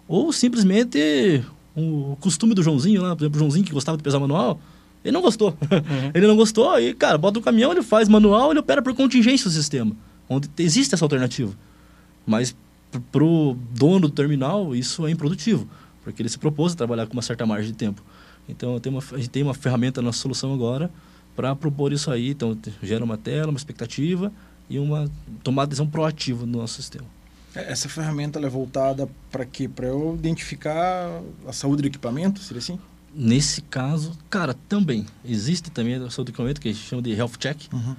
ou 0.06 0.30
simplesmente 0.30 1.42
o 1.74 2.18
costume 2.20 2.54
do 2.54 2.62
Joãozinho 2.62 3.00
lá, 3.00 3.16
por 3.16 3.22
exemplo, 3.22 3.36
o 3.36 3.38
Joãozinho 3.38 3.64
que 3.64 3.72
gostava 3.72 3.96
de 3.96 4.02
pesar 4.02 4.20
manual, 4.20 4.60
ele 5.04 5.12
não 5.12 5.20
gostou. 5.20 5.50
Uhum. 5.50 6.10
ele 6.14 6.26
não 6.26 6.36
gostou, 6.36 6.78
e, 6.80 6.94
cara, 6.94 7.18
bota 7.18 7.38
o 7.38 7.42
caminhão, 7.42 7.72
ele 7.72 7.82
faz 7.82 8.08
manual, 8.08 8.50
ele 8.50 8.60
opera 8.60 8.80
por 8.80 8.94
contingência 8.94 9.48
o 9.48 9.50
sistema, 9.50 9.94
onde 10.28 10.48
existe 10.58 10.94
essa 10.94 11.04
alternativa. 11.04 11.52
Mas 12.26 12.56
para 13.12 13.24
o 13.24 13.56
dono 13.70 14.08
do 14.08 14.10
terminal, 14.10 14.74
isso 14.74 15.06
é 15.06 15.10
improdutivo, 15.10 15.68
porque 16.02 16.22
ele 16.22 16.28
se 16.28 16.38
propôs 16.38 16.72
a 16.72 16.76
trabalhar 16.76 17.06
com 17.06 17.12
uma 17.12 17.22
certa 17.22 17.44
margem 17.44 17.72
de 17.72 17.76
tempo. 17.76 18.02
Então, 18.48 18.80
uma, 18.86 19.00
a 19.12 19.16
gente 19.16 19.30
tem 19.30 19.42
uma 19.42 19.54
ferramenta 19.54 20.00
na 20.00 20.06
nossa 20.06 20.18
solução 20.18 20.52
agora 20.52 20.90
para 21.34 21.54
propor 21.56 21.92
isso 21.92 22.10
aí. 22.10 22.30
Então, 22.30 22.56
gera 22.82 23.04
uma 23.04 23.16
tela, 23.16 23.48
uma 23.48 23.56
expectativa 23.56 24.32
e 24.68 24.78
uma 24.78 25.10
tomada 25.42 25.66
de 25.66 25.70
decisão 25.70 25.86
proativa 25.86 26.46
no 26.46 26.58
nosso 26.58 26.74
sistema. 26.74 27.06
É, 27.54 27.70
essa 27.70 27.88
ferramenta 27.88 28.38
é 28.38 28.48
voltada 28.48 29.08
para 29.30 29.44
quê? 29.44 29.68
Para 29.68 29.86
eu 29.86 30.14
identificar 30.18 31.22
a 31.46 31.52
saúde 31.52 31.82
do 31.82 31.88
equipamento, 31.88 32.40
seria 32.40 32.58
assim? 32.58 32.78
Nesse 33.14 33.62
caso, 33.62 34.12
cara, 34.28 34.54
também. 34.68 35.06
Existe 35.24 35.70
também 35.70 35.94
a 35.94 36.10
saúde 36.10 36.24
do 36.24 36.28
equipamento, 36.30 36.60
que 36.60 36.68
a 36.68 36.72
gente 36.72 36.84
chama 36.84 37.00
de 37.00 37.12
health 37.12 37.36
check. 37.38 37.68
Uhum. 37.72 37.94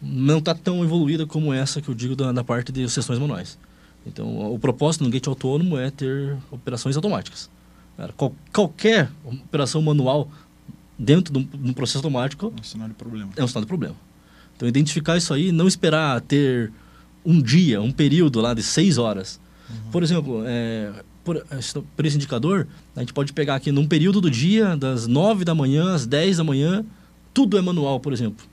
Não 0.00 0.38
está 0.38 0.54
tão 0.54 0.84
evoluída 0.84 1.26
como 1.26 1.52
essa 1.52 1.80
que 1.80 1.88
eu 1.88 1.94
digo 1.94 2.14
da, 2.14 2.30
da 2.30 2.44
parte 2.44 2.70
de 2.70 2.88
sessões 2.88 3.18
manuais. 3.18 3.58
Então, 4.06 4.52
o 4.52 4.58
propósito 4.58 5.02
no 5.02 5.10
gate 5.10 5.26
autônomo 5.26 5.78
é 5.78 5.90
ter 5.90 6.36
operações 6.50 6.94
automáticas. 6.94 7.50
Cara, 7.96 8.12
qual, 8.12 8.34
qualquer 8.52 9.10
operação 9.24 9.80
manual 9.80 10.28
dentro 10.98 11.32
de 11.32 11.38
um, 11.38 11.72
processo 11.72 11.98
automático 11.98 12.52
é 12.56 12.60
um 12.60 12.62
sinal 12.62 12.88
de 12.88 12.94
problema. 12.94 13.30
É 13.36 13.42
um 13.42 13.48
sinal 13.48 13.62
de 13.62 13.68
problema. 13.68 13.96
Então, 14.54 14.68
identificar 14.68 15.16
isso 15.16 15.32
aí, 15.32 15.50
não 15.50 15.66
esperar 15.66 16.20
ter 16.20 16.70
um 17.24 17.40
dia, 17.40 17.80
um 17.80 17.90
período 17.90 18.40
lá 18.40 18.54
de 18.54 18.62
seis 18.62 18.98
horas. 18.98 19.40
Uhum. 19.68 19.90
Por 19.90 20.02
exemplo, 20.02 20.42
é, 20.46 20.92
por, 21.24 21.44
por, 21.96 22.06
esse 22.06 22.16
indicador, 22.16 22.66
a 22.94 23.00
gente 23.00 23.12
pode 23.12 23.32
pegar 23.32 23.54
aqui 23.54 23.72
num 23.72 23.86
período 23.86 24.20
do 24.20 24.30
dia, 24.30 24.76
das 24.76 25.06
nove 25.06 25.44
da 25.44 25.54
manhã 25.54 25.94
às 25.94 26.06
dez 26.06 26.36
da 26.36 26.44
manhã, 26.44 26.84
tudo 27.32 27.58
é 27.58 27.62
manual, 27.62 27.98
por 27.98 28.12
exemplo. 28.12 28.46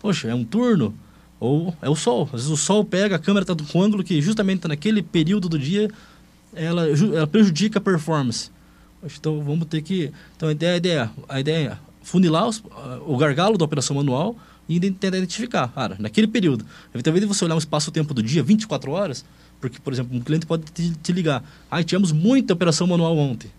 Poxa, 0.00 0.28
é 0.28 0.34
um 0.34 0.44
turno 0.44 0.94
ou 1.38 1.74
é 1.80 1.88
o 1.88 1.94
sol. 1.94 2.24
Às 2.24 2.42
vezes 2.42 2.48
o 2.48 2.56
sol 2.56 2.84
pega, 2.84 3.16
a 3.16 3.18
câmera 3.18 3.44
está 3.44 3.54
com 3.54 3.78
um 3.78 3.82
ângulo 3.82 4.02
que 4.02 4.20
justamente 4.20 4.66
naquele 4.66 5.02
período 5.02 5.48
do 5.48 5.58
dia 5.58 5.90
ela, 6.54 6.86
ela 6.88 7.26
prejudica 7.26 7.78
a 7.78 7.82
performance. 7.82 8.50
Então 9.18 9.42
vamos 9.42 9.66
ter 9.66 9.80
que. 9.80 10.12
Então 10.36 10.48
a 10.48 10.52
ideia, 10.52 10.74
a 10.74 10.76
ideia, 10.76 11.10
a 11.28 11.40
ideia 11.40 11.68
é 11.68 11.90
funilar 12.02 12.46
os, 12.46 12.62
o 13.06 13.16
gargalo 13.16 13.56
da 13.56 13.64
operação 13.64 13.96
manual 13.96 14.36
e 14.68 14.78
tentar 14.78 15.16
identificar. 15.16 15.68
Cara, 15.68 15.96
naquele 15.98 16.26
período. 16.26 16.64
Talvez 17.02 17.24
você 17.24 17.44
olhar 17.44 17.54
um 17.54 17.58
espaço-tempo 17.58 18.12
do 18.12 18.22
dia, 18.22 18.42
24 18.42 18.90
horas, 18.90 19.24
porque, 19.60 19.78
por 19.78 19.92
exemplo, 19.92 20.16
um 20.16 20.20
cliente 20.20 20.46
pode 20.46 20.64
te, 20.72 20.90
te 20.90 21.12
ligar. 21.12 21.44
Ah, 21.70 21.82
tivemos 21.82 22.12
muita 22.12 22.54
operação 22.54 22.86
manual 22.86 23.16
ontem. 23.16 23.50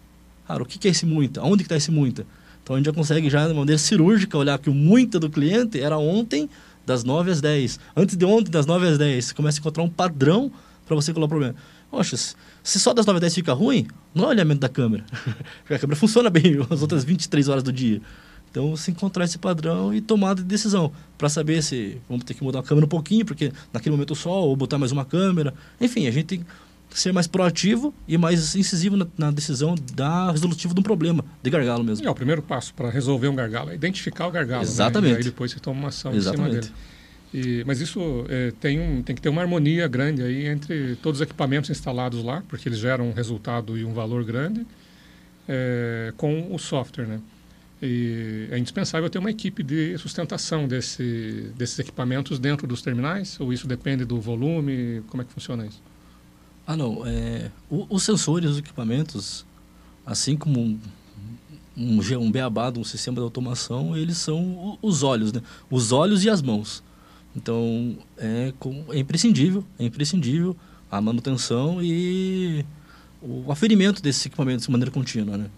Cara, 0.48 0.64
o 0.64 0.66
que, 0.66 0.80
que 0.80 0.88
é 0.88 0.92
esse 0.92 1.06
muita? 1.06 1.42
Onde 1.44 1.64
está 1.64 1.76
esse 1.76 1.92
muita? 1.92 2.26
Então 2.64 2.76
a 2.76 2.80
gente 2.80 2.88
já 2.88 2.94
consegue, 2.94 3.30
já 3.30 3.48
de 3.48 3.54
maneira 3.54 3.78
cirúrgica, 3.78 4.38
olhar 4.38 4.58
que 4.58 4.70
o 4.70 4.74
muita 4.74 5.20
do 5.20 5.30
cliente 5.30 5.80
era 5.80 5.98
ontem, 5.98 6.50
das 6.86 7.04
9 7.04 7.32
às 7.32 7.42
10. 7.42 7.80
Antes 7.96 8.18
de 8.18 8.26
ontem, 8.26 8.52
das 8.52 8.66
9 8.66 8.88
às 8.88 8.98
10. 8.98 9.26
Você 9.26 9.34
começa 9.34 9.60
a 9.60 9.62
encontrar 9.62 9.84
um 9.84 9.90
padrão 9.90 10.52
para 10.86 10.96
você 10.96 11.14
colocar 11.14 11.28
o 11.28 11.38
problema. 11.38 11.56
Poxa, 11.90 12.18
se 12.18 12.80
só 12.80 12.94
das 12.94 13.06
9 13.06 13.18
às 13.18 13.22
10 13.22 13.36
fica 13.36 13.54
ruim, 13.54 13.88
não 14.14 14.26
é 14.26 14.28
o 14.28 14.30
olhamento 14.30 14.62
da 14.62 14.70
câmera. 14.70 15.06
a 15.70 15.80
câmera 15.80 15.96
funciona 15.96 16.30
bem 16.30 16.58
as 16.70 16.82
outras 16.82 17.04
23 17.04 17.48
horas 17.48 17.64
do 17.64 17.72
dia. 17.72 18.02
Então, 18.52 18.76
se 18.76 18.92
encontrar 18.92 19.24
esse 19.24 19.38
padrão 19.38 19.94
e 19.94 20.02
tomada 20.02 20.42
de 20.42 20.48
decisão. 20.48 20.92
Para 21.18 21.30
saber 21.30 21.64
se 21.64 21.98
vamos 22.08 22.26
ter 22.26 22.34
que 22.34 22.44
mudar 22.44 22.60
a 22.60 22.64
câmera 22.64 22.86
um 22.86 22.90
pouquinho, 22.90 23.26
porque 23.26 23.52
naquele 23.72 23.96
momento 23.96 24.14
só, 24.14 24.44
ou 24.44 24.56
botar 24.56 24.78
mais 24.78 24.92
uma 24.92 25.06
câmera. 25.06 25.54
Enfim, 25.80 26.06
a 26.06 26.12
gente 26.12 26.26
tem 26.26 26.46
que 26.90 27.00
ser 27.00 27.14
mais 27.14 27.28
proativo 27.28 27.94
e 28.06 28.18
mais 28.18 28.54
incisivo 28.54 28.98
na, 28.98 29.08
na 29.18 29.32
decisão 29.32 29.76
da 29.94 30.32
resolutivo 30.32 30.74
de 30.74 30.82
um 30.82 30.84
problema, 30.84 31.24
de 31.42 31.50
gargalo 31.50 31.82
mesmo. 31.82 32.06
É, 32.06 32.10
o 32.10 32.14
primeiro 32.14 32.42
passo 32.42 32.74
para 32.74 32.90
resolver 32.90 33.30
um 33.30 33.36
gargalo 33.36 33.72
é 33.72 33.76
identificar 33.76 34.28
o 34.28 34.32
gargalo. 34.32 34.64
Exatamente. 34.64 35.12
Né? 35.12 35.16
E 35.16 35.18
aí 35.20 35.24
depois 35.24 35.52
você 35.52 35.60
toma 35.60 35.80
uma 35.80 35.88
ação 35.88 36.14
Exatamente. 36.14 36.58
em 36.58 36.62
cima 36.62 36.74
dele. 36.74 36.74
E, 37.34 37.64
mas 37.66 37.80
isso 37.80 38.26
é, 38.28 38.52
tem, 38.60 38.82
um, 38.82 39.02
tem 39.02 39.16
que 39.16 39.22
ter 39.22 39.30
uma 39.30 39.42
harmonia 39.42 39.88
grande 39.88 40.22
aí 40.22 40.48
entre 40.48 40.98
todos 40.98 41.22
os 41.22 41.24
equipamentos 41.24 41.70
instalados 41.70 42.22
lá, 42.22 42.44
porque 42.50 42.68
eles 42.68 42.80
geram 42.80 43.08
um 43.08 43.14
resultado 43.14 43.78
e 43.78 43.86
um 43.86 43.94
valor 43.94 44.26
grande, 44.26 44.68
é, 45.48 46.14
com 46.18 46.54
o 46.54 46.60
software, 46.60 47.06
né? 47.08 47.22
E 47.82 48.48
é 48.52 48.60
indispensável 48.60 49.10
ter 49.10 49.18
uma 49.18 49.32
equipe 49.32 49.64
de 49.64 49.98
sustentação 49.98 50.68
desse, 50.68 51.52
desses 51.58 51.80
equipamentos 51.80 52.38
dentro 52.38 52.68
dos 52.68 52.82
terminais? 52.82 53.40
Ou 53.40 53.52
isso 53.52 53.68
depende 53.68 54.06
do 54.06 54.22
volume? 54.22 55.02
Como 55.08 55.24
é 55.24 55.26
que 55.26 55.34
funciona 55.34 55.66
isso? 55.66 55.82
Ah, 56.68 56.78
não. 56.78 57.06
É, 57.08 57.50
o, 57.70 57.88
os 57.90 58.04
sensores, 58.04 58.52
os 58.52 58.58
equipamentos, 58.60 59.46
assim 60.06 60.38
como 60.38 60.60
um, 60.62 60.80
um, 61.76 62.00
um 62.20 62.32
beabá 62.32 62.70
de 62.70 62.78
um 62.78 62.84
sistema 62.84 63.16
de 63.16 63.24
automação, 63.24 63.98
eles 63.98 64.18
são 64.18 64.78
os 64.80 65.02
olhos, 65.02 65.34
né? 65.34 65.42
Os 65.70 65.92
olhos 65.92 66.24
e 66.24 66.30
as 66.30 66.42
mãos. 66.42 66.84
Então, 67.36 67.98
é, 68.18 68.54
é 68.90 69.00
imprescindível, 69.00 69.66
é 69.80 69.86
imprescindível 69.86 70.56
a 70.92 71.02
manutenção 71.02 71.82
e 71.82 72.64
o 73.22 73.52
aferimento 73.52 74.02
desses 74.04 74.26
equipamentos 74.26 74.66
de 74.66 74.72
maneira 74.72 74.92
contínua, 74.92 75.38
né? 75.38 75.50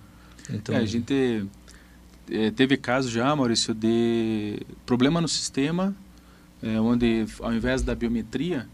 Então, 0.49 0.75
é, 0.75 0.79
a 0.79 0.85
gente 0.85 1.45
é, 2.29 2.51
teve 2.51 2.77
casos 2.77 3.11
já, 3.11 3.35
Maurício, 3.35 3.73
de 3.73 4.59
problema 4.85 5.19
no 5.19 5.27
sistema, 5.27 5.95
é, 6.61 6.79
onde 6.79 7.25
ao 7.41 7.53
invés 7.53 7.81
da 7.81 7.93
biometria, 7.93 8.67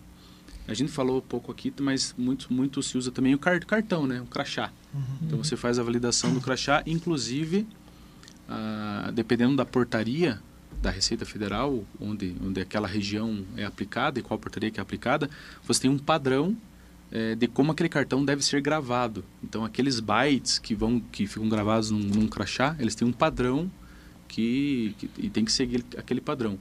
a 0.67 0.73
gente 0.73 0.91
falou 0.91 1.21
pouco 1.21 1.51
aqui, 1.51 1.73
mas 1.79 2.13
muito, 2.17 2.53
muito 2.53 2.83
se 2.83 2.97
usa 2.97 3.11
também 3.11 3.33
o 3.33 3.39
cartão, 3.39 4.05
né? 4.05 4.21
o 4.21 4.25
crachá. 4.25 4.71
Uhum. 4.93 5.01
Então 5.23 5.37
você 5.39 5.57
faz 5.57 5.79
a 5.79 5.83
validação 5.83 6.31
do 6.31 6.39
crachá, 6.39 6.83
inclusive, 6.85 7.67
ah, 8.47 9.09
dependendo 9.13 9.55
da 9.55 9.65
portaria 9.65 10.39
da 10.81 10.91
Receita 10.91 11.25
Federal, 11.25 11.83
onde, 11.99 12.35
onde 12.45 12.61
aquela 12.61 12.87
região 12.87 13.43
é 13.57 13.65
aplicada 13.65 14.19
e 14.19 14.21
qual 14.21 14.39
portaria 14.39 14.69
que 14.69 14.79
é 14.79 14.83
aplicada, 14.83 15.29
você 15.65 15.81
tem 15.81 15.89
um 15.89 15.97
padrão 15.97 16.55
é, 17.11 17.35
de 17.35 17.47
como 17.47 17.71
aquele 17.71 17.89
cartão 17.89 18.23
deve 18.23 18.43
ser 18.43 18.61
gravado. 18.61 19.23
Então, 19.43 19.65
aqueles 19.65 19.99
bytes 19.99 20.59
que 20.59 20.75
vão 20.75 20.99
que 20.99 21.25
ficam 21.25 21.49
gravados 21.49 21.91
num, 21.91 21.99
num 21.99 22.27
crachá, 22.27 22.75
eles 22.79 22.95
têm 22.95 23.07
um 23.07 23.11
padrão 23.11 23.71
que, 24.27 24.95
que, 24.97 25.09
e 25.17 25.29
tem 25.29 25.43
que 25.43 25.51
seguir 25.51 25.83
aquele 25.97 26.21
padrão. 26.21 26.57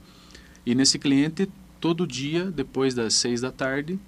E 0.65 0.73
nesse 0.75 0.97
cliente, 0.99 1.49
todo 1.79 2.05
dia, 2.05 2.51
depois 2.51 2.93
das 2.93 3.13
seis 3.13 3.41
da 3.41 3.51
tarde, 3.51 3.99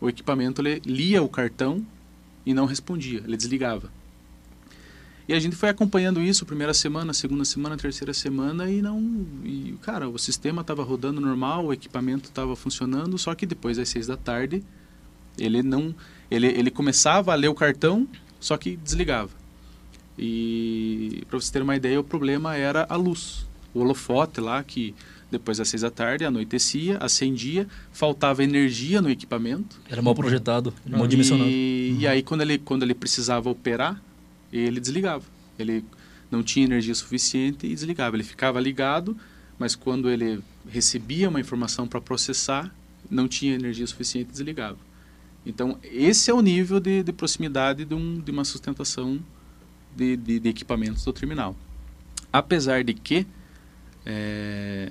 o 0.00 0.08
equipamento 0.08 0.62
lia 0.62 1.22
o 1.22 1.28
cartão 1.28 1.84
e 2.44 2.52
não 2.52 2.66
respondia, 2.66 3.22
ele 3.24 3.36
desligava. 3.36 3.90
E 5.28 5.34
a 5.34 5.38
gente 5.38 5.54
foi 5.54 5.68
acompanhando 5.68 6.20
isso, 6.20 6.44
primeira 6.44 6.74
semana, 6.74 7.12
segunda 7.12 7.44
semana, 7.44 7.76
terceira 7.76 8.12
semana 8.12 8.68
e 8.68 8.82
não, 8.82 9.24
e 9.44 9.76
cara, 9.80 10.08
o 10.08 10.18
sistema 10.18 10.62
estava 10.62 10.82
rodando 10.82 11.20
normal, 11.20 11.66
o 11.66 11.72
equipamento 11.72 12.28
estava 12.28 12.56
funcionando, 12.56 13.16
só 13.16 13.32
que 13.34 13.46
depois 13.46 13.76
das 13.76 13.88
seis 13.88 14.08
da 14.08 14.16
tarde 14.16 14.64
ele 15.38 15.62
não, 15.62 15.94
ele, 16.30 16.46
ele 16.46 16.70
começava 16.70 17.32
a 17.32 17.34
ler 17.34 17.48
o 17.48 17.54
cartão, 17.54 18.06
só 18.40 18.56
que 18.56 18.76
desligava. 18.76 19.30
E 20.18 21.22
para 21.28 21.40
você 21.40 21.52
ter 21.52 21.62
uma 21.62 21.76
ideia, 21.76 21.98
o 21.98 22.04
problema 22.04 22.56
era 22.56 22.86
a 22.88 22.96
luz, 22.96 23.46
o 23.74 23.80
holofote 23.80 24.40
lá 24.40 24.62
que 24.62 24.94
depois 25.30 25.56
das 25.56 25.68
seis 25.68 25.80
da 25.80 25.90
tarde 25.90 26.26
anoitecia, 26.26 26.98
acendia, 26.98 27.66
faltava 27.90 28.44
energia 28.44 29.00
no 29.00 29.08
equipamento. 29.08 29.80
Era 29.88 30.02
mal 30.02 30.14
projetado, 30.14 30.74
mal 30.86 31.06
dimensionado. 31.06 31.48
E, 31.48 31.92
uhum. 31.94 32.00
e 32.00 32.06
aí 32.06 32.22
quando 32.22 32.42
ele 32.42 32.58
quando 32.58 32.82
ele 32.82 32.94
precisava 32.94 33.48
operar, 33.48 34.00
ele 34.52 34.78
desligava. 34.78 35.24
Ele 35.58 35.82
não 36.30 36.42
tinha 36.42 36.66
energia 36.66 36.94
suficiente 36.94 37.66
e 37.66 37.70
desligava. 37.74 38.14
Ele 38.14 38.24
ficava 38.24 38.60
ligado, 38.60 39.16
mas 39.58 39.74
quando 39.74 40.10
ele 40.10 40.40
recebia 40.68 41.30
uma 41.30 41.40
informação 41.40 41.88
para 41.88 42.00
processar, 42.00 42.70
não 43.10 43.26
tinha 43.26 43.54
energia 43.54 43.86
suficiente 43.86 44.28
e 44.28 44.32
desligava. 44.32 44.78
Então, 45.44 45.78
esse 45.82 46.30
é 46.30 46.34
o 46.34 46.40
nível 46.40 46.78
de, 46.78 47.02
de 47.02 47.12
proximidade 47.12 47.84
de, 47.84 47.94
um, 47.94 48.20
de, 48.20 48.30
uma 48.30 48.44
sustentação 48.44 49.20
de, 49.94 50.16
de, 50.16 50.48
equipamentos 50.48 51.04
do 51.04 51.12
terminal. 51.12 51.56
Apesar 52.32 52.84
de 52.84 52.94
que 52.94 53.26
é, 54.06 54.88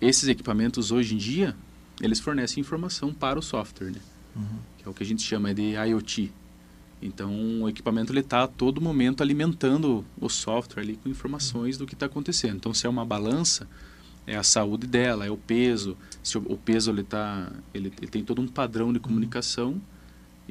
esses 0.00 0.28
equipamentos 0.28 0.92
hoje 0.92 1.14
em 1.14 1.18
dia, 1.18 1.56
eles 2.00 2.20
fornecem 2.20 2.60
informação 2.60 3.12
para 3.12 3.38
o 3.38 3.42
software, 3.42 3.90
né? 3.90 4.00
Uhum. 4.36 4.58
que 4.78 4.86
é 4.86 4.90
o 4.90 4.94
que 4.94 5.02
a 5.02 5.06
gente 5.06 5.22
chama 5.22 5.52
de 5.52 5.74
IoT. 5.74 6.32
Então, 7.02 7.62
o 7.62 7.68
equipamento 7.68 8.16
está 8.16 8.44
a 8.44 8.48
todo 8.48 8.80
momento 8.80 9.22
alimentando 9.22 10.04
o 10.20 10.28
software 10.28 10.82
ali 10.82 10.96
com 10.96 11.08
informações 11.08 11.76
do 11.76 11.86
que 11.86 11.94
está 11.94 12.06
acontecendo. 12.06 12.56
Então, 12.56 12.74
se 12.74 12.86
é 12.86 12.90
uma 12.90 13.04
balança, 13.04 13.68
é 14.28 14.36
a 14.36 14.42
saúde 14.42 14.86
dela, 14.86 15.26
é 15.26 15.30
o 15.30 15.36
peso. 15.38 15.96
Se 16.22 16.36
o, 16.36 16.42
o 16.52 16.56
peso 16.56 16.90
ele 16.90 17.02
tá, 17.02 17.50
ele, 17.72 17.90
ele, 17.96 18.10
tem 18.10 18.22
todo 18.22 18.42
um 18.42 18.46
padrão 18.46 18.92
de 18.92 19.00
comunicação 19.00 19.70
uhum. 19.70 19.80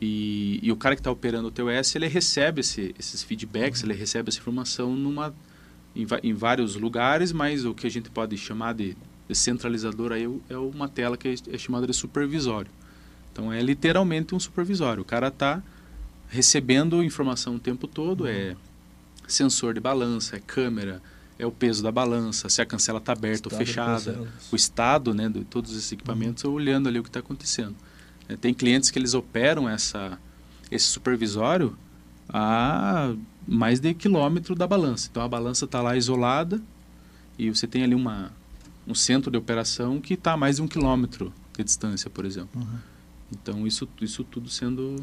e, 0.01 0.59
e, 0.63 0.71
o 0.71 0.75
cara 0.75 0.95
que 0.95 0.99
está 0.99 1.11
operando 1.11 1.47
o 1.47 1.51
TOS 1.51 1.95
ele 1.95 2.07
recebe 2.07 2.61
esse, 2.61 2.95
esses 2.97 3.21
feedbacks, 3.21 3.81
uhum. 3.81 3.89
ele 3.89 3.99
recebe 3.99 4.29
essa 4.29 4.39
informação 4.39 4.95
numa 4.95 5.33
em, 5.95 6.07
em, 6.23 6.33
vários 6.33 6.75
lugares, 6.75 7.31
mas 7.31 7.65
o 7.65 7.73
que 7.73 7.85
a 7.85 7.89
gente 7.89 8.09
pode 8.09 8.35
chamar 8.35 8.73
de, 8.73 8.97
de 9.29 9.35
centralizador 9.35 10.11
aí 10.11 10.27
é 10.49 10.57
uma 10.57 10.89
tela 10.89 11.15
que 11.15 11.27
é, 11.27 11.35
é 11.53 11.57
chamada 11.57 11.85
de 11.85 11.93
supervisório. 11.93 12.71
Então 13.31 13.53
é 13.53 13.61
literalmente 13.61 14.33
um 14.33 14.39
supervisório. 14.39 15.03
O 15.03 15.05
cara 15.05 15.27
está 15.27 15.61
recebendo 16.29 17.03
informação 17.03 17.55
o 17.55 17.59
tempo 17.59 17.87
todo, 17.87 18.21
uhum. 18.21 18.27
é 18.27 18.55
sensor 19.27 19.75
de 19.75 19.79
balança, 19.79 20.35
é 20.35 20.39
câmera, 20.39 20.99
é 21.39 21.45
o 21.45 21.51
peso 21.51 21.83
da 21.83 21.91
balança, 21.91 22.49
se 22.49 22.61
a 22.61 22.65
cancela 22.65 22.97
está 22.97 23.13
aberta 23.13 23.49
ou 23.51 23.55
fechada, 23.55 24.27
o 24.51 24.55
estado 24.55 25.13
né, 25.13 25.29
de 25.29 25.43
todos 25.43 25.71
esses 25.71 25.91
equipamentos, 25.91 26.43
uhum. 26.43 26.53
olhando 26.53 26.89
ali 26.89 26.99
o 26.99 27.03
que 27.03 27.09
está 27.09 27.19
acontecendo. 27.19 27.75
É, 28.27 28.35
tem 28.35 28.53
clientes 28.53 28.89
que 28.89 28.97
eles 28.97 29.13
operam 29.13 29.69
essa, 29.69 30.17
esse 30.71 30.85
supervisório 30.85 31.77
a 32.27 33.13
mais 33.47 33.79
de 33.79 33.93
quilômetro 33.93 34.55
da 34.55 34.67
balança. 34.67 35.07
Então 35.09 35.23
a 35.23 35.27
balança 35.27 35.65
está 35.65 35.81
lá 35.81 35.95
isolada 35.95 36.61
e 37.37 37.49
você 37.49 37.67
tem 37.67 37.83
ali 37.83 37.95
uma, 37.95 38.31
um 38.85 38.95
centro 38.95 39.31
de 39.31 39.37
operação 39.37 40.01
que 40.01 40.15
está 40.15 40.33
a 40.33 40.37
mais 40.37 40.57
de 40.57 40.61
um 40.61 40.67
quilômetro 40.67 41.31
de 41.55 41.63
distância, 41.63 42.09
por 42.09 42.25
exemplo. 42.25 42.61
Uhum. 42.61 42.77
Então 43.31 43.67
isso, 43.67 43.87
isso 44.01 44.23
tudo 44.23 44.49
sendo 44.49 44.95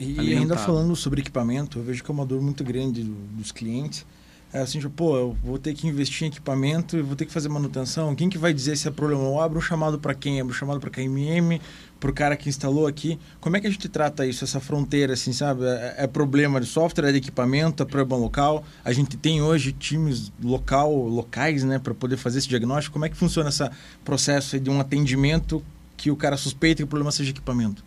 e, 0.00 0.20
e 0.20 0.36
ainda 0.36 0.56
falando 0.56 0.96
sobre 0.96 1.20
equipamento, 1.20 1.78
eu 1.78 1.84
vejo 1.84 2.02
que 2.02 2.10
é 2.10 2.14
uma 2.14 2.26
dor 2.26 2.40
muito 2.40 2.64
grande 2.64 3.04
do, 3.04 3.14
dos 3.36 3.52
clientes. 3.52 4.04
É 4.52 4.60
assim, 4.60 4.78
tipo, 4.78 4.90
pô, 4.90 5.16
eu 5.16 5.36
vou 5.42 5.58
ter 5.58 5.72
que 5.72 5.86
investir 5.86 6.24
em 6.24 6.28
equipamento 6.28 6.98
e 6.98 7.00
vou 7.00 7.16
ter 7.16 7.24
que 7.24 7.32
fazer 7.32 7.48
manutenção. 7.48 8.14
Quem 8.14 8.28
que 8.28 8.36
vai 8.36 8.52
dizer 8.52 8.76
se 8.76 8.86
é 8.86 8.90
problema? 8.90 9.22
Eu 9.22 9.40
abro 9.40 9.58
um 9.58 9.62
chamado 9.62 9.98
para 9.98 10.14
quem? 10.14 10.40
Abro 10.42 10.52
um 10.52 10.56
chamado 10.56 10.78
para 10.78 10.90
KMM, 10.90 11.58
para 11.98 12.10
o 12.10 12.12
cara 12.12 12.36
que 12.36 12.50
instalou 12.50 12.86
aqui. 12.86 13.18
Como 13.40 13.56
é 13.56 13.60
que 13.60 13.66
a 13.66 13.70
gente 13.70 13.88
trata 13.88 14.26
isso, 14.26 14.44
essa 14.44 14.60
fronteira, 14.60 15.14
assim, 15.14 15.32
sabe? 15.32 15.64
É, 15.64 15.94
é 16.00 16.06
problema 16.06 16.60
de 16.60 16.66
software, 16.66 17.08
é 17.08 17.12
de 17.12 17.18
equipamento, 17.18 17.82
é 17.82 17.86
problema 17.86 18.20
local. 18.22 18.62
A 18.84 18.92
gente 18.92 19.16
tem 19.16 19.40
hoje 19.40 19.72
times 19.72 20.30
local, 20.42 20.94
locais, 20.94 21.64
né, 21.64 21.78
para 21.78 21.94
poder 21.94 22.18
fazer 22.18 22.38
esse 22.38 22.48
diagnóstico. 22.48 22.92
Como 22.92 23.06
é 23.06 23.08
que 23.08 23.16
funciona 23.16 23.48
esse 23.48 23.66
processo 24.04 24.60
de 24.60 24.68
um 24.68 24.78
atendimento 24.80 25.64
que 25.96 26.10
o 26.10 26.16
cara 26.16 26.36
suspeita 26.36 26.78
que 26.78 26.84
o 26.84 26.88
problema 26.88 27.10
seja 27.10 27.30
equipamento? 27.30 27.82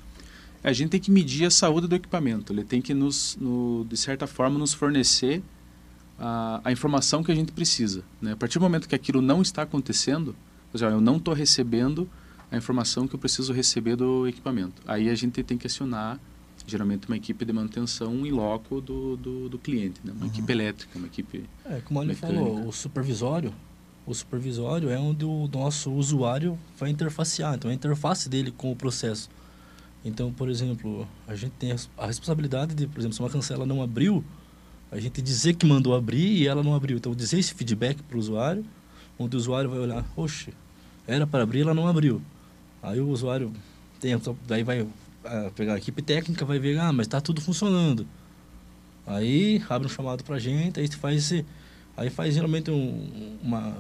A 0.64 0.74
gente 0.74 0.90
tem 0.90 1.00
que 1.00 1.12
medir 1.12 1.46
a 1.46 1.52
saúde 1.52 1.88
do 1.88 1.94
equipamento. 1.94 2.52
Ele 2.52 2.64
tem 2.64 2.82
que 2.82 2.92
nos, 2.92 3.38
no, 3.40 3.86
de 3.88 3.96
certa 3.96 4.26
forma, 4.26 4.58
nos 4.58 4.74
fornecer 4.74 5.44
a, 6.20 6.62
a, 6.64 6.72
informação 6.72 7.24
que 7.24 7.32
a 7.32 7.36
gente 7.36 7.52
precisa. 7.52 8.04
Né? 8.22 8.34
A 8.34 8.36
partir 8.36 8.60
do 8.60 8.62
momento 8.62 8.88
que 8.88 8.96
aquilo 8.96 9.22
não 9.22 9.42
está 9.42 9.64
acontecendo, 9.64 10.36
seja, 10.72 10.88
eu 10.88 11.02
não 11.02 11.18
estou 11.18 11.34
recebendo 11.34 12.10
a 12.52 12.58
informação 12.58 13.08
que 13.08 13.16
eu 13.16 13.20
preciso 13.20 13.54
receber 13.54 13.96
do 13.96 14.28
equipamento. 14.28 14.82
Aí 14.86 15.10
a 15.10 15.16
gente 15.16 15.42
tem 15.44 15.58
que 15.58 15.68
acionar, 15.68 16.20
geralmente, 16.66 17.08
uma 17.08 17.18
equipe 17.18 17.44
de 17.44 17.52
manutenção 17.52 18.26
em 18.26 18.32
loco 18.32 18.82
do, 18.82 19.18
do, 19.18 19.50
do 19.50 19.60
cliente, 19.60 20.00
né? 20.04 20.12
uma 20.14 20.26
uhum. 20.26 20.32
equipe 20.32 20.52
elétrica, 20.52 20.98
uma 20.98 21.08
equipe 21.08 21.44
É, 21.66 21.82
como 21.84 22.02
ele 22.02 22.16
falou, 22.16 22.68
o 22.68 22.72
supervisório, 22.72 23.54
o 24.06 24.14
supervisório 24.14 24.90
é 24.90 25.00
onde 25.00 25.26
o 25.26 25.50
nosso 25.52 25.92
usuário 25.92 26.58
vai 26.78 26.90
interfacear, 26.90 27.56
então 27.56 27.70
é 27.70 27.74
a 27.74 27.76
interface 27.76 28.30
dele 28.30 28.52
com 28.52 28.72
o 28.72 28.76
processo. 28.76 29.30
Então, 30.04 30.32
por 30.32 30.50
exemplo, 30.50 31.08
a 31.28 31.34
gente 31.36 31.54
tem 31.54 31.76
a 31.98 32.06
responsabilidade 32.06 32.76
de, 32.76 32.86
por 32.86 33.00
exemplo, 33.00 33.16
se 33.16 33.22
uma 33.22 33.30
cancela 33.30 33.66
não 33.66 33.82
abriu, 33.82 34.24
a 34.92 35.00
gente 35.00 35.22
dizer 35.22 35.56
que 35.56 35.66
mandou 35.66 35.96
abrir 35.96 36.42
e 36.42 36.48
ela 36.48 36.64
não 36.64 36.76
abriu. 36.76 36.98
Então, 36.98 37.14
dizer 37.14 37.40
esse 37.40 37.54
feedback 37.54 38.02
para 38.04 38.16
o 38.16 38.20
usuário, 38.20 38.66
onde 39.18 39.36
o 39.36 39.40
usuário 39.40 39.70
vai 39.70 39.80
olhar, 39.80 40.06
oxe, 40.16 40.54
era 41.08 41.26
para 41.26 41.44
abrir, 41.44 41.62
ela 41.62 41.74
não 41.74 41.88
abriu. 41.88 42.22
Aí 42.82 43.00
o 43.00 43.10
usuário 43.10 43.52
tem, 44.00 44.20
daí 44.48 44.64
vai 44.64 44.88
pegar 45.56 45.74
a 45.74 45.78
equipe 45.78 46.02
técnica, 46.02 46.46
vai 46.46 46.60
ver, 46.60 46.78
ah, 46.80 46.94
mas 46.94 47.08
está 47.08 47.20
tudo 47.20 47.42
funcionando. 47.42 48.08
Aí 49.06 49.64
abre 49.70 49.88
um 49.88 49.90
chamado 49.90 50.24
para 50.24 50.36
a 50.36 50.40
gente, 50.40 50.80
aí 50.80 50.88
faz 50.88 51.18
esse, 51.18 51.46
aí 51.96 52.10
faz 52.10 52.34
geralmente 52.34 52.72
um, 52.72 53.38
uma 53.42 53.76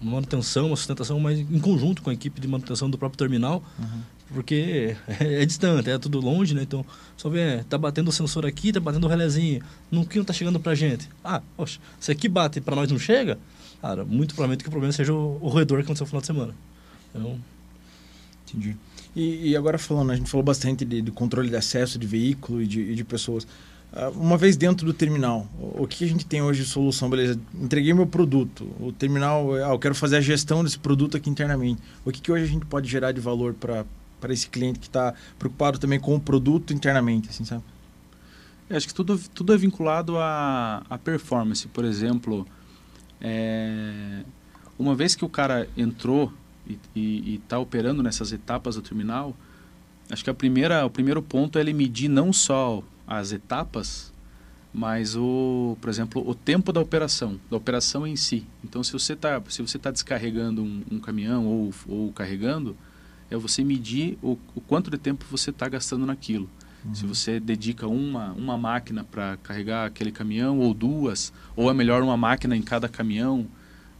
manutenção, 0.00 0.68
uma 0.68 0.76
sustentação, 0.76 1.18
mas 1.18 1.38
em 1.38 1.58
conjunto 1.58 2.02
com 2.02 2.10
a 2.10 2.12
equipe 2.12 2.40
de 2.40 2.48
manutenção 2.48 2.88
do 2.88 2.98
próprio 2.98 3.18
terminal, 3.18 3.62
uhum 3.78 4.16
porque 4.28 4.96
é, 5.06 5.42
é, 5.42 5.46
distante, 5.46 5.90
é 5.90 5.98
tudo 5.98 6.20
longe, 6.20 6.54
né? 6.54 6.62
Então, 6.62 6.84
só 7.16 7.28
vê, 7.28 7.64
tá 7.68 7.78
batendo 7.78 8.08
o 8.08 8.12
sensor 8.12 8.44
aqui, 8.44 8.72
tá 8.72 8.80
batendo 8.80 9.04
o 9.04 9.08
relézinho, 9.08 9.62
no 9.90 10.06
que 10.06 10.18
não 10.18 10.24
tá 10.24 10.32
chegando 10.32 10.58
pra 10.58 10.74
gente. 10.74 11.08
Ah, 11.24 11.42
poxa, 11.56 11.80
se 12.00 12.10
aqui 12.10 12.28
bate 12.28 12.60
para 12.60 12.76
nós 12.76 12.90
não 12.90 12.98
chega, 12.98 13.38
cara, 13.80 14.04
muito 14.04 14.34
provavelmente 14.34 14.62
que 14.62 14.68
o 14.68 14.70
problema 14.70 14.92
seja 14.92 15.12
o, 15.12 15.38
o 15.40 15.48
roedor 15.48 15.78
que 15.78 15.84
aconteceu 15.84 16.04
no 16.04 16.08
final 16.08 16.20
de 16.20 16.26
semana. 16.26 16.54
Então... 17.10 17.38
Entendi. 18.48 18.76
E, 19.14 19.50
e 19.50 19.56
agora 19.56 19.76
falando, 19.76 20.12
a 20.12 20.16
gente 20.16 20.30
falou 20.30 20.44
bastante 20.44 20.84
de, 20.84 21.02
de 21.02 21.10
controle 21.10 21.48
de 21.48 21.56
acesso 21.56 21.98
de 21.98 22.06
veículo 22.06 22.62
e 22.62 22.66
de, 22.66 22.80
e 22.80 22.94
de 22.94 23.02
pessoas. 23.02 23.46
Uh, 23.96 24.10
uma 24.10 24.36
vez 24.36 24.58
dentro 24.58 24.84
do 24.84 24.92
terminal, 24.92 25.46
o, 25.58 25.86
que 25.86 26.04
a 26.04 26.06
gente 26.06 26.26
tem 26.26 26.42
hoje 26.42 26.64
de 26.64 26.68
solução? 26.68 27.08
Beleza, 27.08 27.40
entreguei 27.54 27.94
meu 27.94 28.06
produto, 28.06 28.68
o 28.78 28.92
terminal, 28.92 29.54
ah, 29.54 29.72
eu 29.72 29.78
quero 29.78 29.94
fazer 29.94 30.18
a 30.18 30.20
gestão 30.20 30.62
desse 30.62 30.78
produto 30.78 31.16
aqui 31.16 31.30
internamente. 31.30 31.80
O 32.04 32.12
que, 32.12 32.20
que 32.20 32.30
hoje 32.30 32.44
a 32.44 32.46
gente 32.46 32.66
pode 32.66 32.86
gerar 32.90 33.12
de 33.12 33.22
valor 33.22 33.54
para 33.54 33.86
esse 34.28 34.50
cliente 34.50 34.80
que 34.80 34.86
está 34.86 35.14
preocupado 35.38 35.78
também 35.78 35.98
com 35.98 36.14
o 36.14 36.20
produto 36.20 36.74
internamente, 36.74 37.30
assim, 37.30 37.46
sabe? 37.46 37.62
Eu 38.68 38.76
acho 38.76 38.86
que 38.86 38.92
tudo, 38.92 39.18
tudo 39.32 39.54
é 39.54 39.56
vinculado 39.56 40.18
à, 40.18 40.82
à 40.90 40.98
performance. 40.98 41.66
Por 41.66 41.82
exemplo, 41.82 42.46
é, 43.18 44.24
uma 44.78 44.94
vez 44.94 45.14
que 45.14 45.24
o 45.24 45.28
cara 45.28 45.70
entrou 45.74 46.30
e 46.94 47.40
está 47.42 47.58
operando 47.58 48.02
nessas 48.02 48.30
etapas 48.30 48.74
do 48.74 48.82
terminal, 48.82 49.34
acho 50.10 50.22
que 50.22 50.28
a 50.28 50.34
primeira, 50.34 50.84
o 50.84 50.90
primeiro 50.90 51.22
ponto 51.22 51.56
é 51.56 51.62
ele 51.62 51.72
medir 51.72 52.08
não 52.08 52.30
só 52.30 52.82
as 53.06 53.32
etapas, 53.32 54.12
mas 54.72 55.16
o, 55.16 55.76
por 55.80 55.88
exemplo, 55.88 56.28
o 56.28 56.34
tempo 56.34 56.72
da 56.72 56.80
operação, 56.80 57.40
da 57.50 57.56
operação 57.56 58.06
em 58.06 58.16
si. 58.16 58.46
Então, 58.62 58.82
se 58.82 58.92
você 58.92 59.14
está 59.14 59.40
se 59.48 59.62
você 59.62 59.78
tá 59.78 59.90
descarregando 59.90 60.62
um, 60.62 60.82
um 60.90 60.98
caminhão 60.98 61.46
ou, 61.46 61.72
ou 61.88 62.12
carregando, 62.12 62.76
é 63.30 63.36
você 63.36 63.64
medir 63.64 64.18
o, 64.22 64.38
o 64.54 64.60
quanto 64.60 64.90
de 64.90 64.98
tempo 64.98 65.24
você 65.30 65.50
está 65.50 65.68
gastando 65.68 66.04
naquilo. 66.04 66.48
Uhum. 66.84 66.94
Se 66.94 67.06
você 67.06 67.40
dedica 67.40 67.86
uma, 67.86 68.32
uma 68.32 68.56
máquina 68.56 69.02
para 69.02 69.36
carregar 69.38 69.86
aquele 69.86 70.12
caminhão, 70.12 70.58
ou 70.58 70.74
duas, 70.74 71.32
ou 71.54 71.70
é 71.70 71.74
melhor 71.74 72.02
uma 72.02 72.16
máquina 72.16 72.56
em 72.56 72.62
cada 72.62 72.88
caminhão. 72.88 73.46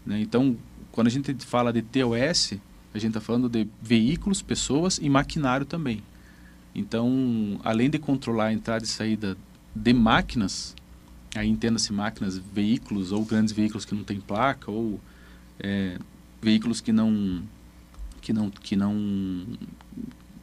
Né? 0.04 0.20
Então, 0.20 0.56
quando 0.92 1.08
a 1.08 1.10
gente 1.10 1.34
fala 1.44 1.72
de 1.72 1.82
TOS, 1.82 2.54
a 2.94 2.98
gente 2.98 3.08
está 3.08 3.20
falando 3.20 3.48
de 3.48 3.66
veículos, 3.82 4.42
pessoas 4.42 4.98
e 5.02 5.08
maquinário 5.08 5.66
também. 5.66 6.02
Então, 6.78 7.58
além 7.64 7.88
de 7.88 7.98
controlar 7.98 8.48
a 8.48 8.52
entrada 8.52 8.84
e 8.84 8.86
saída 8.86 9.34
de 9.74 9.94
máquinas, 9.94 10.76
aí 11.34 11.48
entenda-se 11.48 11.90
máquinas, 11.90 12.36
veículos 12.36 13.12
ou 13.12 13.24
grandes 13.24 13.54
veículos 13.54 13.86
que 13.86 13.94
não 13.94 14.04
têm 14.04 14.20
placa 14.20 14.70
ou 14.70 15.00
é, 15.58 15.98
veículos 16.40 16.82
que 16.82 16.92
não 16.92 17.42
que 18.20 18.30
não 18.30 18.50
que 18.50 18.76
não 18.76 19.46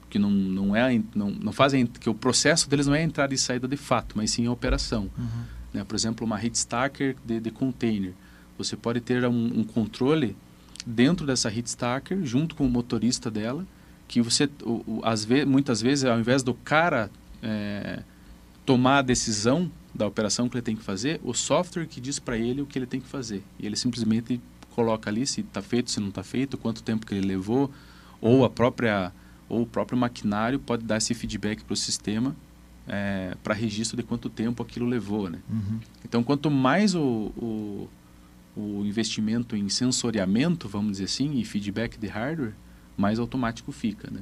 que 0.10 0.18
não, 0.18 0.32
não 0.32 0.76
é 0.76 1.00
não, 1.14 1.30
não 1.30 1.52
fazem 1.52 1.86
que 1.86 2.10
o 2.10 2.16
processo 2.16 2.68
deles 2.68 2.88
não 2.88 2.96
é 2.96 3.02
a 3.02 3.04
entrada 3.04 3.32
e 3.34 3.38
saída 3.38 3.68
de 3.68 3.78
fato, 3.78 4.18
mas 4.18 4.32
sim 4.32 4.48
a 4.48 4.52
operação. 4.52 5.12
Uhum. 5.16 5.44
Né? 5.72 5.84
Por 5.84 5.96
exemplo, 5.96 6.26
uma 6.26 6.44
heat 6.44 6.58
stacker 6.58 7.16
de, 7.24 7.40
de 7.40 7.52
container, 7.52 8.14
você 8.58 8.76
pode 8.76 9.02
ter 9.02 9.24
um, 9.26 9.60
um 9.60 9.64
controle 9.64 10.36
dentro 10.84 11.28
dessa 11.28 11.48
heat 11.50 11.68
stacker 11.68 12.24
junto 12.24 12.56
com 12.56 12.66
o 12.66 12.70
motorista 12.70 13.30
dela, 13.30 13.66
que 14.14 14.22
você 14.22 14.48
o, 14.62 14.84
o, 14.86 15.02
às 15.04 15.26
vezes, 15.26 15.46
muitas 15.46 15.82
vezes 15.82 16.06
ao 16.06 16.20
invés 16.20 16.44
do 16.44 16.54
cara 16.54 17.10
é, 17.42 18.04
tomar 18.64 19.00
a 19.00 19.02
decisão 19.02 19.72
da 19.94 20.06
operação 20.06 20.48
que 20.48 20.56
ele 20.56 20.62
tem 20.62 20.76
que 20.76 20.84
fazer, 20.84 21.20
o 21.24 21.34
software 21.34 21.88
que 21.88 22.00
diz 22.00 22.20
para 22.20 22.38
ele 22.38 22.62
o 22.62 22.66
que 22.68 22.78
ele 22.78 22.86
tem 22.86 23.00
que 23.00 23.08
fazer. 23.08 23.44
E 23.60 23.66
ele 23.66 23.76
simplesmente 23.76 24.40
coloca 24.70 25.10
ali 25.10 25.26
se 25.26 25.42
está 25.42 25.64
feito, 25.64 25.90
se 25.90 26.00
não 26.00 26.10
está 26.10 26.22
feito, 26.22 26.60
quanto 26.60 26.84
tempo 26.84 27.08
que 27.08 27.16
ele 27.16 27.26
levou, 27.26 27.72
ou 28.22 28.46
a 28.46 28.50
própria 28.52 29.12
ou 29.50 29.64
o 29.64 29.66
próprio 29.66 29.98
maquinário 29.98 30.60
pode 30.60 30.84
dar 30.84 30.98
esse 30.98 31.16
feedback 31.16 31.64
para 31.64 31.74
o 31.74 31.78
sistema 31.78 32.36
é, 32.88 33.36
para 33.44 33.56
registro 33.56 33.98
de 33.98 34.04
quanto 34.04 34.30
tempo 34.30 34.62
aquilo 34.62 34.86
levou, 34.86 35.28
né? 35.28 35.40
Uhum. 35.50 35.80
Então, 36.06 36.24
quanto 36.24 36.52
mais 36.52 36.94
o, 36.94 37.32
o, 37.36 37.90
o, 38.56 38.86
investimento 38.86 39.56
em 39.56 39.70
sensoriamento, 39.70 40.68
vamos 40.68 40.94
dizer 40.94 41.06
assim, 41.06 41.40
e 41.40 41.46
feedback 41.46 41.98
de 41.98 42.08
hardware, 42.08 42.54
mais 42.98 43.20
automático 43.20 43.72
fica, 43.72 44.10
né? 44.12 44.22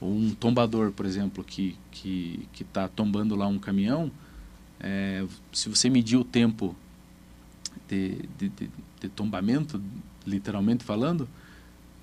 Ou 0.00 0.12
um 0.12 0.30
tombador, 0.30 0.92
por 0.92 1.06
exemplo, 1.06 1.42
que 1.42 1.76
que 1.90 2.48
que 2.52 2.62
está 2.62 2.88
tombando 2.88 3.34
lá 3.34 3.46
um 3.46 3.58
caminhão, 3.58 4.10
é, 4.80 5.24
se 5.52 5.68
você 5.68 5.90
medir 5.90 6.16
o 6.16 6.24
tempo 6.24 6.74
de, 7.88 8.18
de, 8.38 8.48
de, 8.48 8.70
de 9.00 9.08
tombamento, 9.08 9.82
literalmente 10.26 10.84
falando, 10.84 11.28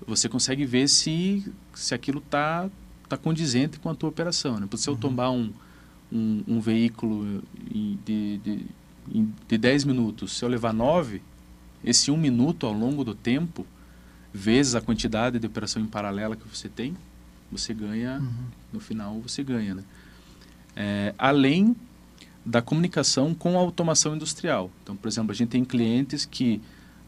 você 0.06 0.28
consegue 0.28 0.64
ver 0.64 0.88
se, 0.88 1.50
se 1.74 1.94
aquilo 1.94 2.18
está 2.18 2.68
tá 3.08 3.16
condizente 3.16 3.78
com 3.78 3.88
a 3.88 3.94
tua 3.94 4.08
operação. 4.08 4.58
Né? 4.58 4.68
Se 4.74 4.88
eu 4.88 4.94
uhum. 4.94 5.00
tombar 5.00 5.30
um, 5.30 5.52
um, 6.12 6.44
um 6.46 6.60
veículo 6.60 7.42
de, 8.04 8.38
de, 8.38 8.64
de 9.48 9.58
10 9.58 9.84
minutos, 9.84 10.36
se 10.36 10.44
eu 10.44 10.48
levar 10.48 10.72
9, 10.72 11.22
esse 11.84 12.10
um 12.10 12.16
minuto 12.16 12.66
ao 12.66 12.72
longo 12.72 13.04
do 13.04 13.14
tempo, 13.14 13.66
vezes 14.36 14.74
a 14.74 14.80
quantidade 14.80 15.38
de 15.38 15.46
operação 15.46 15.82
em 15.82 15.86
paralela 15.86 16.36
que 16.36 16.46
você 16.46 16.68
tem, 16.68 16.96
você 17.50 17.72
ganha, 17.72 18.18
uhum. 18.18 18.44
no 18.72 18.80
final 18.80 19.20
você 19.20 19.42
ganha. 19.42 19.76
Né? 19.76 19.84
É, 20.74 21.14
além 21.18 21.74
da 22.44 22.62
comunicação 22.62 23.34
com 23.34 23.56
a 23.56 23.60
automação 23.60 24.14
industrial. 24.14 24.70
Então, 24.82 24.96
por 24.96 25.08
exemplo, 25.08 25.32
a 25.32 25.34
gente 25.34 25.48
tem 25.48 25.64
clientes 25.64 26.24
que 26.24 26.60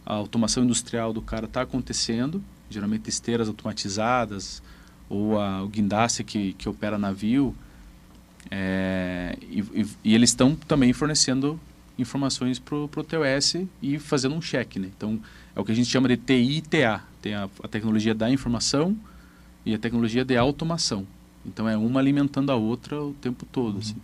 a 0.05 0.14
automação 0.14 0.64
industrial 0.64 1.12
do 1.12 1.22
cara 1.22 1.45
está 1.45 1.62
acontecendo, 1.62 2.43
geralmente 2.68 3.09
esteiras 3.09 3.47
automatizadas 3.47 4.61
ou 5.09 5.39
a, 5.39 5.62
o 5.62 5.68
guindaste 5.68 6.24
que, 6.24 6.55
que 6.55 6.68
opera 6.68 6.99
navio, 6.99 7.55
é, 8.51 9.37
e, 9.43 9.61
e, 9.61 9.87
e, 10.05 10.14
eles 10.14 10.31
estão 10.31 10.55
também 10.55 10.93
fornecendo 10.93 11.61
informações 11.99 12.59
para 12.59 12.76
o 12.76 12.89
TOS 12.89 13.57
e 13.83 13.99
fazendo 13.99 14.35
um 14.35 14.41
check. 14.41 14.76
Né? 14.76 14.91
Então, 14.97 15.20
é 15.59 15.61
o 15.61 15.65
que 15.65 15.73
a 15.73 15.75
gente 15.75 15.89
chama 15.89 16.07
de 16.07 16.17
TI 16.17 16.59
e 16.59 16.63
TA. 16.63 17.03
Tem 17.21 17.35
a, 17.35 17.51
a 17.65 17.67
tecnologia 17.67 18.15
da 18.15 18.31
informação 18.31 18.97
e 19.67 19.75
a 19.75 19.79
tecnologia 19.79 20.25
de 20.25 20.37
automação. 20.37 21.05
Então 21.45 21.69
é 21.69 21.77
uma 21.77 21.99
alimentando 21.99 22.53
a 22.53 22.55
outra 22.55 23.03
o 23.03 23.13
tempo 23.15 23.45
todo, 23.45 23.75
uhum. 23.75 23.81
assim. 23.81 23.97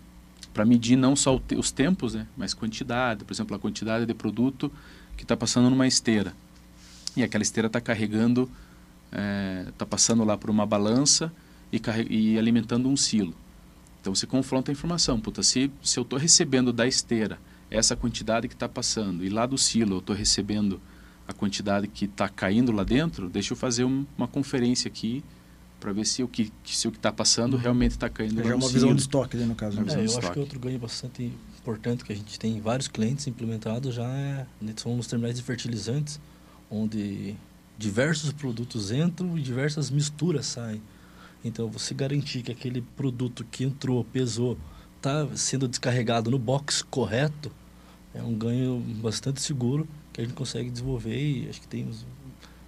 Para 0.52 0.64
medir 0.64 0.96
não 0.96 1.14
só 1.14 1.38
te 1.38 1.54
os 1.54 1.70
tempos, 1.70 2.14
né, 2.14 2.26
mas 2.36 2.54
quantidade, 2.54 3.24
por 3.24 3.32
exemplo, 3.32 3.54
a 3.54 3.58
quantidade 3.58 4.04
de 4.04 4.12
produto 4.14 4.70
que 5.16 5.22
está 5.22 5.36
passando 5.36 5.70
numa 5.70 5.86
esteira. 5.86 6.34
E 7.16 7.22
aquela 7.22 7.42
esteira 7.42 7.68
está 7.68 7.80
carregando, 7.80 8.50
está 9.12 9.84
é, 9.84 9.88
passando 9.88 10.24
lá 10.24 10.36
por 10.36 10.50
uma 10.50 10.66
balança 10.66 11.32
e, 11.72 11.80
e, 12.10 12.36
alimentando 12.36 12.88
um 12.88 12.96
silo. 12.96 13.32
Então 14.00 14.12
você 14.12 14.26
confronta 14.26 14.70
a 14.70 14.72
informação. 14.72 15.20
Puta, 15.20 15.40
se, 15.44 15.70
se 15.80 16.00
eu 16.00 16.02
estou 16.02 16.18
recebendo 16.18 16.72
da 16.72 16.84
esteira 16.84 17.38
essa 17.70 17.94
quantidade 17.94 18.48
que 18.48 18.54
está 18.54 18.68
passando 18.68 19.24
e 19.24 19.28
lá 19.28 19.46
do 19.46 19.56
silo 19.56 19.94
eu 19.94 19.98
estou 20.00 20.16
recebendo 20.16 20.80
a 21.26 21.32
quantidade 21.32 21.88
que 21.88 22.04
está 22.04 22.28
caindo 22.28 22.70
lá 22.72 22.84
dentro, 22.84 23.28
deixa 23.28 23.52
eu 23.52 23.56
fazer 23.56 23.84
um, 23.84 24.04
uma 24.16 24.28
conferência 24.28 24.88
aqui 24.88 25.24
para 25.80 25.92
ver 25.92 26.06
se 26.06 26.22
o 26.22 26.28
que 26.28 26.50
se 26.64 26.88
o 26.88 26.90
que 26.90 26.96
está 26.96 27.12
passando 27.12 27.56
realmente 27.56 27.92
está 27.92 28.08
caindo. 28.08 28.40
É 28.40 28.44
já 28.44 28.56
uma 28.56 28.68
visão 28.68 28.94
de 28.94 29.02
estoque, 29.02 29.36
né, 29.36 29.44
no 29.44 29.54
caso. 29.54 29.78
É, 29.80 30.06
eu 30.06 30.18
acho 30.18 30.32
que 30.32 30.38
outro 30.38 30.58
ganho 30.58 30.78
bastante 30.78 31.30
importante 31.60 32.04
que 32.04 32.12
a 32.12 32.16
gente 32.16 32.38
tem 32.38 32.60
vários 32.60 32.88
clientes 32.88 33.26
implementados 33.26 33.94
já 33.94 34.06
é, 34.06 34.46
né, 34.60 34.72
são 34.76 34.98
os 34.98 35.06
terminais 35.06 35.36
de 35.36 35.42
fertilizantes, 35.42 36.20
onde 36.70 37.34
diversos 37.78 38.32
produtos 38.32 38.90
entram 38.90 39.36
e 39.36 39.42
diversas 39.42 39.90
misturas 39.90 40.46
saem. 40.46 40.80
Então, 41.44 41.68
você 41.68 41.92
garantir 41.92 42.42
que 42.42 42.50
aquele 42.50 42.80
produto 42.80 43.44
que 43.50 43.64
entrou, 43.64 44.02
pesou, 44.04 44.56
está 44.96 45.28
sendo 45.36 45.68
descarregado 45.68 46.30
no 46.30 46.38
box 46.38 46.82
correto, 46.82 47.52
é 48.14 48.22
um 48.22 48.34
ganho 48.34 48.80
bastante 49.02 49.42
seguro 49.42 49.86
que 50.14 50.20
a 50.20 50.24
gente 50.24 50.34
consegue 50.34 50.70
desenvolver 50.70 51.20
e 51.20 51.48
acho 51.50 51.60
que 51.60 51.66
temos 51.66 52.06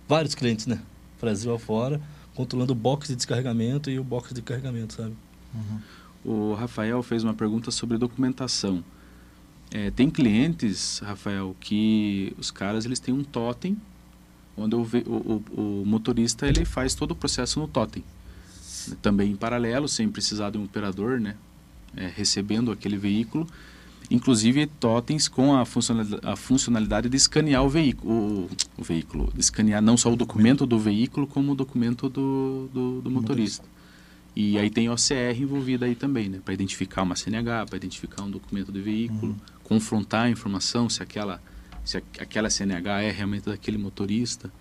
vários 0.08 0.34
clientes, 0.34 0.66
né? 0.66 0.82
Brasil 1.18 1.54
afora, 1.54 2.00
controlando 2.34 2.72
o 2.72 2.76
box 2.76 3.08
de 3.08 3.16
descarregamento 3.16 3.88
e 3.88 3.98
o 3.98 4.04
box 4.04 4.34
de 4.34 4.42
carregamento, 4.42 4.94
sabe? 4.94 5.14
Uhum. 5.54 6.50
O 6.50 6.54
Rafael 6.54 7.00
fez 7.04 7.22
uma 7.22 7.32
pergunta 7.32 7.70
sobre 7.70 7.96
documentação. 7.96 8.84
É, 9.70 9.92
tem 9.92 10.10
clientes, 10.10 10.98
Rafael, 10.98 11.56
que 11.60 12.34
os 12.36 12.50
caras 12.50 12.84
eles 12.84 12.98
têm 12.98 13.14
um 13.14 13.22
totem, 13.22 13.76
onde 14.56 14.74
o, 14.74 14.82
o, 14.82 15.44
o, 15.60 15.86
motorista 15.86 16.46
ele 16.46 16.64
faz 16.64 16.94
todo 16.94 17.12
o 17.12 17.16
processo 17.16 17.60
no 17.60 17.68
totem. 17.68 18.02
Também 19.00 19.30
em 19.30 19.36
paralelo, 19.36 19.88
sem 19.88 20.08
precisar 20.08 20.50
de 20.50 20.58
um 20.58 20.64
operador, 20.64 21.20
né? 21.20 21.36
É, 21.96 22.08
recebendo 22.08 22.72
aquele 22.72 22.96
veículo. 22.96 23.46
Inclusive 24.10 24.66
totens 24.66 25.26
com 25.26 25.54
a 25.56 25.64
funcionalidade, 25.64 26.26
a 26.26 26.36
funcionalidade 26.36 27.08
de 27.08 27.16
escanear 27.16 27.64
o 27.64 27.68
veículo, 27.68 28.12
o, 28.12 28.50
o, 28.78 28.84
veículo, 28.84 29.32
de 29.34 29.40
escanear 29.40 29.82
não 29.82 29.96
só 29.96 30.12
o 30.12 30.16
documento 30.16 30.64
do 30.64 30.78
veículo, 30.78 31.26
como 31.26 31.52
o 31.52 31.54
documento 31.54 32.08
do, 32.08 32.68
do, 32.72 33.00
do 33.02 33.10
motorista. 33.10 33.66
E 34.34 34.58
aí 34.58 34.70
tem 34.70 34.88
OCR 34.90 35.40
envolvida 35.40 35.86
aí 35.86 35.94
também, 35.94 36.28
né? 36.28 36.40
Para 36.44 36.54
identificar 36.54 37.02
uma 37.02 37.16
CNH, 37.16 37.66
para 37.66 37.76
identificar 37.76 38.22
um 38.22 38.30
documento 38.30 38.70
do 38.70 38.82
veículo, 38.82 39.32
uhum. 39.32 39.38
confrontar 39.64 40.26
a 40.26 40.30
informação 40.30 40.88
se 40.88 41.02
aquela, 41.02 41.42
se 41.82 41.96
aquela 41.96 42.50
CNH 42.50 43.02
é 43.02 43.10
realmente 43.10 43.46
daquele 43.46 43.78
motorista. 43.78 44.52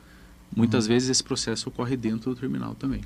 Muitas 0.55 0.85
uhum. 0.85 0.93
vezes 0.93 1.09
esse 1.09 1.23
processo 1.23 1.69
ocorre 1.69 1.97
dentro 1.97 2.33
do 2.33 2.39
terminal 2.39 2.73
também. 2.73 3.01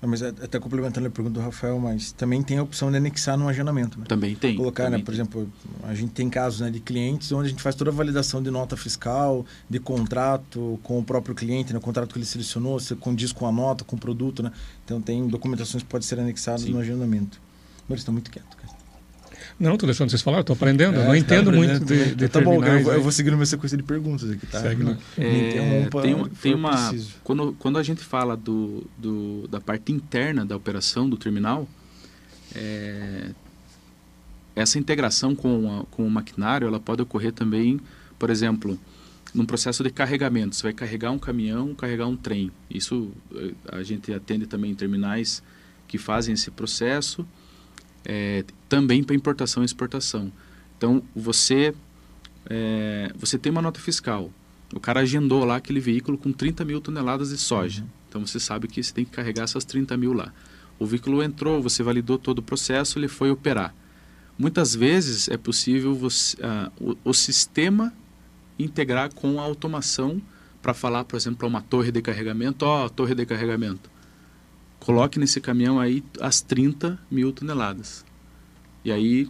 Não, 0.00 0.08
mas 0.08 0.22
até 0.22 0.58
complementando 0.58 1.06
a 1.06 1.10
pergunta 1.10 1.38
do 1.38 1.44
Rafael, 1.44 1.78
mas 1.78 2.10
também 2.12 2.42
tem 2.42 2.56
a 2.56 2.62
opção 2.62 2.90
de 2.90 2.96
anexar 2.96 3.36
no 3.36 3.46
agendamento. 3.46 3.98
Né? 3.98 4.06
Também 4.08 4.34
tem. 4.34 4.56
Colocar, 4.56 4.84
também 4.84 5.00
né, 5.00 5.04
por 5.04 5.12
exemplo, 5.12 5.52
a 5.84 5.94
gente 5.94 6.12
tem 6.12 6.30
casos 6.30 6.60
né, 6.60 6.70
de 6.70 6.80
clientes 6.80 7.30
onde 7.32 7.48
a 7.48 7.50
gente 7.50 7.62
faz 7.62 7.74
toda 7.74 7.90
a 7.90 7.92
validação 7.92 8.42
de 8.42 8.50
nota 8.50 8.78
fiscal, 8.78 9.44
de 9.68 9.78
contrato 9.78 10.80
com 10.82 10.98
o 10.98 11.04
próprio 11.04 11.34
cliente, 11.34 11.72
né, 11.74 11.78
o 11.78 11.82
contrato 11.82 12.12
que 12.12 12.18
ele 12.18 12.24
selecionou, 12.24 12.80
se 12.80 12.94
condiz 12.96 13.30
com 13.30 13.46
a 13.46 13.52
nota, 13.52 13.84
com 13.84 13.96
o 13.96 13.98
produto. 13.98 14.42
Né? 14.42 14.50
Então 14.84 15.02
tem 15.02 15.28
documentações 15.28 15.82
que 15.82 15.88
podem 15.88 16.06
ser 16.06 16.18
anexadas 16.18 16.62
Sim. 16.62 16.72
no 16.72 16.78
agendamento. 16.78 17.38
Mas 17.82 17.90
eles 17.90 18.00
estão 18.00 18.14
muito 18.14 18.30
quietos, 18.30 18.54
cara. 18.54 18.79
Não, 19.60 19.74
estou 19.74 19.86
deixando 19.86 20.08
vocês 20.08 20.22
falar, 20.22 20.40
estou 20.40 20.54
aprendendo. 20.54 20.98
É, 20.98 21.04
não 21.04 21.14
entendo 21.14 21.52
muito 21.52 21.84
de, 21.84 22.14
de 22.14 22.28
Tá 22.30 22.40
bom, 22.40 22.64
eu, 22.64 22.92
eu, 22.94 23.02
vou 23.02 23.12
seguir 23.12 23.34
uma 23.34 23.44
sequência 23.44 23.76
de 23.76 23.82
perguntas 23.82 24.30
aqui, 24.30 24.46
tá? 24.46 24.58
Segue, 24.58 24.82
né? 24.82 24.96
É, 25.18 25.86
tem, 25.90 26.14
uma, 26.14 26.28
tem 26.30 26.54
uma 26.54 26.94
quando, 27.22 27.52
quando 27.58 27.78
a 27.78 27.82
gente 27.82 28.02
fala 28.02 28.34
do, 28.34 28.86
do, 28.96 29.46
da 29.48 29.60
parte 29.60 29.92
interna 29.92 30.46
da 30.46 30.56
operação 30.56 31.10
do 31.10 31.18
terminal, 31.18 31.68
é, 32.54 33.32
essa 34.56 34.78
integração 34.78 35.34
com, 35.34 35.80
a, 35.80 35.84
com 35.94 36.06
o 36.06 36.10
maquinário, 36.10 36.66
ela 36.66 36.80
pode 36.80 37.02
ocorrer 37.02 37.32
também, 37.32 37.78
por 38.18 38.30
exemplo, 38.30 38.78
num 39.34 39.44
processo 39.44 39.84
de 39.84 39.90
carregamento. 39.90 40.56
Você 40.56 40.62
vai 40.62 40.72
carregar 40.72 41.10
um 41.10 41.18
caminhão, 41.18 41.74
carregar 41.74 42.06
um 42.06 42.16
trem. 42.16 42.50
Isso 42.70 43.10
eh, 43.34 43.52
a 43.70 43.82
gente 43.82 44.12
atende 44.12 44.46
também 44.46 44.72
em 44.72 44.74
terminais 44.74 45.42
que 45.86 45.98
fazem 45.98 46.34
esse 46.34 46.50
processo 46.50 47.26
é, 48.04 48.44
também 48.68 49.02
para 49.02 49.14
importação 49.14 49.62
e 49.62 49.66
exportação. 49.66 50.32
Então, 50.76 51.02
você, 51.14 51.74
é, 52.46 53.12
você 53.16 53.38
tem 53.38 53.50
uma 53.50 53.62
nota 53.62 53.80
fiscal. 53.80 54.30
O 54.74 54.80
cara 54.80 55.00
agendou 55.00 55.44
lá 55.44 55.56
aquele 55.56 55.80
veículo 55.80 56.16
com 56.16 56.32
30 56.32 56.64
mil 56.64 56.80
toneladas 56.80 57.30
de 57.30 57.38
soja. 57.38 57.82
Uhum. 57.82 57.88
Então, 58.08 58.26
você 58.26 58.40
sabe 58.40 58.68
que 58.68 58.82
você 58.82 58.92
tem 58.92 59.04
que 59.04 59.10
carregar 59.10 59.44
essas 59.44 59.64
30 59.64 59.96
mil 59.96 60.12
lá. 60.12 60.32
O 60.78 60.86
veículo 60.86 61.22
entrou, 61.22 61.60
você 61.60 61.82
validou 61.82 62.18
todo 62.18 62.38
o 62.38 62.42
processo, 62.42 62.98
ele 62.98 63.08
foi 63.08 63.30
operar. 63.30 63.74
Muitas 64.38 64.74
vezes 64.74 65.28
é 65.28 65.36
possível 65.36 65.94
você, 65.94 66.36
uh, 66.38 66.72
o, 67.04 67.10
o 67.10 67.12
sistema 67.12 67.92
integrar 68.58 69.12
com 69.14 69.38
a 69.38 69.42
automação 69.42 70.20
para 70.62 70.72
falar, 70.72 71.04
por 71.04 71.16
exemplo, 71.16 71.40
para 71.40 71.48
uma 71.48 71.60
torre 71.60 71.92
de 71.92 72.00
carregamento, 72.00 72.64
ó, 72.64 72.86
oh, 72.86 72.90
torre 72.90 73.14
de 73.14 73.26
carregamento 73.26 73.89
coloque 74.80 75.18
nesse 75.18 75.40
caminhão 75.40 75.78
aí 75.78 76.02
as 76.20 76.40
30 76.40 76.98
mil 77.10 77.32
toneladas. 77.32 78.04
E 78.84 78.90
aí, 78.90 79.28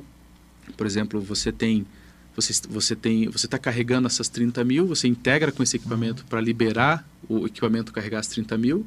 por 0.77 0.87
exemplo, 0.87 1.21
você 1.21 1.53
tem 1.53 1.87
você, 2.35 2.55
você 2.69 2.97
tem 2.97 3.29
você 3.29 3.47
está 3.47 3.59
carregando 3.59 4.07
essas 4.07 4.29
30 4.29 4.65
mil, 4.65 4.87
você 4.87 5.09
integra 5.09 5.53
com 5.53 5.63
esse 5.63 5.77
equipamento 5.77 6.25
para 6.25 6.41
liberar 6.41 7.07
o 7.29 7.47
equipamento 7.47 7.93
carregar 7.93 8.21
as 8.21 8.29
30 8.29 8.57
mil 8.57 8.87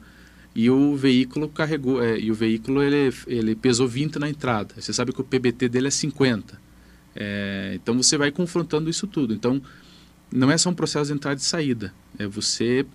e 0.56 0.70
o 0.70 0.96
veículo 0.96 1.50
carregou 1.50 2.02
é, 2.02 2.18
e 2.20 2.32
o 2.32 2.34
veículo 2.34 2.82
ele, 2.82 3.14
ele 3.28 3.56
pesou 3.56 3.88
20 3.88 4.18
na 4.18 4.30
entrada. 4.30 4.76
Você 4.80 4.94
sabe 4.94 5.12
que 5.12 5.22
o 5.22 5.24
PBT 5.24 5.68
dele 5.68 5.88
é 5.88 5.92
50. 5.92 6.62
É, 7.16 7.74
então 7.76 7.96
você 7.96 8.18
vai 8.18 8.32
confrontando 8.32 8.90
isso 8.90 9.06
tudo. 9.08 9.34
Então 9.34 9.62
não 10.32 10.50
é 10.50 10.58
só 10.58 10.70
um 10.70 10.74
processo 10.74 11.08
de 11.08 11.14
entrada 11.14 11.40
e 11.40 11.44
saída, 11.44 11.94
é 12.18 12.26
você 12.26 12.86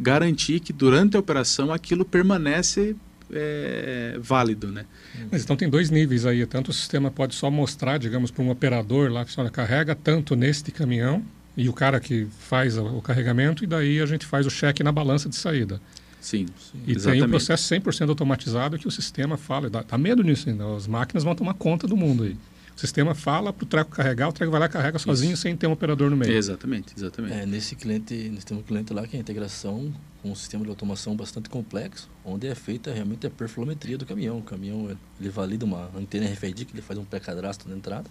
garantir 0.00 0.60
que 0.60 0.72
durante 0.72 1.16
a 1.16 1.20
operação 1.20 1.72
aquilo 1.72 2.04
permanece 2.04 2.96
é, 3.32 4.18
válido, 4.20 4.68
né? 4.68 4.84
Mas 5.30 5.44
então 5.44 5.56
tem 5.56 5.68
dois 5.68 5.90
níveis 5.90 6.26
aí. 6.26 6.44
Tanto 6.46 6.70
o 6.70 6.74
sistema 6.74 7.10
pode 7.10 7.34
só 7.34 7.50
mostrar, 7.50 7.98
digamos, 7.98 8.30
para 8.30 8.42
um 8.42 8.50
operador 8.50 9.10
lá 9.10 9.24
que 9.24 9.30
só 9.30 9.48
carrega 9.50 9.94
tanto 9.94 10.34
neste 10.34 10.72
caminhão 10.72 11.22
e 11.56 11.68
o 11.68 11.72
cara 11.72 12.00
que 12.00 12.26
faz 12.40 12.78
o 12.78 13.00
carregamento 13.02 13.62
e 13.62 13.66
daí 13.66 14.00
a 14.00 14.06
gente 14.06 14.24
faz 14.24 14.46
o 14.46 14.50
cheque 14.50 14.82
na 14.82 14.90
balança 14.90 15.28
de 15.28 15.36
saída. 15.36 15.80
Sim, 16.20 16.46
sim 16.58 16.78
E 16.86 16.92
exatamente. 16.92 17.20
tem 17.20 17.28
um 17.28 17.30
processo 17.30 17.74
100% 17.74 18.08
automatizado 18.08 18.78
que 18.78 18.86
o 18.86 18.90
sistema 18.90 19.36
fala. 19.36 19.70
Dá, 19.70 19.82
dá 19.82 19.96
medo 19.96 20.22
nisso 20.22 20.48
ainda. 20.48 20.64
As 20.76 20.86
máquinas 20.86 21.24
vão 21.24 21.34
tomar 21.34 21.54
conta 21.54 21.86
do 21.86 21.96
mundo 21.96 22.24
aí. 22.24 22.36
O 22.76 22.80
sistema 22.80 23.14
fala 23.14 23.52
para 23.52 23.64
o 23.64 23.66
treco 23.66 23.90
carregar, 23.90 24.28
o 24.28 24.32
treco 24.32 24.50
vai 24.50 24.60
lá 24.60 24.66
e 24.66 24.68
carrega 24.68 24.98
sozinho 24.98 25.34
Isso. 25.34 25.42
sem 25.42 25.56
ter 25.56 25.66
um 25.66 25.72
operador 25.72 26.08
no 26.10 26.16
meio. 26.16 26.32
Exatamente, 26.32 26.94
exatamente. 26.96 27.34
É, 27.34 27.44
nesse 27.44 27.76
cliente, 27.76 28.30
nós 28.32 28.44
temos 28.44 28.64
um 28.64 28.66
cliente 28.66 28.92
lá 28.92 29.06
que 29.06 29.16
é 29.16 29.18
a 29.18 29.20
integração 29.20 29.92
com 30.22 30.30
um 30.30 30.34
sistema 30.34 30.64
de 30.64 30.70
automação 30.70 31.16
bastante 31.16 31.48
complexo, 31.48 32.08
onde 32.24 32.46
é 32.46 32.54
feita 32.54 32.92
realmente 32.92 33.26
a 33.26 33.30
perfilometria 33.30 33.96
do 33.96 34.06
caminhão. 34.06 34.38
O 34.38 34.42
caminhão 34.42 34.96
ele 35.18 35.28
valida 35.28 35.64
uma 35.64 35.90
antena 35.96 36.26
RFID 36.26 36.64
que 36.64 36.74
ele 36.74 36.82
faz 36.82 36.98
um 36.98 37.04
pré-cadastro 37.04 37.68
na 37.68 37.76
entrada. 37.76 38.08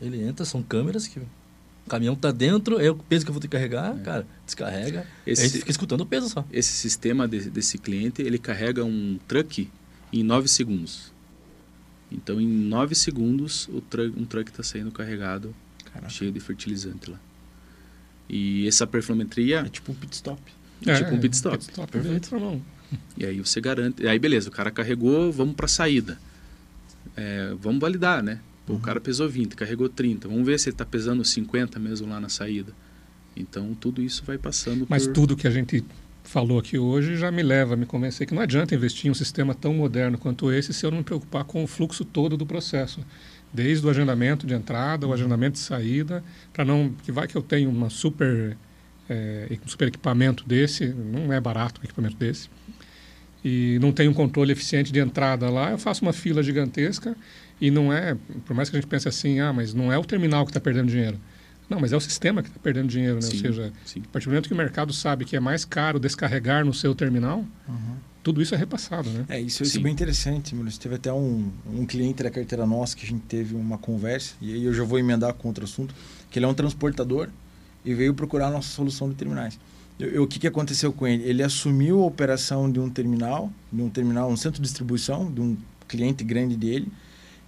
Ele 0.00 0.22
entra, 0.22 0.44
são 0.44 0.62
câmeras 0.62 1.06
que 1.06 1.18
o 1.18 1.26
caminhão 1.88 2.14
está 2.14 2.30
dentro, 2.30 2.80
é 2.80 2.90
o 2.90 2.94
peso 2.94 3.24
que 3.24 3.30
eu 3.30 3.34
vou 3.34 3.40
ter 3.40 3.48
que 3.48 3.56
carregar, 3.56 3.96
é. 3.98 4.02
cara, 4.02 4.26
descarrega, 4.46 5.06
esse, 5.26 5.42
a 5.42 5.44
gente 5.44 5.58
fica 5.58 5.70
escutando 5.70 6.02
o 6.02 6.06
peso 6.06 6.28
só. 6.28 6.44
Esse 6.50 6.72
sistema 6.72 7.26
de, 7.26 7.50
desse 7.50 7.78
cliente, 7.78 8.22
ele 8.22 8.38
carrega 8.38 8.84
um 8.84 9.18
truck 9.26 9.68
em 10.12 10.22
9 10.22 10.48
segundos. 10.48 11.09
Então, 12.10 12.40
em 12.40 12.48
9 12.48 12.94
segundos, 12.94 13.68
o 13.68 13.80
truck, 13.80 14.18
um 14.18 14.24
truck 14.24 14.50
está 14.50 14.62
saindo 14.62 14.90
carregado, 14.90 15.54
Caraca. 15.84 16.08
cheio 16.08 16.32
de 16.32 16.40
fertilizante 16.40 17.10
lá. 17.10 17.20
E 18.28 18.66
essa 18.66 18.86
perfilometria... 18.86 19.60
É 19.60 19.68
tipo 19.68 19.92
um 19.92 19.94
pit 19.94 20.14
stop. 20.14 20.40
É, 20.86 20.94
tipo 20.94 21.14
um 21.14 21.20
pit 21.20 21.34
stop. 21.34 21.58
Pit 21.58 21.70
stop 21.70 21.92
Perfeito. 21.92 22.38
Não. 22.38 22.62
E 23.16 23.24
aí 23.24 23.38
você 23.38 23.60
garante... 23.60 24.06
Aí, 24.06 24.18
beleza, 24.18 24.48
o 24.48 24.52
cara 24.52 24.70
carregou, 24.70 25.30
vamos 25.30 25.54
para 25.54 25.66
a 25.66 25.68
saída. 25.68 26.18
É, 27.16 27.54
vamos 27.60 27.80
validar, 27.80 28.22
né? 28.22 28.40
Uhum. 28.68 28.76
O 28.76 28.80
cara 28.80 29.00
pesou 29.00 29.28
20, 29.28 29.54
carregou 29.54 29.88
30. 29.88 30.28
Vamos 30.28 30.44
ver 30.44 30.58
se 30.58 30.68
ele 30.68 30.74
está 30.74 30.84
pesando 30.84 31.24
50 31.24 31.78
mesmo 31.78 32.08
lá 32.08 32.20
na 32.20 32.28
saída. 32.28 32.72
Então, 33.36 33.74
tudo 33.74 34.02
isso 34.02 34.24
vai 34.24 34.38
passando 34.38 34.86
Mas 34.88 35.06
por... 35.06 35.12
tudo 35.12 35.36
que 35.36 35.46
a 35.46 35.50
gente 35.50 35.84
falou 36.22 36.58
aqui 36.58 36.78
hoje 36.78 37.16
já 37.16 37.30
me 37.30 37.42
leva 37.42 37.74
a 37.74 37.76
me 37.76 37.86
convencer 37.86 38.26
que 38.26 38.34
não 38.34 38.42
adianta 38.42 38.74
investir 38.74 39.08
em 39.08 39.10
um 39.10 39.14
sistema 39.14 39.54
tão 39.54 39.74
moderno 39.74 40.18
quanto 40.18 40.52
esse 40.52 40.72
se 40.72 40.84
eu 40.84 40.90
não 40.90 40.98
me 40.98 41.04
preocupar 41.04 41.44
com 41.44 41.64
o 41.64 41.66
fluxo 41.66 42.04
todo 42.04 42.36
do 42.36 42.46
processo. 42.46 43.00
Desde 43.52 43.84
o 43.84 43.90
agendamento 43.90 44.46
de 44.46 44.54
entrada, 44.54 45.06
o 45.06 45.12
agendamento 45.12 45.54
de 45.54 45.58
saída, 45.58 46.22
para 46.52 46.64
não. 46.64 46.92
que 47.02 47.10
vai 47.10 47.26
que 47.26 47.36
eu 47.36 47.42
tenho 47.42 47.68
uma 47.68 47.90
super, 47.90 48.56
é, 49.08 49.58
um 49.64 49.68
super 49.68 49.88
equipamento 49.88 50.44
desse, 50.46 50.86
não 50.86 51.32
é 51.32 51.40
barato 51.40 51.80
um 51.80 51.84
equipamento 51.84 52.16
desse. 52.16 52.48
e 53.44 53.78
não 53.80 53.90
tem 53.92 54.06
um 54.06 54.14
controle 54.14 54.52
eficiente 54.52 54.92
de 54.92 55.00
entrada 55.00 55.50
lá, 55.50 55.72
eu 55.72 55.78
faço 55.78 56.02
uma 56.02 56.12
fila 56.12 56.42
gigantesca 56.42 57.16
e 57.60 57.70
não 57.70 57.92
é, 57.92 58.16
por 58.46 58.54
mais 58.54 58.70
que 58.70 58.76
a 58.76 58.80
gente 58.80 58.88
pense 58.88 59.08
assim, 59.08 59.40
ah, 59.40 59.52
mas 59.52 59.74
não 59.74 59.92
é 59.92 59.98
o 59.98 60.04
terminal 60.04 60.44
que 60.44 60.50
está 60.50 60.60
perdendo 60.60 60.88
dinheiro. 60.88 61.18
Não, 61.70 61.78
mas 61.80 61.92
é 61.92 61.96
o 61.96 62.00
sistema 62.00 62.42
que 62.42 62.48
está 62.48 62.58
perdendo 62.60 62.88
dinheiro, 62.88 63.14
né? 63.14 63.20
Sim, 63.22 63.36
Ou 63.36 63.42
seja, 63.42 63.72
sim. 63.84 64.02
a 64.04 64.08
partir 64.12 64.26
do 64.26 64.30
momento 64.32 64.48
que 64.48 64.52
o 64.54 64.56
mercado 64.56 64.92
sabe 64.92 65.24
que 65.24 65.36
é 65.36 65.40
mais 65.40 65.64
caro 65.64 66.00
descarregar 66.00 66.64
no 66.64 66.74
seu 66.74 66.94
terminal, 66.96 67.44
tudo 68.22 68.42
isso 68.42 68.54
é 68.54 68.58
repassado, 68.58 69.08
né? 69.08 69.24
É, 69.28 69.40
isso, 69.40 69.62
isso 69.62 69.78
é 69.78 69.80
bem 69.80 69.92
interessante, 69.92 70.54
Maurício. 70.54 70.80
Teve 70.80 70.96
até 70.96 71.12
um, 71.12 71.48
um 71.72 71.86
cliente 71.86 72.22
da 72.22 72.30
carteira 72.30 72.66
nossa 72.66 72.94
que 72.96 73.06
a 73.06 73.08
gente 73.08 73.22
teve 73.22 73.54
uma 73.54 73.78
conversa, 73.78 74.34
e 74.42 74.52
aí 74.52 74.64
eu 74.64 74.74
já 74.74 74.82
vou 74.84 74.98
emendar 74.98 75.32
com 75.34 75.48
outro 75.48 75.64
assunto, 75.64 75.94
que 76.30 76.38
ele 76.38 76.44
é 76.44 76.48
um 76.48 76.52
transportador 76.54 77.28
e 77.84 77.94
veio 77.94 78.12
procurar 78.12 78.48
a 78.48 78.50
nossa 78.50 78.68
solução 78.68 79.08
de 79.08 79.14
terminais. 79.14 79.58
Eu, 79.98 80.08
eu- 80.08 80.22
o 80.24 80.26
que, 80.26 80.38
que 80.38 80.46
aconteceu 80.46 80.92
com 80.92 81.06
ele? 81.06 81.22
Ele 81.22 81.42
assumiu 81.42 82.02
a 82.02 82.06
operação 82.06 82.70
de 82.70 82.78
um 82.80 82.90
terminal, 82.90 83.50
de 83.72 83.80
um 83.80 83.88
terminal, 83.88 84.30
um 84.30 84.36
centro 84.36 84.60
de 84.60 84.66
distribuição, 84.68 85.30
de 85.32 85.40
um 85.40 85.56
cliente 85.88 86.22
grande 86.24 86.56
dele, 86.56 86.88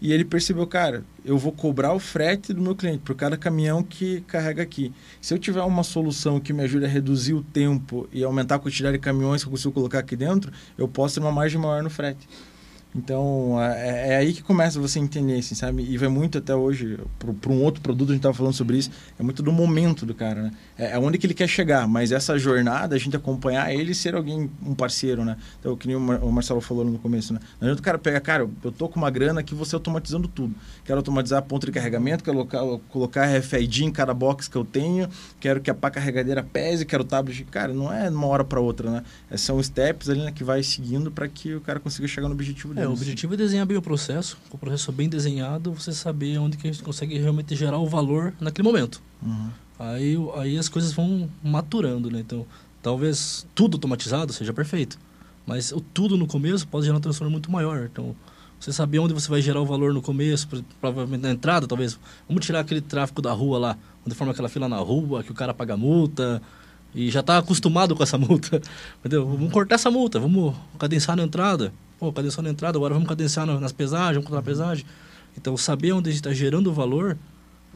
e 0.03 0.13
ele 0.13 0.25
percebeu, 0.25 0.67
cara, 0.67 1.05
eu 1.25 1.39
vou 1.39 1.53
cobrar 1.53 1.93
o 1.93 1.99
frete 2.01 2.53
do 2.53 2.61
meu 2.61 2.75
cliente 2.75 2.99
por 2.99 3.15
cada 3.15 3.37
caminhão 3.37 3.85
que 3.85 4.21
carrega 4.23 4.61
aqui. 4.61 4.93
Se 5.21 5.33
eu 5.33 5.39
tiver 5.39 5.63
uma 5.63 5.85
solução 5.85 6.41
que 6.41 6.53
me 6.53 6.65
ajude 6.65 6.85
a 6.85 6.89
reduzir 6.89 7.35
o 7.35 7.41
tempo 7.41 8.09
e 8.13 8.25
aumentar 8.25 8.57
a 8.57 8.59
quantidade 8.59 8.97
de 8.97 8.99
caminhões 9.01 9.45
que 9.45 9.47
eu 9.47 9.53
consigo 9.53 9.73
colocar 9.73 10.01
aqui 10.01 10.17
dentro, 10.17 10.51
eu 10.77 10.89
posso 10.89 11.15
ter 11.15 11.21
uma 11.21 11.31
margem 11.31 11.61
maior 11.61 11.85
no 11.85 11.89
frete. 11.89 12.29
Então, 12.95 13.57
é, 13.59 14.11
é 14.11 14.17
aí 14.17 14.35
que 14.35 14.43
começa 14.43 14.79
você 14.79 14.99
entender, 14.99 15.39
assim, 15.39 15.55
sabe? 15.55 15.83
E 15.83 15.97
vai 15.97 16.11
muito 16.11 16.37
até 16.37 16.55
hoje, 16.55 16.99
para 17.41 17.51
um 17.51 17.63
outro 17.63 17.81
produto, 17.81 18.11
a 18.11 18.13
gente 18.13 18.19
estava 18.21 18.35
falando 18.35 18.53
sobre 18.53 18.77
isso, 18.77 18.91
é 19.19 19.23
muito 19.23 19.43
do 19.43 19.51
momento 19.51 20.05
do 20.05 20.15
cara, 20.15 20.43
né? 20.43 20.51
É, 20.77 20.93
é 20.93 20.99
onde 20.99 21.17
que 21.17 21.27
ele 21.27 21.33
quer 21.33 21.49
chegar, 21.49 21.89
mas 21.89 22.13
essa 22.13 22.39
jornada, 22.39 22.95
a 22.95 22.99
gente 22.99 23.17
acompanhar 23.17 23.73
ele 23.73 23.95
ser 23.95 24.15
alguém, 24.15 24.51
um 24.63 24.75
parceiro, 24.75 25.25
né? 25.25 25.39
Então, 25.59 25.75
que 25.75 25.87
nem 25.87 25.97
o, 25.97 26.01
Mar- 26.01 26.23
o 26.23 26.31
Marcelo 26.31 26.61
falou 26.61 26.85
no 26.85 26.99
começo, 26.99 27.33
né? 27.33 27.41
Não 27.59 27.67
adianta 27.67 27.81
o 27.81 27.85
cara 27.85 27.99
pegar, 27.99 28.21
cara, 28.21 28.47
eu 28.63 28.71
tô 28.71 28.87
com 28.91 28.99
uma 28.99 29.11
grana 29.11 29.41
aqui, 29.41 29.55
você 29.55 29.75
automatizando 29.75 30.29
tudo. 30.29 30.55
Quero 30.85 30.99
automatizar 30.99 31.39
a 31.39 31.43
ponta 31.43 31.65
de 31.65 31.73
carregamento, 31.73 32.23
quero 32.23 32.37
colocar, 32.45 32.61
colocar 32.91 33.25
RFID 33.25 33.85
em 33.87 33.91
cada 33.91 34.13
box 34.13 34.49
que 34.49 34.57
eu 34.57 34.67
tenho, 34.67 35.09
quero 35.41 35.63
que 35.63 35.71
a 35.71 35.75
pá 35.75 35.91
carregadeira 35.91 36.43
pese, 36.43 36.85
quero 36.85 37.05
tablet. 37.05 37.43
Cara, 37.45 37.73
não 37.73 37.91
é 37.91 38.11
de 38.11 38.15
uma 38.15 38.27
hora 38.27 38.45
para 38.45 38.61
outra, 38.61 38.91
né? 38.91 39.03
É, 39.31 39.37
São 39.39 39.63
steps 39.63 40.11
ali 40.11 40.21
né, 40.21 40.31
que 40.31 40.45
vai 40.45 40.63
seguindo 40.63 41.11
para 41.11 41.27
que 41.27 41.55
o 41.55 41.61
cara 41.63 41.81
consiga 41.81 42.07
chegar 42.07 42.29
no 42.29 42.35
objetivo 42.35 42.75
dele. 42.75 42.82
É, 42.85 42.89
o 42.89 42.93
objetivo 42.93 43.35
é 43.35 43.37
desenhar 43.37 43.67
bem 43.67 43.77
o 43.77 43.83
processo. 43.83 44.37
Com 44.51 44.57
o 44.57 44.61
processo 44.61 44.91
bem 44.93 45.09
desenhado, 45.09 45.73
você 45.73 45.93
saber 45.93 46.39
onde 46.39 46.57
que 46.57 46.67
a 46.69 46.73
gente 46.73 46.83
consegue 46.83 47.19
realmente 47.19 47.55
gerar 47.57 47.79
o 47.79 47.87
valor 47.87 48.33
naquele 48.41 48.67
momento. 48.67 49.01
Uhum. 49.23 49.49
Aí, 49.79 50.17
aí 50.37 50.59
as 50.59 50.69
coisas 50.69 50.93
vão 50.93 51.29
maturando, 51.43 52.11
né? 52.11 52.21
Então, 52.21 52.47
talvez 52.83 53.47
tudo 53.55 53.77
automatizado 53.77 54.33
seja 54.33 54.53
perfeito. 54.53 54.99
Mas 55.47 55.73
o 55.73 55.81
tudo 55.81 56.17
no 56.17 56.27
começo 56.27 56.67
pode 56.69 56.87
gerar 56.87 56.99
um 56.99 57.01
transtorno 57.01 57.31
muito 57.31 57.51
maior. 57.51 57.89
Então, 57.93 58.15
você 58.61 58.73
saber 58.73 59.01
onde 59.01 59.13
você 59.13 59.29
vai 59.29 59.43
gerar 59.43 59.61
o 59.61 59.67
valor 59.67 59.93
no 59.93 60.01
começo, 60.01 60.47
pro- 60.47 60.65
provavelmente 60.81 61.23
na 61.23 61.31
entrada, 61.33 61.67
talvez. 61.67 61.99
Vamos 62.29 62.47
tirar 62.47 62.61
aquele 62.61 62.81
tráfego 62.81 63.21
da 63.21 63.33
rua 63.33 63.59
lá, 63.59 63.79
onde 64.07 64.15
forma 64.15 64.33
aquela 64.33 64.49
fila 64.49 64.69
na 64.69 64.77
rua, 64.77 65.23
que 65.25 65.33
o 65.33 65.35
cara 65.35 65.53
paga 65.53 65.77
multa 65.77 66.41
e 66.95 67.11
já 67.11 67.21
está 67.21 67.39
acostumado 67.39 67.97
com 67.97 68.03
essa 68.05 68.17
multa. 68.19 68.63
Entendeu? 69.01 69.27
Vamos 69.27 69.51
cortar 69.53 69.75
essa 69.75 69.91
multa, 69.91 70.21
vamos 70.21 70.55
cadenciar 70.79 71.17
na 71.17 71.25
entrada. 71.25 71.73
Pô, 72.03 72.13
cadenciar 72.13 72.43
na 72.43 72.51
entrada, 72.51 72.77
agora 72.77 72.95
vamos 72.95 73.09
cadenciar 73.09 73.47
na- 73.47 73.61
nas 73.61 73.71
pesagens, 73.71 74.17
vamos 74.17 74.27
contar 74.29 74.41
a 74.41 74.43
pesagem. 74.43 74.85
Então, 75.39 75.57
saber 75.57 75.93
onde 75.93 76.09
a 76.09 76.13
gente 76.13 76.19
está 76.21 76.33
gerando 76.35 76.69
o 76.69 76.73
valor 76.73 77.17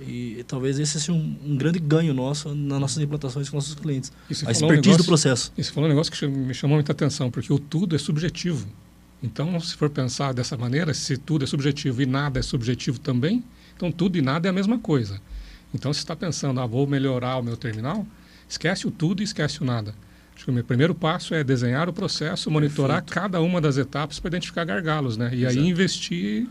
e, 0.01 0.45
talvez 0.49 0.81
esse 0.81 0.99
seja 0.99 1.12
um, 1.12 1.37
um 1.47 1.57
grande 1.57 1.79
ganho 1.79 2.12
nosso 2.12 2.53
nas 2.53 2.81
nossas 2.81 3.01
implantações 3.01 3.49
com 3.49 3.57
nossos 3.57 3.77
clientes. 3.77 4.11
E 4.29 4.33
A 4.33 4.37
falou 4.37 4.49
um 4.49 4.53
expertise 4.53 4.81
do 4.81 4.89
negócio- 4.91 5.05
processo. 5.07 5.53
E 5.57 5.62
você 5.62 5.70
falou 5.70 5.89
um 5.89 5.93
negócio 5.93 6.12
que 6.12 6.27
me 6.27 6.53
chamou 6.53 6.77
muita 6.77 6.91
atenção, 6.91 7.31
porque 7.31 7.53
o 7.53 7.59
tudo 7.61 7.95
é 7.95 7.99
subjetivo. 8.01 8.66
Então, 9.22 9.61
se 9.61 9.77
for 9.77 9.89
pensar 9.89 10.35
dessa 10.35 10.57
maneira, 10.57 10.93
se 10.93 11.16
tudo 11.16 11.45
é 11.45 11.47
subjetivo 11.47 12.03
e 12.03 12.07
nada 12.07 12.41
é 12.41 12.43
subjetivo 12.43 12.99
também, 12.99 13.45
então 13.77 13.93
tudo 13.93 14.18
e 14.18 14.22
nada 14.22 14.49
é 14.49 14.51
a 14.51 14.53
mesma 14.53 14.77
coisa. 14.77 15.20
Então, 15.72 15.93
se 15.93 16.01
está 16.01 16.16
pensando, 16.16 16.59
ah, 16.61 16.66
vou 16.66 16.85
melhorar 16.85 17.37
o 17.39 17.45
meu 17.45 17.57
terminal, 17.57 18.05
esquece 18.49 18.89
o 18.89 18.91
tudo 18.91 19.20
e 19.20 19.24
esquece 19.24 19.62
o 19.62 19.64
nada. 19.64 19.95
Acho 20.37 20.45
que 20.45 20.51
o 20.51 20.55
meu 20.55 20.62
primeiro 20.62 20.95
passo 20.95 21.34
é 21.34 21.43
desenhar 21.43 21.89
o 21.89 21.95
processo, 21.95 22.51
monitorar 22.51 23.03
cada 23.03 23.41
uma 23.41 23.59
das 23.59 23.78
etapas 23.78 24.20
para 24.20 24.28
identificar 24.28 24.66
gargalos, 24.66 25.16
né? 25.16 25.30
E 25.32 25.47
aí 25.47 25.57
Exato. 25.57 25.66
investir 25.66 26.47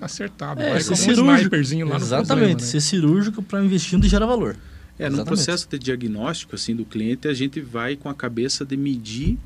acertado. 0.00 0.62
É, 0.62 0.78
ser 0.78 0.92
um 0.92 0.96
cirúrgico. 0.96 1.34
sniperzinho 1.34 1.86
lá 1.88 1.98
no 1.98 2.04
Exatamente, 2.04 2.28
problema, 2.28 2.52
né? 2.54 2.58
ser 2.60 2.80
cirúrgico 2.80 3.42
para 3.42 3.64
investir 3.64 3.98
onde 3.98 4.08
gera 4.08 4.24
valor. 4.24 4.56
É, 4.96 5.08
no 5.08 5.16
Exatamente. 5.16 5.26
processo 5.26 5.68
de 5.68 5.78
diagnóstico 5.80 6.54
assim 6.54 6.76
do 6.76 6.84
cliente, 6.84 7.26
a 7.26 7.34
gente 7.34 7.60
vai 7.60 7.96
com 7.96 8.08
a 8.08 8.14
cabeça 8.14 8.64
de 8.64 8.76
medir 8.76 9.36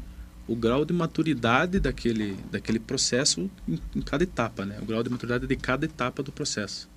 o 0.46 0.54
grau 0.54 0.84
de 0.84 0.92
maturidade 0.92 1.80
daquele, 1.80 2.36
daquele 2.50 2.78
processo 2.78 3.50
em, 3.66 3.78
em 3.96 4.02
cada 4.02 4.22
etapa, 4.22 4.66
né? 4.66 4.76
O 4.82 4.84
grau 4.84 5.02
de 5.02 5.08
maturidade 5.08 5.46
de 5.46 5.56
cada 5.56 5.86
etapa 5.86 6.22
do 6.22 6.30
processo. 6.30 6.88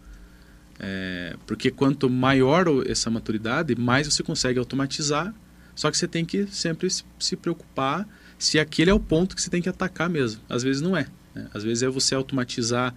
É, 0.78 1.36
porque 1.46 1.72
quanto 1.72 2.10
maior 2.10 2.66
essa 2.86 3.10
maturidade, 3.10 3.76
mais 3.76 4.08
você 4.08 4.24
consegue 4.24 4.60
automatizar. 4.60 5.34
Só 5.76 5.90
que 5.90 5.98
você 5.98 6.08
tem 6.08 6.26
que 6.26 6.48
sempre 6.48 6.90
se, 6.90 7.36
preocupar 7.36 8.08
se 8.38 8.60
aquele 8.60 8.90
é 8.90 8.94
o 8.94 9.00
ponto 9.00 9.36
que 9.36 9.42
você 9.42 9.50
tem 9.50 9.62
que 9.62 9.70
atacar 9.70 10.10
mesmo. 10.10 10.42
Às 10.50 10.64
vezes 10.64 10.82
não 10.82 10.96
é. 10.96 11.08
né? 11.34 11.48
Às 11.54 11.64
vezes 11.64 11.84
é 11.84 11.88
você 11.88 12.16
automatizar 12.16 12.94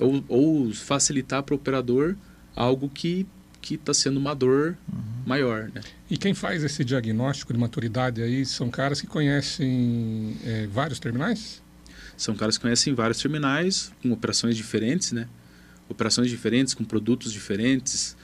ou, 0.00 0.24
ou 0.28 0.74
facilitar 0.74 1.42
para 1.42 1.54
o 1.54 1.56
operador 1.56 2.16
algo 2.54 2.88
que 2.88 3.26
que 3.60 3.74
está 3.74 3.92
sendo 3.92 4.18
uma 4.18 4.34
dor 4.34 4.76
maior, 5.26 5.70
né? 5.74 5.80
E 6.08 6.16
quem 6.16 6.32
faz 6.32 6.62
esse 6.62 6.84
diagnóstico 6.84 7.52
de 7.52 7.58
maturidade 7.58 8.22
aí 8.22 8.46
são 8.46 8.70
caras 8.70 9.00
que 9.00 9.06
conhecem 9.06 10.36
é, 10.44 10.66
vários 10.68 10.98
terminais? 10.98 11.62
São 12.16 12.34
caras 12.34 12.56
que 12.56 12.62
conhecem 12.62 12.94
vários 12.94 13.20
terminais 13.20 13.92
com 14.02 14.10
operações 14.12 14.56
diferentes, 14.56 15.12
né? 15.12 15.28
Operações 15.88 16.30
diferentes 16.30 16.72
com 16.72 16.84
produtos 16.84 17.32
diferentes. 17.32 18.16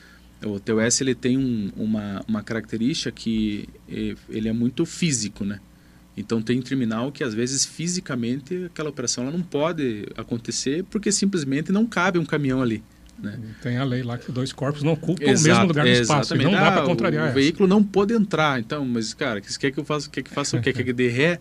O 0.43 0.59
TOS 0.61 1.01
ele 1.01 1.15
tem 1.15 1.39
um, 1.39 1.71
uma, 1.77 2.23
uma 2.29 2.43
característica 2.43 3.11
que 3.11 3.69
ele 4.29 4.49
é 4.49 4.53
muito 4.53 4.85
físico, 4.85 5.45
né? 5.45 5.61
Então 6.17 6.41
tem 6.41 6.61
terminal 6.63 7.11
que 7.11 7.25
às 7.25 7.35
vezes 7.35 7.65
fisicamente 7.65 8.65
aquela 8.67 8.89
operação 8.91 9.25
ela 9.25 9.33
não 9.33 9.43
pode 9.43 10.07
acontecer 10.17 10.85
porque 10.85 11.11
simplesmente 11.11 11.73
não 11.73 11.87
cabe 11.87 12.19
um 12.19 12.25
caminhão 12.25 12.63
ali. 12.63 12.83
Né? 13.19 13.39
Tem 13.63 13.77
a 13.79 13.85
lei 13.85 14.03
lá 14.03 14.19
que 14.19 14.31
dois 14.31 14.53
corpos 14.53 14.83
não 14.83 14.93
ocupam 14.93 15.25
o 15.25 15.29
Exato, 15.31 15.49
mesmo 15.49 15.67
lugar 15.69 15.85
no 15.85 15.91
espaço. 15.93 16.35
Não 16.35 16.41
exatamente. 16.43 16.61
dá 16.61 16.69
Ah, 16.69 16.73
para 16.73 16.85
contrariar 16.87 17.23
o, 17.23 17.27
o 17.27 17.29
essa. 17.31 17.35
veículo 17.35 17.69
não 17.69 17.83
pode 17.83 18.13
entrar. 18.13 18.61
Então, 18.61 18.85
mas 18.85 19.15
cara, 19.15 19.41
que 19.41 19.59
quer 19.59 19.71
que 19.71 19.79
eu 19.79 19.85
faça? 19.85 20.09
Quer 20.11 20.23
que 20.23 20.31
faça 20.31 20.57
o 20.57 20.61
quê? 20.61 20.73
Quer 20.75 20.85
que 20.85 20.93
dê 20.93 21.09
ré? 21.09 21.41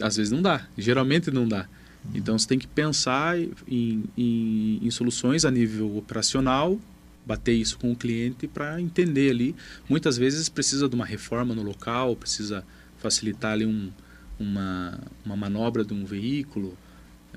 Às 0.00 0.16
vezes 0.16 0.32
não 0.32 0.40
dá. 0.40 0.66
Geralmente 0.78 1.30
não 1.30 1.46
dá. 1.46 1.66
Então 2.14 2.36
você 2.38 2.46
tem 2.48 2.58
que 2.58 2.66
pensar 2.66 3.38
em, 3.38 4.04
em, 4.16 4.78
em 4.82 4.90
soluções 4.90 5.44
a 5.44 5.50
nível 5.50 5.96
operacional, 5.96 6.78
bater 7.24 7.52
isso 7.52 7.78
com 7.78 7.92
o 7.92 7.96
cliente 7.96 8.46
para 8.46 8.80
entender 8.80 9.30
ali. 9.30 9.54
Muitas 9.88 10.16
vezes 10.16 10.48
precisa 10.48 10.88
de 10.88 10.94
uma 10.94 11.04
reforma 11.04 11.54
no 11.54 11.62
local, 11.62 12.16
precisa 12.16 12.64
facilitar 12.98 13.52
ali 13.52 13.66
um, 13.66 13.90
uma, 14.38 14.98
uma 15.24 15.36
manobra 15.36 15.84
de 15.84 15.94
um 15.94 16.04
veículo. 16.04 16.76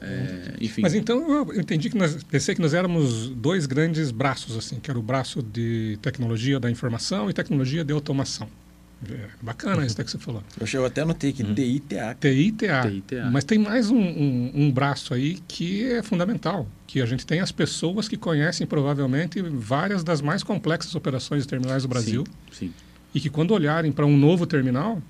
é, 0.01 0.53
enfim. 0.59 0.81
Mas 0.81 0.93
então 0.93 1.31
eu 1.31 1.59
entendi 1.59 1.89
que 1.89 1.97
nós 1.97 2.23
pensei 2.23 2.53
que 2.55 2.61
nós 2.61 2.73
éramos 2.73 3.29
dois 3.29 3.65
grandes 3.65 4.11
braços 4.11 4.57
assim, 4.57 4.79
que 4.79 4.89
era 4.89 4.99
o 4.99 5.03
braço 5.03 5.41
de 5.41 5.97
tecnologia 6.01 6.59
da 6.59 6.69
informação 6.69 7.29
e 7.29 7.33
tecnologia 7.33 7.83
de 7.83 7.93
automação. 7.93 8.49
É, 9.09 9.27
bacana 9.41 9.85
isso 9.85 9.95
que 9.95 10.09
você 10.09 10.17
falou. 10.17 10.41
Eu, 10.59 10.67
eu 10.79 10.85
até 10.85 11.01
anotei 11.01 11.29
aqui, 11.31 11.43
Uhum. 11.43 11.53
TI, 11.53 11.79
TA. 11.81 12.15
TI 12.19 12.27
e 12.27 12.51
TA. 12.51 12.81
TI 12.89 12.97
e 12.97 13.01
TA. 13.01 13.29
Mas 13.31 13.43
tem 13.43 13.57
mais 13.59 13.89
um, 13.91 13.97
um, 13.99 14.51
um 14.55 14.71
braço 14.71 15.13
aí 15.13 15.39
que 15.47 15.83
é 15.91 16.01
fundamental, 16.01 16.67
que 16.87 17.01
a 17.01 17.05
gente 17.05 17.25
tem 17.25 17.39
as 17.39 17.51
pessoas 17.51 18.07
que 18.07 18.17
conhecem 18.17 18.65
provavelmente 18.65 19.41
várias 19.41 20.03
das 20.03 20.21
mais 20.21 20.43
complexas 20.43 20.95
operações 20.95 21.43
de 21.43 21.47
terminais 21.49 21.83
do 21.83 21.89
Brasil 21.89 22.23
Sim, 22.51 22.67
sim. 22.67 22.73
e 23.13 23.19
que 23.19 23.29
quando 23.29 23.51
olharem 23.51 23.91
para 23.91 24.05
um 24.05 24.17
novo 24.17 24.45
terminal, 24.47 25.01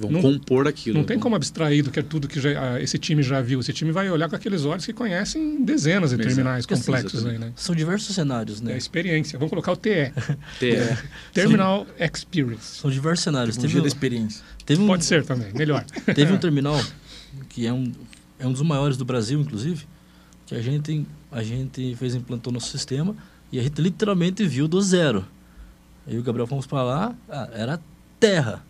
Vão 0.00 0.12
Não- 0.12 0.22
compor 0.22 0.68
aquilo. 0.68 0.96
não 0.96 1.04
tem 1.04 1.16
vão- 1.16 1.22
como 1.24 1.34
abstrair 1.34 1.82
do 1.82 1.90
que 1.90 1.98
é 1.98 2.02
tudo 2.04 2.28
que 2.28 2.40
já, 2.40 2.50
ah, 2.74 2.80
esse 2.80 2.96
time 2.98 3.20
já 3.20 3.40
viu. 3.42 3.58
Esse 3.58 3.72
time 3.72 3.90
vai 3.90 4.08
olhar 4.08 4.28
com 4.28 4.36
aqueles 4.36 4.64
olhos 4.64 4.86
que 4.86 4.92
conhecem 4.92 5.64
dezenas 5.64 6.10
de 6.10 6.14
Exato. 6.14 6.28
terminais 6.28 6.64
Porque, 6.64 6.74
assim, 6.74 6.84
complexos 6.92 7.26
aí, 7.26 7.36
né? 7.36 7.52
São 7.56 7.74
diversos 7.74 8.14
cenários, 8.14 8.60
É 8.60 8.64
né? 8.64 8.74
a 8.74 8.76
experiência. 8.76 9.36
Vamos 9.40 9.50
colocar 9.50 9.72
o 9.72 9.76
TE, 9.76 10.12
ter- 10.60 11.04
Terminal 11.34 11.84
Experience. 11.98 12.78
São 12.80 12.88
diversos 12.88 13.24
cenários. 13.24 13.56
Tecnologia 13.56 13.80
Teve, 13.82 13.90
da 13.90 13.96
experiência. 13.96 14.44
teve 14.64 14.80
um, 14.82 14.86
Pode 14.86 15.04
ser 15.04 15.24
também, 15.24 15.52
melhor. 15.52 15.84
Teve 16.14 16.32
um 16.32 16.38
terminal 16.38 16.80
que 17.48 17.66
é 17.66 17.72
um, 17.72 17.90
é 18.38 18.46
um 18.46 18.52
dos 18.52 18.62
maiores 18.62 18.96
do 18.96 19.04
Brasil, 19.04 19.40
inclusive, 19.40 19.84
que 20.46 20.54
a 20.54 20.62
gente, 20.62 21.04
a 21.32 21.42
gente 21.42 21.96
fez, 21.96 22.14
implantou 22.14 22.52
no 22.52 22.60
sistema 22.60 23.16
e 23.50 23.58
a 23.58 23.62
gente 23.64 23.80
literalmente 23.82 24.46
viu 24.46 24.68
do 24.68 24.80
zero. 24.80 25.26
Aí 26.06 26.16
o 26.16 26.22
Gabriel 26.22 26.46
fomos 26.46 26.68
para 26.68 26.84
lá, 26.84 27.14
ah, 27.28 27.48
era 27.52 27.80
terra. 28.20 28.62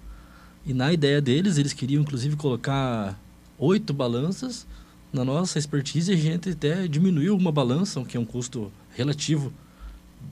E 0.69 0.75
na 0.75 0.93
ideia 0.93 1.19
deles, 1.21 1.57
eles 1.57 1.73
queriam 1.73 2.03
inclusive 2.03 2.37
colocar 2.37 3.19
oito 3.59 3.95
balanças. 3.95 4.67
Na 5.11 5.25
nossa 5.25 5.59
expertise, 5.59 6.13
a 6.13 6.17
gente 6.17 6.51
até 6.51 6.87
diminuiu 6.87 7.35
uma 7.35 7.51
balança, 7.51 8.05
que 8.05 8.19
é 8.19 8.21
um 8.21 8.25
custo 8.27 8.71
relativo 8.95 9.51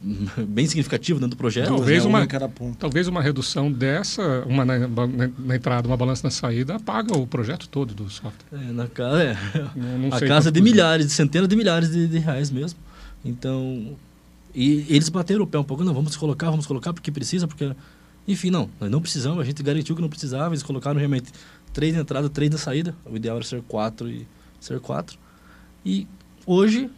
bem 0.47 0.67
significativo 0.67 1.19
dentro 1.19 1.37
do 1.37 1.39
projeto. 1.39 1.69
Talvez 1.69 2.05
né? 2.05 2.11
uma- 2.11 2.49
ponto. 2.51 2.77
Talvez 2.77 3.09
uma 3.09 3.23
redução 3.23 3.73
dessa, 3.73 4.45
uma 4.47 4.63
na, 4.63 4.81
na- 4.87 5.31
na 5.39 5.57
entrada, 5.57 5.89
uma 5.89 5.97
balança 5.97 6.27
na 6.27 6.31
saída, 6.31 6.77
apaga 6.77 7.17
o 7.17 7.27
projeto 7.27 7.67
todo 7.69 7.95
do 7.95 8.11
software. 8.11 8.45
É, 8.53 8.73
na 8.73 8.87
casa, 8.89 9.23
é. 9.23 9.37
Eu 9.75 9.99
não 9.99 10.15
a 10.15 10.21
casa 10.21 10.53
de 10.53 10.61
milhares, 10.61 11.07
de 11.07 11.13
centenas 11.13 11.49
de 11.49 11.57
milhares 11.57 11.91
de, 11.91 12.07
de 12.07 12.19
reais 12.19 12.51
mesmo. 12.51 12.79
Então, 13.25 13.97
e 14.55 14.85
eles 14.89 15.09
bateram 15.09 15.45
o 15.45 15.47
pé 15.47 15.59
um 15.59 15.65
pouco, 15.65 15.83
não, 15.83 15.95
vamos 15.95 16.15
colocar, 16.17 16.51
vamos 16.51 16.67
colocar 16.67 16.93
porque 16.93 17.11
precisa, 17.11 17.49
porque... 17.49 17.73
Enfim, 18.29 18.51
não, 18.51 18.69
nós 18.81 18.91
não 18.91 19.01
precisamos, 19.01 19.41
a 19.41 19.45
gente 19.45 19.63
garantiu 19.63 19.95
que 19.95 20.03
não 20.03 20.09
precisava, 20.09 20.53
eles 20.55 20.63
colocaram 20.63 20.99
realmente 20.99 21.31
três 21.73 21.95
na 21.95 22.01
entrada, 22.01 22.29
três 22.29 22.51
na 22.51 22.59
saída, 22.59 22.95
o 23.05 23.17
ideal 23.17 23.37
era 23.37 23.45
ser 23.45 23.63
quatro 23.63 24.09
e 24.09 24.27
ser 24.61 24.81
quatro. 24.81 25.19
E 25.85 26.07
hoje, 26.45 26.91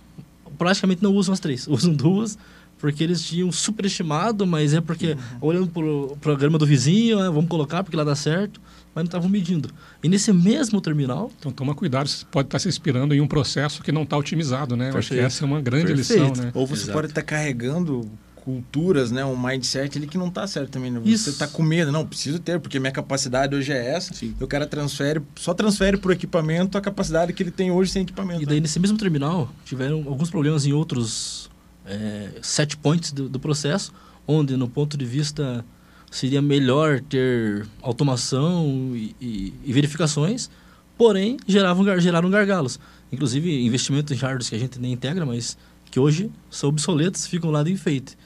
praticamente 0.57 1.03
não 1.03 1.13
usam 1.15 1.33
as 1.33 1.41
três, 1.41 1.67
usam 1.69 1.93
duas, 1.93 2.39
porque 2.79 3.03
eles 3.03 3.23
tinham 3.27 3.51
superestimado, 3.51 4.47
mas 4.47 4.73
é 4.73 4.81
porque, 4.81 5.17
olhando 5.41 5.67
para 5.67 5.85
o 5.85 6.17
programa 6.21 6.57
do 6.59 6.65
vizinho, 6.65 7.19
ah, 7.19 7.29
vamos 7.29 7.49
colocar 7.51 7.83
porque 7.83 7.97
lá 7.97 8.05
dá 8.05 8.15
certo, 8.15 8.61
mas 8.95 9.03
não 9.03 9.09
estavam 9.09 9.29
medindo. 9.29 9.69
E 10.03 10.09
nesse 10.09 10.33
mesmo 10.33 10.81
terminal, 10.81 11.31
Então 11.39 11.51
toma 11.51 11.75
cuidado, 11.75 12.09
você 12.09 12.25
pode 12.31 12.47
estar 12.47 12.59
se 12.61 12.69
inspirando 12.69 13.13
em 13.15 13.21
um 13.21 13.27
processo 13.27 13.83
que 13.83 13.91
não 13.91 14.05
está 14.05 14.17
otimizado, 14.17 14.77
né? 14.77 14.91
Eu 14.91 14.99
acho 14.99 15.09
que 15.09 15.15
Perfeito. 15.17 15.27
essa 15.27 15.45
é 15.45 15.47
uma 15.47 15.61
grande 15.61 15.93
Perfeito. 15.93 16.23
lição, 16.23 16.45
né? 16.45 16.53
Ou 16.55 16.67
você 16.67 16.85
Exato. 16.85 16.93
pode 16.93 17.09
estar 17.09 17.23
carregando 17.23 18.09
culturas, 18.49 19.11
né? 19.11 19.23
Um 19.27 19.37
mindset 19.37 19.99
ali 19.99 20.07
que 20.07 20.17
não 20.17 20.31
tá 20.31 20.47
certo 20.47 20.71
também. 20.71 20.91
Né? 20.91 20.99
Você 21.01 21.11
Isso. 21.11 21.39
tá 21.39 21.47
com 21.47 21.63
medo. 21.63 21.93
Não, 21.93 22.07
preciso 22.07 22.39
ter, 22.39 22.59
porque 22.59 22.81
minha 22.81 22.91
capacidade 22.91 23.55
hoje 23.55 23.71
é 23.73 23.91
essa. 23.95 24.15
Sim. 24.15 24.35
E 24.41 24.43
o 24.43 24.47
cara 24.47 24.67
transfere, 24.67 25.21
só 25.37 25.53
transfere 25.53 25.99
por 25.99 26.11
equipamento 26.13 26.79
a 26.79 26.81
capacidade 26.81 27.35
que 27.35 27.43
ele 27.43 27.51
tem 27.51 27.71
hoje 27.71 27.91
sem 27.93 28.03
equipamento. 28.03 28.43
E 28.43 28.47
daí, 28.47 28.55
né? 28.57 28.61
nesse 28.63 28.81
mesmo 28.81 28.97
terminal, 28.97 29.51
tiveram 29.67 29.99
alguns 30.07 30.31
problemas 30.31 30.65
em 30.65 30.73
outros 30.73 31.51
é, 31.85 32.31
set 32.41 32.75
points 32.79 33.13
do, 33.13 33.29
do 33.29 33.39
processo, 33.39 33.93
onde, 34.27 34.57
no 34.57 34.67
ponto 34.67 34.97
de 34.97 35.05
vista, 35.05 35.63
seria 36.11 36.41
melhor 36.41 37.01
ter 37.01 37.67
automação 37.83 38.93
e, 38.97 39.15
e- 39.21 39.53
e 39.63 39.73
verificações, 39.75 40.49
porém, 40.97 41.37
geravam, 41.47 41.85
geraram 42.01 42.31
gargalos. 42.31 42.81
Inclusive, 43.13 43.63
investimentos 43.67 44.11
em 44.13 44.17
hardwares 44.17 44.49
que 44.49 44.57
a 44.57 44.59
gente 44.59 44.79
nem 44.81 44.93
integra, 44.95 45.27
mas 45.27 45.57
que 45.91 45.99
hoje 46.01 46.31
são 46.51 46.69
obsoletos, 46.71 47.27
ficam 47.27 47.51
lá 47.51 47.63
de 47.63 47.73
enfeite. 47.73 48.18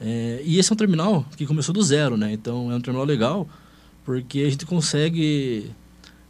É, 0.00 0.40
e 0.44 0.58
esse 0.58 0.70
é 0.70 0.74
um 0.74 0.76
terminal 0.76 1.26
que 1.36 1.46
começou 1.46 1.72
do 1.72 1.82
zero, 1.82 2.16
né? 2.16 2.32
Então, 2.32 2.70
é 2.70 2.74
um 2.74 2.80
terminal 2.80 3.04
legal, 3.04 3.48
porque 4.04 4.40
a 4.40 4.50
gente 4.50 4.64
consegue 4.64 5.70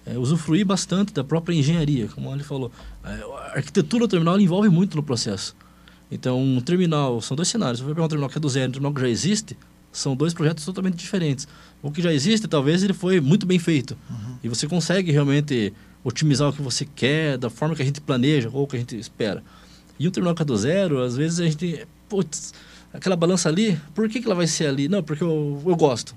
é, 0.07 0.19
usufruir 0.19 0.65
bastante 0.65 1.13
da 1.13 1.23
própria 1.23 1.55
engenharia, 1.55 2.09
como 2.09 2.33
ele 2.33 2.43
falou. 2.43 2.73
É, 3.05 3.09
A 3.09 3.57
arquitetura 3.57 4.07
do 4.07 4.11
terminal 4.11 4.41
envolve 4.41 4.69
muito 4.69 4.97
no 4.97 5.03
processo. 5.03 5.55
Então, 6.11 6.43
um 6.43 6.61
terminal, 6.61 7.21
são 7.21 7.37
dois 7.37 7.49
cenários. 7.49 7.79
Se 7.79 7.85
você 7.85 7.95
pegar 7.95 8.07
um 8.07 8.09
terminal 8.09 8.31
que 8.31 8.39
é 8.39 8.41
do 8.41 8.49
zero 8.49 8.67
e 8.67 8.69
um 8.69 8.73
terminal 8.73 8.95
que 8.95 9.01
já 9.03 9.09
existe, 9.09 9.57
são 9.93 10.17
dois 10.17 10.33
projetos 10.33 10.65
totalmente 10.65 10.97
diferentes. 10.97 11.47
O 11.83 11.91
que 11.91 12.01
já 12.01 12.13
existe, 12.13 12.49
talvez 12.49 12.83
ele 12.83 12.95
foi 12.95 13.21
muito 13.21 13.45
bem 13.45 13.59
feito. 13.59 13.97
E 14.43 14.49
você 14.49 14.67
consegue 14.67 15.13
realmente 15.13 15.73
otimizar 16.03 16.49
o 16.49 16.53
que 16.53 16.63
você 16.63 16.87
quer, 16.87 17.37
da 17.37 17.51
forma 17.51 17.75
que 17.75 17.83
a 17.83 17.85
gente 17.85 18.01
planeja 18.01 18.49
ou 18.53 18.67
que 18.67 18.77
a 18.77 18.79
gente 18.79 18.97
espera. 18.97 19.43
E 19.99 20.09
um 20.09 20.11
terminal 20.11 20.35
que 20.35 20.43
é 20.43 20.45
do 20.45 20.57
zero, 20.57 21.03
às 21.03 21.17
vezes 21.17 21.41
a 21.41 21.45
gente... 21.45 21.87
Putz, 22.09 22.55
aquela 22.93 23.17
balança 23.17 23.49
ali, 23.49 23.79
por 23.95 24.09
que, 24.09 24.21
que 24.21 24.27
ela 24.27 24.35
vai 24.35 24.47
ser 24.47 24.67
ali? 24.67 24.89
Não, 24.89 25.03
porque 25.03 25.23
eu, 25.23 25.63
eu 25.67 25.77
gosto. 25.77 26.15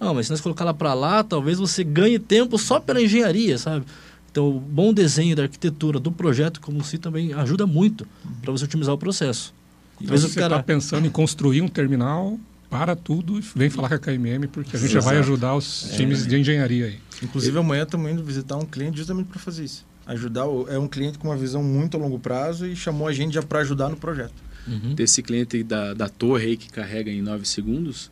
Não, 0.00 0.14
mas 0.14 0.26
se 0.26 0.32
nós 0.32 0.40
colocar 0.40 0.64
ela 0.64 0.74
para 0.74 0.92
lá, 0.94 1.22
talvez 1.22 1.58
você 1.58 1.84
ganhe 1.84 2.18
tempo 2.18 2.58
só 2.58 2.80
pela 2.80 3.00
engenharia, 3.00 3.56
sabe? 3.58 3.84
Então, 4.30 4.48
o 4.48 4.58
bom 4.60 4.92
desenho 4.92 5.36
da 5.36 5.42
arquitetura, 5.44 6.00
do 6.00 6.10
projeto 6.10 6.60
como 6.60 6.82
si 6.82 6.98
também 6.98 7.32
ajuda 7.32 7.66
muito 7.66 8.06
para 8.42 8.50
você 8.50 8.64
otimizar 8.64 8.94
o 8.94 8.98
processo. 8.98 9.54
Então, 10.00 10.12
às 10.14 10.20
se 10.20 10.26
vezes 10.26 10.34
você 10.34 10.40
está 10.40 10.50
cara... 10.50 10.62
pensando 10.62 11.06
em 11.06 11.10
construir 11.10 11.62
um 11.62 11.68
terminal, 11.68 12.38
para 12.68 12.96
tudo 12.96 13.38
e 13.38 13.44
vem 13.54 13.70
falar 13.70 13.88
com 13.88 13.94
a 13.94 13.98
KMM, 14.00 14.48
porque 14.48 14.76
a 14.76 14.80
gente 14.80 14.92
já 14.92 14.98
vai 14.98 15.14
Exato. 15.14 15.28
ajudar 15.30 15.54
os 15.54 15.90
times 15.94 16.26
de 16.26 16.36
engenharia 16.36 16.86
aí. 16.86 16.98
Inclusive, 17.22 17.56
amanhã 17.56 17.84
estamos 17.84 18.10
indo 18.10 18.24
visitar 18.24 18.56
um 18.56 18.64
cliente 18.66 18.98
justamente 18.98 19.28
para 19.28 19.38
fazer 19.38 19.62
isso. 19.64 19.86
Ajudar. 20.04 20.46
o- 20.46 20.66
É 20.68 20.76
um 20.76 20.88
cliente 20.88 21.16
com 21.16 21.28
uma 21.28 21.36
visão 21.36 21.62
muito 21.62 21.96
a 21.96 22.00
longo 22.00 22.18
prazo 22.18 22.66
e 22.66 22.74
chamou 22.74 23.06
a 23.06 23.12
gente 23.12 23.34
já 23.34 23.42
para 23.44 23.60
ajudar 23.60 23.88
no 23.88 23.96
projeto. 23.96 24.34
Uhum. 24.66 24.94
desse 24.94 25.22
cliente 25.22 25.62
da, 25.62 25.92
da 25.92 26.08
torre 26.08 26.46
aí 26.46 26.56
que 26.56 26.70
carrega 26.70 27.10
em 27.10 27.20
9 27.20 27.46
segundos, 27.46 28.10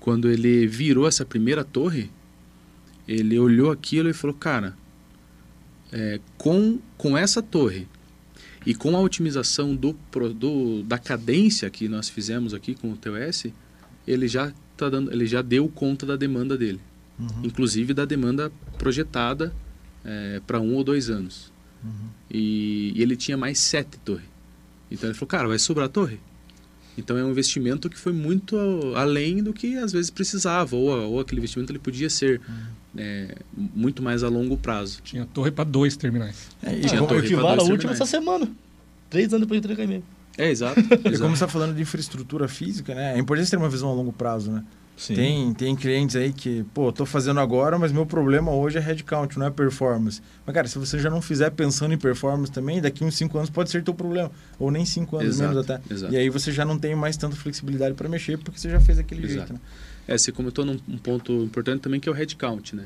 quando 0.00 0.28
ele 0.28 0.66
virou 0.66 1.06
essa 1.06 1.24
primeira 1.24 1.62
torre, 1.62 2.10
ele 3.06 3.38
olhou 3.38 3.70
aquilo 3.70 4.08
e 4.08 4.12
falou, 4.12 4.34
cara, 4.34 4.76
é, 5.92 6.18
com, 6.36 6.80
com 6.96 7.16
essa 7.16 7.40
torre 7.40 7.86
e 8.66 8.74
com 8.74 8.96
a 8.96 9.00
otimização 9.00 9.76
do, 9.76 9.96
do, 10.34 10.82
da 10.82 10.98
cadência 10.98 11.68
que 11.70 11.88
nós 11.88 12.08
fizemos 12.08 12.54
aqui 12.54 12.74
com 12.74 12.92
o 12.92 12.96
TOS, 12.96 13.46
ele 14.06 14.26
já, 14.26 14.52
tá 14.76 14.88
dando, 14.88 15.12
ele 15.12 15.26
já 15.26 15.42
deu 15.42 15.68
conta 15.68 16.06
da 16.06 16.16
demanda 16.16 16.56
dele. 16.56 16.80
Inclusive 17.44 17.94
da 17.94 18.04
demanda 18.04 18.50
projetada 18.78 19.54
para 20.46 20.60
um 20.60 20.74
ou 20.74 20.82
dois 20.82 21.08
anos. 21.10 21.52
E, 22.30 22.92
e 22.96 23.02
ele 23.02 23.16
tinha 23.16 23.36
mais 23.36 23.58
sete 23.58 23.98
torres. 23.98 24.31
Então 24.92 25.08
ele 25.08 25.14
falou, 25.14 25.28
cara, 25.28 25.48
vai 25.48 25.58
sobrar 25.58 25.88
torre? 25.88 26.20
Então 26.96 27.16
é 27.16 27.24
um 27.24 27.30
investimento 27.30 27.88
que 27.88 27.98
foi 27.98 28.12
muito 28.12 28.56
além 28.94 29.42
do 29.42 29.52
que 29.52 29.76
às 29.76 29.92
vezes 29.92 30.10
precisava, 30.10 30.76
ou, 30.76 30.90
ou 31.12 31.20
aquele 31.20 31.40
investimento 31.40 31.72
ele 31.72 31.78
podia 31.78 32.10
ser 32.10 32.40
é, 32.96 33.34
muito 33.56 34.02
mais 34.02 34.22
a 34.22 34.28
longo 34.28 34.56
prazo. 34.56 35.00
Tinha 35.02 35.24
torre 35.24 35.50
para 35.50 35.64
dois 35.64 35.96
terminais. 35.96 36.50
É, 36.62 36.74
e 36.78 36.82
torre 36.82 37.18
Eu 37.18 37.22
tive 37.22 37.36
pra 37.36 37.52
a 37.52 37.56
dois 37.56 37.68
última 37.70 37.92
terminais. 37.92 38.00
essa 38.00 38.06
semana. 38.06 38.48
Três 39.08 39.32
anos 39.32 39.46
depois 39.46 39.60
de 39.60 39.66
entregar 39.66 39.84
e-mail. 39.84 40.04
É, 40.36 40.48
exato. 40.52 40.78
E 40.80 40.84
como 40.84 41.08
exato. 41.08 41.28
você 41.28 41.32
está 41.32 41.48
falando 41.48 41.74
de 41.74 41.82
infraestrutura 41.82 42.46
física, 42.46 42.94
né? 42.94 43.14
É 43.14 43.18
importante 43.18 43.50
ter 43.50 43.56
uma 43.56 43.68
visão 43.70 43.88
a 43.88 43.94
longo 43.94 44.12
prazo, 44.12 44.50
né? 44.52 44.62
Sim. 45.02 45.14
Tem, 45.16 45.52
tem 45.52 45.74
clientes 45.74 46.14
aí 46.14 46.32
que, 46.32 46.62
pô, 46.72 46.92
tô 46.92 47.04
fazendo 47.04 47.40
agora, 47.40 47.76
mas 47.76 47.90
meu 47.90 48.06
problema 48.06 48.52
hoje 48.52 48.78
é 48.78 48.80
headcount, 48.80 49.36
não 49.36 49.46
é 49.46 49.50
performance. 49.50 50.22
Mas, 50.46 50.54
cara, 50.54 50.68
se 50.68 50.78
você 50.78 50.96
já 50.96 51.10
não 51.10 51.20
fizer 51.20 51.50
pensando 51.50 51.92
em 51.92 51.98
performance 51.98 52.52
também, 52.52 52.80
daqui 52.80 53.02
uns 53.02 53.16
5 53.16 53.36
anos 53.36 53.50
pode 53.50 53.68
ser 53.68 53.82
teu 53.82 53.94
problema. 53.94 54.30
Ou 54.60 54.70
nem 54.70 54.84
5 54.84 55.16
anos, 55.16 55.34
Exato, 55.34 55.54
menos 55.54 55.68
até. 55.68 55.92
exato. 55.92 56.14
E 56.14 56.16
aí 56.16 56.30
você 56.30 56.52
já 56.52 56.64
não 56.64 56.78
tem 56.78 56.94
mais 56.94 57.16
tanta 57.16 57.34
flexibilidade 57.34 57.96
para 57.96 58.08
mexer, 58.08 58.38
porque 58.38 58.60
você 58.60 58.70
já 58.70 58.78
fez 58.80 58.96
aquele 58.96 59.24
Exato. 59.24 59.38
jeito, 59.38 59.52
né? 59.54 59.60
É, 60.06 60.16
você 60.16 60.30
comentou 60.30 60.64
num 60.64 60.78
um 60.88 60.98
ponto 60.98 61.32
importante 61.32 61.80
também 61.80 61.98
que 61.98 62.08
é 62.08 62.12
o 62.12 62.14
headcount, 62.14 62.76
né? 62.76 62.84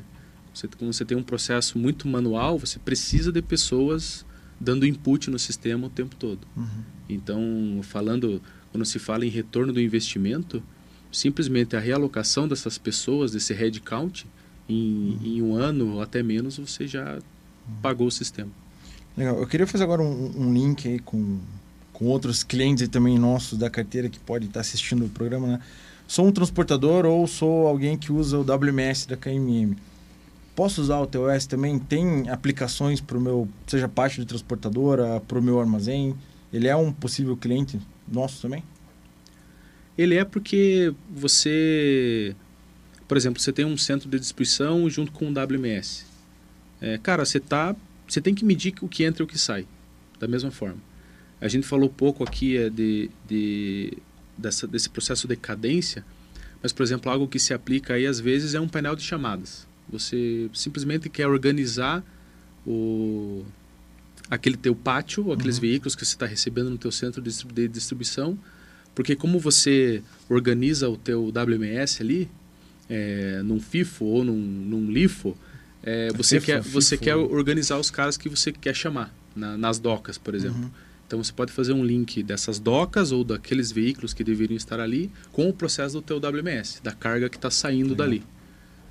Você, 0.55 0.67
quando 0.67 0.91
você 0.91 1.05
tem 1.05 1.15
um 1.15 1.21
processo 1.21 1.77
muito 1.77 2.07
manual, 2.07 2.57
você 2.57 2.79
precisa 2.79 3.31
de 3.31 3.43
pessoas 3.43 4.25
dando 4.59 4.87
input 4.87 5.29
no 5.29 5.37
sistema 5.37 5.85
o 5.85 5.89
tempo 5.91 6.15
todo. 6.15 6.47
Uhum. 6.57 6.65
Então, 7.07 7.79
falando, 7.83 8.41
quando 8.71 8.83
se 8.85 8.97
fala 8.97 9.23
em 9.23 9.29
retorno 9.29 9.71
do 9.71 9.79
investimento, 9.79 10.63
simplesmente 11.11 11.75
a 11.75 11.79
realocação 11.79 12.47
dessas 12.47 12.77
pessoas, 12.77 13.31
desse 13.31 13.53
headcount, 13.53 14.25
em, 14.69 15.17
em 15.23 15.41
um 15.41 15.55
ano 15.55 15.95
ou 15.95 16.01
até 16.01 16.21
menos, 16.21 16.57
você 16.57 16.87
já 16.87 17.19
pagou 17.81 18.07
o 18.07 18.11
sistema. 18.11 18.51
Legal. 19.15 19.39
Eu 19.39 19.47
queria 19.47 19.65
fazer 19.65 19.83
agora 19.83 20.01
um, 20.01 20.31
um 20.35 20.53
link 20.53 20.87
aí 20.87 20.99
com, 20.99 21.39
com 21.93 22.05
outros 22.05 22.43
clientes 22.43 22.87
também 22.87 23.17
nossos 23.17 23.57
da 23.57 23.69
carteira 23.69 24.09
que 24.09 24.19
podem 24.19 24.47
estar 24.47 24.59
assistindo 24.59 25.05
o 25.05 25.09
programa, 25.09 25.47
né? 25.47 25.59
Sou 26.07 26.25
um 26.25 26.31
transportador 26.31 27.05
ou 27.05 27.27
sou 27.27 27.67
alguém 27.67 27.97
que 27.97 28.13
usa 28.13 28.37
o 28.37 28.41
WMS 28.41 29.07
da 29.07 29.17
KMM. 29.17 29.75
Posso 30.55 30.81
usar 30.81 30.99
o 30.99 31.07
TOS 31.07 31.45
também? 31.45 31.77
Tem 31.77 32.29
aplicações 32.29 33.01
para 33.01 33.17
o 33.17 33.21
meu, 33.21 33.47
seja 33.67 33.89
parte 33.89 34.19
de 34.19 34.25
transportadora, 34.25 35.19
para 35.19 35.37
o 35.37 35.41
meu 35.41 35.59
armazém? 35.59 36.15
Ele 36.51 36.67
é 36.67 36.75
um 36.75 36.91
possível 36.93 37.35
cliente 37.35 37.79
nosso 38.07 38.41
também? 38.41 38.63
Ele 39.97 40.15
é 40.15 40.23
porque 40.23 40.93
você, 41.09 42.35
por 43.07 43.17
exemplo, 43.17 43.41
você 43.41 43.51
tem 43.51 43.65
um 43.65 43.77
centro 43.77 44.09
de 44.09 44.19
distribuição 44.19 44.89
junto 44.89 45.11
com 45.11 45.25
um 45.25 45.31
WMS. 45.33 46.05
É, 46.79 46.97
cara, 46.99 47.25
você 47.25 47.39
tá, 47.39 47.75
você 48.07 48.21
tem 48.21 48.35
que 48.35 48.45
medir 48.45 48.75
o 48.81 48.87
que 48.87 49.03
entra 49.03 49.23
e 49.23 49.25
o 49.25 49.27
que 49.27 49.37
sai, 49.37 49.65
da 50.19 50.27
mesma 50.27 50.51
forma. 50.51 50.77
A 51.41 51.47
gente 51.47 51.65
falou 51.65 51.89
pouco 51.89 52.23
aqui 52.23 52.57
é, 52.57 52.69
de, 52.69 53.09
de 53.27 53.97
dessa, 54.37 54.67
desse 54.67 54.89
processo 54.89 55.27
de 55.27 55.35
cadência, 55.35 56.05
mas, 56.61 56.71
por 56.71 56.83
exemplo, 56.83 57.11
algo 57.11 57.27
que 57.27 57.39
se 57.39 57.53
aplica 57.53 57.95
aí 57.95 58.05
às 58.05 58.19
vezes 58.19 58.53
é 58.53 58.59
um 58.59 58.67
painel 58.67 58.95
de 58.95 59.03
chamadas. 59.03 59.67
Você 59.89 60.49
simplesmente 60.53 61.09
quer 61.09 61.27
organizar 61.27 62.03
o 62.65 63.45
aquele 64.29 64.57
teu 64.57 64.75
pátio, 64.75 65.31
aqueles 65.31 65.57
veículos 65.57 65.95
que 65.95 66.05
você 66.05 66.13
está 66.13 66.25
recebendo 66.25 66.69
no 66.69 66.77
teu 66.77 66.91
centro 66.91 67.21
de 67.21 67.67
distribuição, 67.69 68.37
porque 68.97 69.15
como 69.15 69.37
você 69.37 70.01
organiza 70.27 70.89
o 70.89 70.97
teu 70.97 71.27
WMS 71.27 72.01
ali, 72.01 72.27
é, 72.89 73.43
num 73.43 73.59
FIFO 73.59 74.03
ou 74.05 74.23
num, 74.23 74.33
num 74.35 74.89
LIFO, 74.89 75.37
é, 75.83 76.11
você, 76.13 76.39
FIFO, 76.39 76.45
quer, 76.47 76.61
você 76.61 76.97
quer 76.97 77.15
organizar 77.15 77.77
os 77.77 77.91
caras 77.91 78.17
que 78.17 78.27
você 78.27 78.51
quer 78.51 78.75
chamar, 78.75 79.13
na- 79.35 79.55
nas 79.55 79.77
docas, 79.77 80.17
por 80.17 80.33
exemplo. 80.33 80.63
Uhum. 80.63 80.71
Então 81.05 81.23
você 81.23 81.31
pode 81.31 81.51
fazer 81.51 81.73
um 81.73 81.85
link 81.85 82.23
dessas 82.23 82.57
docas 82.57 83.11
ou 83.11 83.23
daqueles 83.23 83.71
veículos 83.71 84.15
que 84.15 84.23
deveriam 84.23 84.57
estar 84.57 84.79
ali 84.79 85.11
com 85.31 85.47
o 85.47 85.53
processo 85.53 85.93
do 85.93 86.01
teu 86.01 86.17
WMS, 86.17 86.81
da 86.81 86.91
carga 86.91 87.29
que 87.29 87.37
está 87.37 87.51
saindo 87.51 87.91
Legal. 87.91 87.97
dali. 88.07 88.23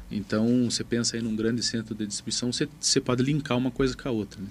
Então 0.09 0.71
você 0.71 0.85
pensa 0.85 1.17
aí 1.17 1.23
num 1.23 1.35
grande 1.35 1.65
centro 1.65 1.97
de 1.97 2.07
distribuição, 2.07 2.53
você, 2.53 2.69
você 2.81 3.01
pode 3.01 3.25
linkar 3.25 3.59
uma 3.59 3.73
coisa 3.73 3.97
com 3.97 4.09
a 4.09 4.13
outra. 4.13 4.41
Né? 4.41 4.49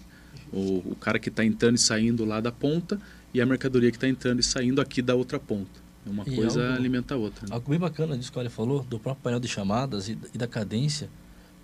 O, 0.52 0.84
o 0.92 0.98
cara 1.00 1.18
que 1.18 1.30
está 1.30 1.46
entrando 1.46 1.76
e 1.76 1.80
saindo 1.80 2.26
lá 2.26 2.42
da 2.42 2.52
ponta 2.52 3.00
e 3.36 3.42
a 3.42 3.46
mercadoria 3.46 3.92
que 3.92 3.98
está 3.98 4.08
entrando 4.08 4.40
e 4.40 4.44
saindo 4.44 4.80
aqui 4.82 5.02
da 5.02 5.14
outra 5.16 5.40
ponta. 5.40 5.84
Uma 6.06 6.24
E 6.28 6.36
coisa 6.36 6.62
algo- 6.64 6.76
alimenta 6.78 7.16
a 7.16 7.18
outra. 7.18 7.48
né? 7.48 7.54
Algo 7.54 7.70
bem 7.70 7.80
bacana 7.80 8.18
disso 8.18 8.32
que 8.32 8.40
ele 8.40 8.50
falou, 8.50 8.84
do 8.84 9.00
próprio 9.00 9.24
painel 9.24 9.40
de 9.40 9.48
chamadas 9.48 10.08
e, 10.08 10.18
e 10.34 10.38
da 10.38 10.48
cadência, 10.48 11.10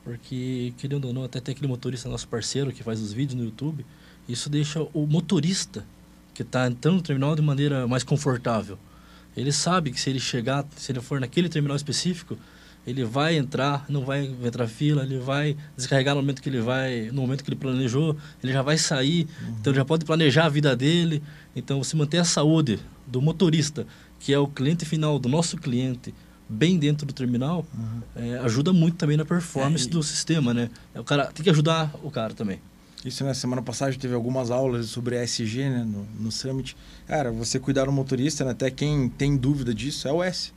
porque, 0.03 0.73
querendo 0.77 1.05
ou 1.05 1.13
não, 1.13 1.23
até 1.23 1.39
tem 1.39 1.53
aquele 1.53 1.67
motorista 1.67 2.09
nosso 2.09 2.27
parceiro 2.27 2.71
que 2.71 2.83
faz 2.83 2.99
os 2.99 3.13
vídeos 3.13 3.35
no 3.39 3.45
YouTube, 3.45 3.85
isso 4.27 4.49
deixa 4.49 4.81
o 4.93 5.05
motorista 5.05 5.85
que 6.33 6.41
está 6.41 6.67
entrando 6.67 6.95
no 6.95 7.01
terminal 7.01 7.35
de 7.35 7.41
maneira 7.41 7.87
mais 7.87 8.03
confortável. 8.03 8.77
Ele 9.37 9.51
sabe 9.51 9.91
que 9.91 9.99
se 10.01 10.09
ele 10.09 10.19
chegar, 10.19 10.65
se 10.75 10.91
ele 10.91 10.99
for 11.01 11.19
naquele 11.19 11.47
terminal 11.49 11.75
específico, 11.75 12.37
ele 12.85 13.03
vai 13.03 13.37
entrar, 13.37 13.85
não 13.87 14.03
vai 14.03 14.25
entrar 14.43 14.67
fila, 14.67 15.03
ele 15.03 15.19
vai 15.19 15.55
descarregar 15.77 16.15
no 16.15 16.21
momento 16.21 16.41
que 16.41 16.49
ele 16.49 16.61
vai, 16.61 17.11
no 17.13 17.21
momento 17.21 17.43
que 17.43 17.49
ele 17.51 17.55
planejou, 17.55 18.17
ele 18.43 18.51
já 18.51 18.63
vai 18.63 18.77
sair, 18.77 19.27
então 19.59 19.71
ele 19.71 19.77
já 19.77 19.85
pode 19.85 20.03
planejar 20.03 20.45
a 20.45 20.49
vida 20.49 20.75
dele. 20.75 21.21
Então, 21.55 21.83
se 21.83 21.95
manter 21.95 22.17
a 22.19 22.23
saúde 22.23 22.79
do 23.05 23.21
motorista, 23.21 23.85
que 24.19 24.33
é 24.33 24.39
o 24.39 24.47
cliente 24.47 24.85
final 24.85 25.19
do 25.19 25.27
nosso 25.27 25.57
cliente, 25.57 26.13
bem 26.47 26.77
dentro 26.77 27.05
do 27.05 27.13
terminal, 27.13 27.65
é, 28.15 28.37
ajuda 28.39 28.71
muito 28.73 28.95
também 28.97 29.17
na 29.17 29.25
performance 29.25 29.85
É, 29.85 29.87
e- 29.87 29.91
do 29.91 30.03
sistema, 30.03 30.53
né? 30.53 30.69
O 30.95 31.03
cara 31.03 31.25
tem 31.27 31.43
que 31.43 31.49
ajudar 31.49 31.93
o 32.03 32.11
cara 32.11 32.33
também. 32.33 32.59
Isso 33.03 33.23
na 33.23 33.33
semana 33.33 33.61
passada 33.63 33.93
teve 33.95 34.13
algumas 34.13 34.51
aulas 34.51 34.85
sobre 34.87 35.15
ESG 35.21 35.69
né, 35.69 35.83
no, 35.83 36.05
no 36.23 36.31
Summit. 36.31 36.77
Cara, 37.07 37.31
você 37.31 37.57
cuidar 37.59 37.85
do 37.85 37.91
motorista, 37.91 38.45
né, 38.45 38.51
até 38.51 38.69
quem 38.69 39.09
tem 39.09 39.35
dúvida 39.35 39.73
disso, 39.73 40.07
é 40.07 40.11
o 40.13 40.21
S. 40.21 40.51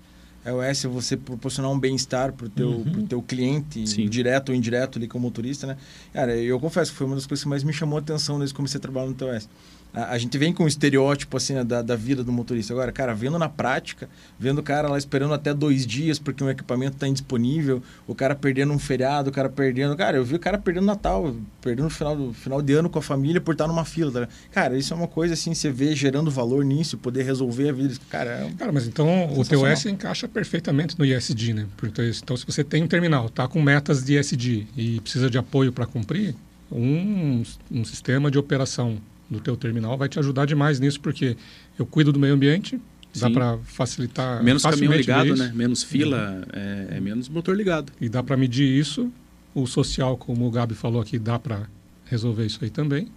É 0.45 0.53
o 0.53 0.61
S 0.61 0.86
você 0.86 1.16
proporcionar 1.16 1.70
um 1.70 1.78
bem-estar 1.80 2.34
pro 2.34 2.51
teu, 2.51 2.68
Uhum. 2.70 2.84
pro 2.84 3.03
teu 3.05 3.22
cliente, 3.22 3.86
Sim. 3.88 4.07
direto 4.11 4.51
ou 4.51 4.55
indireto 4.55 4.99
ali 4.99 5.09
com 5.09 5.16
o 5.16 5.20
motorista, 5.20 5.66
né? 5.66 5.78
Cara, 6.12 6.36
eu 6.36 6.61
confesso 6.61 6.90
que 6.92 6.99
foi 6.99 7.07
uma 7.07 7.16
das 7.16 7.24
coisas 7.26 7.42
que 7.42 7.49
mais 7.49 7.64
me 7.64 7.72
chamou 7.72 7.97
a 7.99 8.03
atenção 8.03 8.36
desde 8.38 8.53
que 8.53 8.57
comecei 8.57 8.76
a 8.76 8.82
trabalhar 8.82 9.07
no 9.07 9.14
teu 9.14 9.32
S. 9.32 9.49
A, 9.95 10.12
a 10.12 10.18
gente 10.18 10.36
vem 10.36 10.53
com 10.53 10.64
um 10.64 10.68
estereótipo 10.68 11.36
assim 11.36 11.55
né, 11.55 11.64
da, 11.64 11.80
da 11.80 11.97
vida 11.97 12.24
do 12.24 12.32
motorista. 12.32 12.72
Agora, 12.72 12.90
cara, 12.90 13.14
vendo 13.14 13.38
na 13.38 13.49
prática, 13.49 14.09
vendo 14.38 14.59
o 14.59 14.62
cara 14.62 14.88
lá 14.88 14.99
esperando 14.99 15.32
até 15.32 15.55
dois 15.55 15.86
dias 15.86 16.18
porque 16.18 16.42
um 16.42 16.51
equipamento 16.51 16.95
está 16.95 17.07
indisponível, 17.07 17.82
o 18.07 18.14
cara 18.14 18.34
perdendo 18.34 18.72
um 18.72 18.78
feriado, 18.78 19.30
o 19.30 19.32
cara 19.32 19.49
perdendo. 19.49 19.97
Cara, 19.97 20.16
eu 20.16 20.24
vi 20.24 20.34
o 20.34 20.38
cara 20.38 20.59
perdendo 20.59 20.86
Natal, 20.86 21.34
perdendo 21.61 21.86
o 21.86 21.90
final, 21.90 22.16
do, 22.16 22.32
final 22.32 22.61
de 22.61 22.72
ano 22.72 22.90
com 22.90 22.99
a 22.99 23.03
família 23.03 23.40
por 23.40 23.53
estar 23.53 23.68
numa 23.68 23.84
fila. 23.84 24.11
tá? 24.11 24.28
Cara, 24.51 24.76
isso 24.76 24.92
é 24.92 24.97
uma 24.97 25.09
coisa 25.09 25.34
assim, 25.34 25.55
você 25.55 25.70
vê 25.70 25.95
gerando 25.95 26.30
valor 26.30 26.64
nisso, 26.64 26.99
poder 26.99 27.22
resolver 27.22 27.68
a 27.68 27.72
vida. 27.72 27.95
Cara, 28.11 28.30
é 28.30 28.51
Cara, 28.59 28.72
mas 28.72 28.86
então 28.86 29.32
o 29.32 29.45
teu. 29.45 29.66
S 29.66 29.88
encaixa 29.88 30.28
perfeitamente 30.28 30.99
no 30.99 31.05
ISD, 31.05 31.55
né? 31.55 31.66
Então, 31.82 32.36
se 32.36 32.47
você 32.47 32.64
tem 32.64 32.82
um 32.82 32.86
terminal, 32.86 33.28
tá 33.28 33.47
com 33.47 33.61
metas 33.62 34.05
de 34.05 34.18
ISD 34.18 34.66
e 34.76 35.01
precisa 35.01 35.30
de 35.30 35.38
apoio 35.38 35.72
para 35.72 35.86
cumprir, 35.86 36.34
um, 36.70 37.42
um 37.70 37.84
sistema 37.84 38.30
de 38.30 38.38
operação 38.38 38.99
do 39.29 39.41
teu 39.41 39.57
terminal 39.57 39.97
vai 39.97 40.09
te 40.09 40.18
ajudar 40.18 40.47
demais 40.47 40.79
nisso, 40.81 41.01
porque 41.01 41.37
eu 41.79 41.87
cuido 41.87 42.12
do 42.12 42.18
meio 42.18 42.35
ambiente, 42.35 42.81
dá 43.14 43.29
Sim. 43.29 43.35
para 43.35 43.59
facilitar 43.64 44.43
Menos 44.43 44.62
caminhão 44.62 44.93
ver 44.93 44.99
ligado, 44.99 45.27
isso, 45.29 45.43
né? 45.43 45.53
Menos 45.55 45.83
fila, 45.83 46.47
é, 46.53 46.97
é 46.97 47.01
menos 47.01 47.29
motor 47.29 47.57
ligado. 47.57 47.93
E 48.01 48.09
dá 48.09 48.22
para 48.22 48.37
medir 48.37 48.66
isso. 48.66 49.11
O 49.55 49.66
social, 49.66 50.16
como 50.16 50.47
o 50.47 50.51
Gabi 50.51 50.75
falou 50.75 51.01
aqui, 51.01 51.18
dá 51.18 51.39
para 51.39 51.68
resolver 52.07 52.45
isso 52.45 52.59
aí 52.62 52.70
também. 52.70 53.09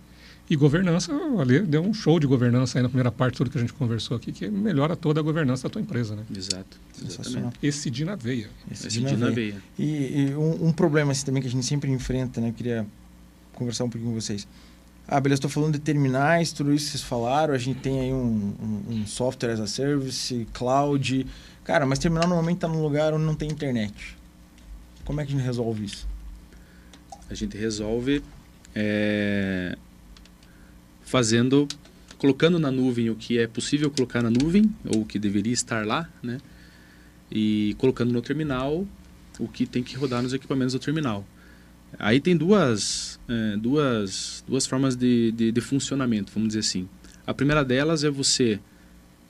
E 0.49 0.55
governança, 0.55 1.11
ali 1.39 1.59
deu 1.59 1.81
um 1.81 1.93
show 1.93 2.19
de 2.19 2.25
governança 2.25 2.79
aí 2.79 2.83
na 2.83 2.87
primeira 2.87 3.11
parte, 3.11 3.35
tudo 3.35 3.49
que 3.49 3.57
a 3.57 3.61
gente 3.61 3.73
conversou 3.73 4.15
aqui, 4.15 4.31
que 4.31 4.47
melhora 4.49 4.95
toda 4.95 5.19
a 5.19 5.23
governança 5.23 5.63
da 5.63 5.69
tua 5.69 5.81
empresa, 5.81 6.15
né? 6.15 6.23
Exato. 6.33 6.77
sensacional. 6.93 7.27
Exatamente. 7.27 7.57
Esse 7.61 7.89
de 7.89 8.05
na 8.05 8.15
veia. 8.15 8.49
Esse 8.71 8.87
Esse 8.87 8.99
de 9.01 9.05
de 9.07 9.17
na 9.17 9.29
veia. 9.29 9.55
veia. 9.55 9.61
E, 9.77 10.29
e 10.29 10.35
um, 10.35 10.67
um 10.67 10.71
problema 10.71 11.11
assim, 11.11 11.25
também 11.25 11.41
que 11.41 11.49
a 11.49 11.51
gente 11.51 11.65
sempre 11.65 11.91
enfrenta, 11.91 12.39
né? 12.39 12.49
Eu 12.49 12.53
queria 12.53 12.87
conversar 13.53 13.83
um 13.83 13.89
pouquinho 13.89 14.13
com 14.13 14.21
vocês. 14.21 14.47
Ah, 15.09 15.21
beleza, 15.21 15.37
estou 15.37 15.49
falando 15.49 15.73
de 15.73 15.79
terminais, 15.79 16.51
tudo 16.51 16.73
isso 16.73 16.87
que 16.87 16.91
vocês 16.91 17.03
falaram. 17.03 17.53
A 17.53 17.57
gente 17.57 17.79
tem 17.79 18.01
aí 18.01 18.13
um, 18.13 18.53
um, 18.61 18.93
um 18.93 19.07
software 19.07 19.51
as 19.51 19.59
a 19.61 19.67
service, 19.67 20.45
cloud. 20.51 21.25
Cara, 21.63 21.85
mas 21.85 21.97
terminal 21.97 22.27
normalmente 22.27 22.57
está 22.57 22.67
num 22.67 22.81
lugar 22.81 23.13
onde 23.13 23.23
não 23.23 23.33
tem 23.33 23.49
internet. 23.49 24.17
Como 25.05 25.21
é 25.21 25.25
que 25.25 25.31
a 25.31 25.35
gente 25.35 25.45
resolve 25.45 25.85
isso? 25.85 26.05
A 27.29 27.33
gente 27.33 27.57
resolve 27.57 28.21
é, 28.75 29.77
fazendo, 31.03 31.69
colocando 32.17 32.59
na 32.59 32.69
nuvem 32.69 33.09
o 33.09 33.15
que 33.15 33.39
é 33.39 33.47
possível 33.47 33.89
colocar 33.89 34.21
na 34.21 34.29
nuvem, 34.29 34.69
ou 34.93 35.03
o 35.03 35.05
que 35.05 35.17
deveria 35.17 35.53
estar 35.53 35.87
lá, 35.87 36.09
né? 36.21 36.39
E 37.31 37.75
colocando 37.77 38.11
no 38.11 38.21
terminal 38.21 38.85
o 39.39 39.47
que 39.47 39.65
tem 39.65 39.81
que 39.83 39.95
rodar 39.95 40.21
nos 40.21 40.33
equipamentos 40.33 40.73
do 40.73 40.79
terminal. 40.79 41.25
Aí 41.97 42.19
tem 42.19 42.35
duas, 42.35 43.19
é, 43.27 43.57
duas, 43.57 44.43
duas 44.47 44.65
formas 44.65 44.95
de, 44.95 45.31
de, 45.31 45.51
de 45.51 45.61
funcionamento, 45.61 46.31
vamos 46.33 46.49
dizer 46.49 46.59
assim. 46.59 46.87
A 47.25 47.33
primeira 47.33 47.63
delas 47.63 48.03
é 48.03 48.09
você, 48.09 48.59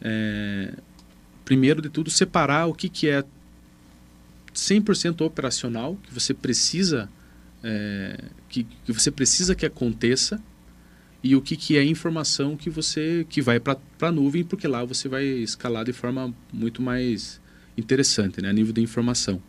é, 0.01 0.73
primeiro 1.45 1.81
de 1.81 1.89
tudo, 1.89 2.09
separar 2.09 2.67
o 2.67 2.73
que, 2.73 2.89
que 2.89 3.07
é 3.09 3.23
100% 4.53 5.21
operacional, 5.21 5.97
que 6.03 6.13
você 6.13 6.33
precisa 6.33 7.09
é, 7.63 8.23
que, 8.49 8.63
que 8.63 8.93
você 8.93 9.11
precisa 9.11 9.55
que 9.55 9.65
aconteça 9.65 10.41
e 11.23 11.35
o 11.35 11.41
que, 11.41 11.57
que 11.57 11.77
é 11.77 11.83
informação 11.83 12.55
que 12.55 12.69
você 12.69 13.25
que 13.29 13.41
vai 13.41 13.59
para 13.59 13.77
a 14.01 14.11
nuvem 14.11 14.43
porque 14.43 14.67
lá 14.67 14.83
você 14.85 15.09
vai 15.09 15.25
escalar 15.25 15.83
de 15.83 15.93
forma 15.93 16.33
muito 16.53 16.81
mais 16.81 17.41
interessante 17.75 18.41
né, 18.41 18.49
a 18.49 18.53
nível 18.53 18.73
de 18.73 18.81
informação 18.81 19.41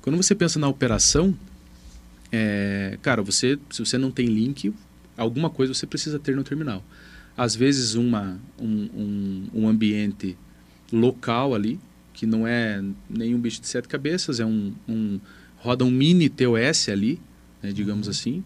quando 0.00 0.16
você 0.16 0.34
pensa 0.34 0.58
na 0.58 0.68
operação 0.68 1.36
é, 2.32 2.98
cara 3.02 3.22
você 3.22 3.58
se 3.70 3.84
você 3.84 3.98
não 3.98 4.10
tem 4.10 4.26
link 4.26 4.72
alguma 5.16 5.50
coisa 5.50 5.74
você 5.74 5.86
precisa 5.86 6.18
ter 6.18 6.36
no 6.36 6.44
terminal. 6.44 6.84
Às 7.36 7.54
vezes 7.54 7.94
uma 7.94 8.40
um, 8.58 8.88
um, 8.94 9.48
um 9.54 9.68
ambiente 9.68 10.36
local 10.92 11.54
ali 11.54 11.78
que 12.12 12.26
não 12.26 12.46
é 12.46 12.82
nenhum 13.08 13.38
bicho 13.38 13.60
de 13.60 13.66
sete 13.66 13.88
cabeças 13.88 14.40
é 14.40 14.44
um, 14.44 14.74
um 14.88 15.20
roda 15.56 15.84
um 15.84 15.90
mini 15.90 16.28
TOS 16.28 16.88
ali 16.88 17.20
né, 17.62 17.72
digamos 17.72 18.08
assim, 18.08 18.44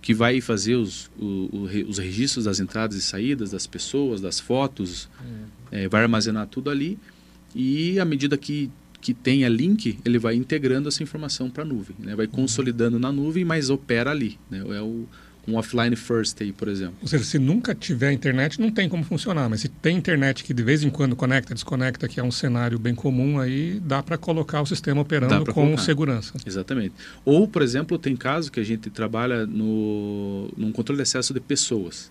que 0.00 0.14
vai 0.14 0.40
fazer 0.40 0.76
os, 0.76 1.10
o, 1.18 1.48
o 1.52 1.88
os 1.88 1.98
registros 1.98 2.44
das 2.44 2.60
entradas 2.60 2.96
e 2.96 3.02
saídas 3.02 3.50
das 3.50 3.66
pessoas, 3.66 4.20
das 4.20 4.40
fotos, 4.40 5.08
eh, 5.70 5.88
vai 5.88 6.02
armazenar 6.02 6.46
tudo 6.46 6.70
ali. 6.70 6.98
E 7.54 7.98
à 7.98 8.04
medida 8.04 8.36
que, 8.38 8.70
que 9.00 9.14
tenha 9.14 9.48
link, 9.48 9.98
ele 10.04 10.18
vai 10.18 10.34
integrando 10.34 10.88
essa 10.88 11.02
informação 11.02 11.48
para 11.48 11.62
a 11.62 11.66
nuvem, 11.66 11.96
né, 11.98 12.14
vai 12.14 12.26
consolidando 12.26 12.98
na 12.98 13.10
nuvem, 13.10 13.44
mas 13.44 13.70
opera 13.70 14.10
ali. 14.10 14.38
Né, 14.50 14.58
é 14.76 14.82
o, 14.82 15.06
um 15.48 15.56
offline 15.56 15.96
first 15.96 16.40
aí, 16.40 16.52
por 16.52 16.68
exemplo. 16.68 16.96
Ou 17.02 17.08
seja, 17.08 17.24
se 17.24 17.38
nunca 17.38 17.74
tiver 17.74 18.12
internet, 18.12 18.60
não 18.60 18.70
tem 18.70 18.88
como 18.88 19.02
funcionar. 19.04 19.48
Mas 19.48 19.62
se 19.62 19.68
tem 19.68 19.96
internet 19.96 20.44
que 20.44 20.54
de 20.54 20.62
vez 20.62 20.82
em 20.82 20.90
quando 20.90 21.16
conecta, 21.16 21.54
desconecta, 21.54 22.06
que 22.08 22.20
é 22.20 22.22
um 22.22 22.30
cenário 22.30 22.78
bem 22.78 22.94
comum, 22.94 23.38
aí 23.38 23.80
dá 23.80 24.02
para 24.02 24.16
colocar 24.16 24.60
o 24.60 24.66
sistema 24.66 25.00
operando 25.00 25.46
com 25.46 25.52
colocar. 25.52 25.82
segurança. 25.82 26.34
Exatamente. 26.46 26.94
Ou, 27.24 27.48
por 27.48 27.62
exemplo, 27.62 27.98
tem 27.98 28.14
casos 28.16 28.50
que 28.50 28.60
a 28.60 28.64
gente 28.64 28.90
trabalha 28.90 29.46
no 29.46 30.50
num 30.56 30.72
controle 30.72 30.98
de 30.98 31.02
acesso 31.02 31.34
de 31.34 31.40
pessoas. 31.40 32.10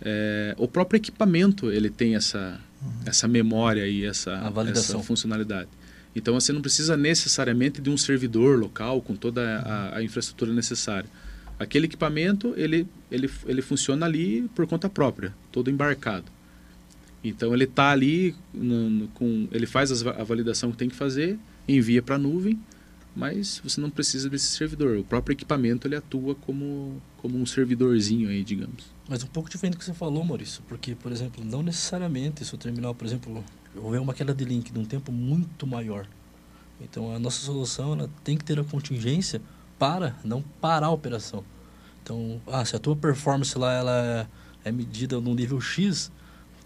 É, 0.00 0.54
o 0.58 0.66
próprio 0.66 0.96
equipamento 0.96 1.70
ele 1.70 1.88
tem 1.88 2.16
essa 2.16 2.58
essa 3.06 3.28
memória 3.28 3.86
e 3.86 4.04
essa, 4.04 4.52
essa 4.72 4.98
funcionalidade. 4.98 5.68
Então 6.14 6.34
você 6.34 6.52
não 6.52 6.60
precisa 6.60 6.96
necessariamente 6.96 7.80
de 7.80 7.88
um 7.90 7.96
servidor 7.96 8.58
local 8.58 9.00
com 9.00 9.16
toda 9.16 9.60
a, 9.60 9.96
a 9.98 10.02
infraestrutura 10.02 10.52
necessária. 10.52 11.08
Aquele 11.58 11.86
equipamento 11.86 12.52
ele, 12.56 12.86
ele, 13.10 13.30
ele 13.46 13.62
funciona 13.62 14.04
ali 14.06 14.48
por 14.54 14.66
conta 14.66 14.88
própria, 14.88 15.34
todo 15.50 15.70
embarcado. 15.70 16.26
Então 17.24 17.54
ele 17.54 17.64
está 17.64 17.90
ali 17.90 18.34
no- 18.52 18.90
no- 18.90 19.08
com 19.08 19.46
ele 19.52 19.66
faz 19.66 19.90
as 19.92 20.04
a 20.04 20.24
validação 20.24 20.70
que 20.72 20.76
tem 20.76 20.88
que 20.88 20.96
fazer, 20.96 21.38
envia 21.68 22.02
para 22.02 22.16
a 22.16 22.18
nuvem 22.18 22.58
mas 23.14 23.60
você 23.62 23.78
não 23.78 23.90
precisa 23.90 24.30
desse 24.30 24.46
servidor. 24.56 24.96
O 24.96 25.04
próprio 25.04 25.34
equipamento 25.34 25.86
ele 25.86 25.94
atua 25.94 26.34
como, 26.34 26.96
como 27.18 27.38
um 27.38 27.44
servidorzinho 27.44 28.30
aí, 28.30 28.42
digamos. 28.42 28.84
Mas 29.06 29.22
um 29.22 29.26
pouco 29.26 29.50
diferente 29.50 29.74
do 29.74 29.78
que 29.80 29.84
você 29.84 29.92
falou, 29.92 30.24
Maurício, 30.24 30.62
porque, 30.66 30.94
por 30.94 31.12
exemplo, 31.12 31.44
não 31.44 31.62
necessariamente 31.62 32.42
se 32.42 32.54
o 32.54 32.56
terminal, 32.56 32.94
por 32.94 33.06
exemplo, 33.06 33.44
houver 33.76 34.00
uma 34.00 34.14
queda 34.14 34.34
de 34.34 34.44
link 34.44 34.72
num 34.72 34.84
tempo 34.84 35.10
muito 35.10 35.66
maior. 35.66 36.06
Então, 36.80 37.14
a 37.14 37.18
nossa 37.18 37.44
solução 37.44 37.92
ela 37.92 38.10
tem 38.24 38.36
que 38.36 38.44
ter 38.44 38.58
a 38.58 38.64
contingência 38.64 39.40
para 39.78 40.14
não 40.24 40.42
parar 40.60 40.86
a 40.86 40.90
operação. 40.90 41.44
Então, 42.02 42.40
ah, 42.46 42.64
se 42.64 42.74
a 42.74 42.78
tua 42.78 42.96
performance 42.96 43.56
lá 43.56 43.72
ela 43.72 44.28
é, 44.64 44.68
é 44.68 44.72
medida 44.72 45.20
num 45.20 45.34
nível 45.34 45.60
X, 45.60 46.10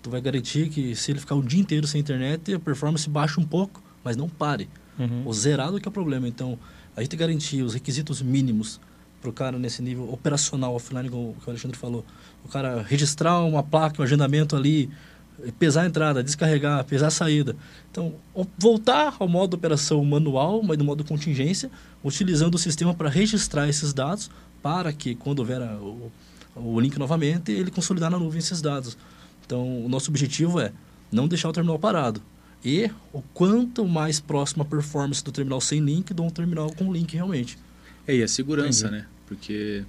tu 0.02 0.10
vai 0.10 0.20
garantir 0.20 0.70
que 0.70 0.94
se 0.94 1.12
ele 1.12 1.20
ficar 1.20 1.34
o 1.34 1.42
dia 1.42 1.60
inteiro 1.60 1.86
sem 1.86 2.00
internet, 2.00 2.54
a 2.54 2.58
performance 2.58 3.08
baixa 3.08 3.40
um 3.40 3.44
pouco, 3.44 3.82
mas 4.02 4.16
não 4.16 4.28
pare. 4.28 4.68
Uhum. 4.98 5.26
O 5.26 5.32
zerado 5.32 5.78
que 5.78 5.86
é 5.86 5.90
o 5.90 5.92
problema. 5.92 6.26
Então, 6.26 6.58
a 6.96 7.02
gente 7.02 7.16
garantir 7.16 7.62
os 7.62 7.74
requisitos 7.74 8.22
mínimos 8.22 8.80
para 9.20 9.30
o 9.30 9.32
cara 9.32 9.58
nesse 9.58 9.82
nível 9.82 10.10
operacional, 10.12 10.74
offline, 10.74 11.10
como 11.10 11.36
o 11.44 11.50
Alexandre 11.50 11.76
falou. 11.76 12.04
O 12.44 12.48
cara 12.48 12.82
registrar 12.82 13.40
uma 13.40 13.62
placa, 13.62 14.00
um 14.00 14.04
agendamento 14.04 14.56
ali, 14.56 14.90
pesar 15.58 15.82
a 15.82 15.86
entrada, 15.86 16.22
descarregar, 16.22 16.84
pesar 16.84 17.08
a 17.08 17.10
saída. 17.10 17.54
Então, 17.90 18.14
voltar 18.58 19.16
ao 19.18 19.28
modo 19.28 19.50
de 19.50 19.56
operação 19.56 20.04
manual, 20.04 20.62
mas 20.62 20.76
no 20.78 20.84
modo 20.84 21.04
contingência, 21.04 21.70
utilizando 22.04 22.54
o 22.54 22.58
sistema 22.58 22.94
para 22.94 23.08
registrar 23.08 23.68
esses 23.68 23.92
dados, 23.92 24.30
para 24.62 24.92
que 24.92 25.14
quando 25.14 25.38
houver 25.40 25.60
a- 25.62 25.76
o, 25.76 26.10
o 26.54 26.80
link 26.80 26.98
novamente, 26.98 27.52
ele 27.52 27.70
consolidar 27.70 28.10
na 28.10 28.18
nuvem 28.18 28.38
esses 28.38 28.60
dados. 28.62 28.96
Então, 29.44 29.84
o 29.84 29.88
nosso 29.88 30.10
objetivo 30.10 30.58
é 30.60 30.72
não 31.12 31.28
deixar 31.28 31.48
o 31.48 31.52
terminal 31.52 31.78
parado. 31.78 32.20
e 32.64 32.90
o 33.12 33.22
quanto 33.32 33.86
mais 33.86 34.18
próximo 34.18 34.62
a 34.62 34.66
performance 34.66 35.22
do 35.22 35.30
terminal 35.30 35.60
sem 35.60 35.78
link 35.80 36.12
do 36.12 36.24
um 36.24 36.30
terminal 36.30 36.72
com 36.72 36.92
link 36.92 37.14
realmente. 37.14 37.56
É, 38.08 38.16
e 38.16 38.22
a 38.24 38.26
segurança, 38.28 38.86
Entendi. 38.88 39.02
né? 39.02 39.06
Porque, 39.28 39.84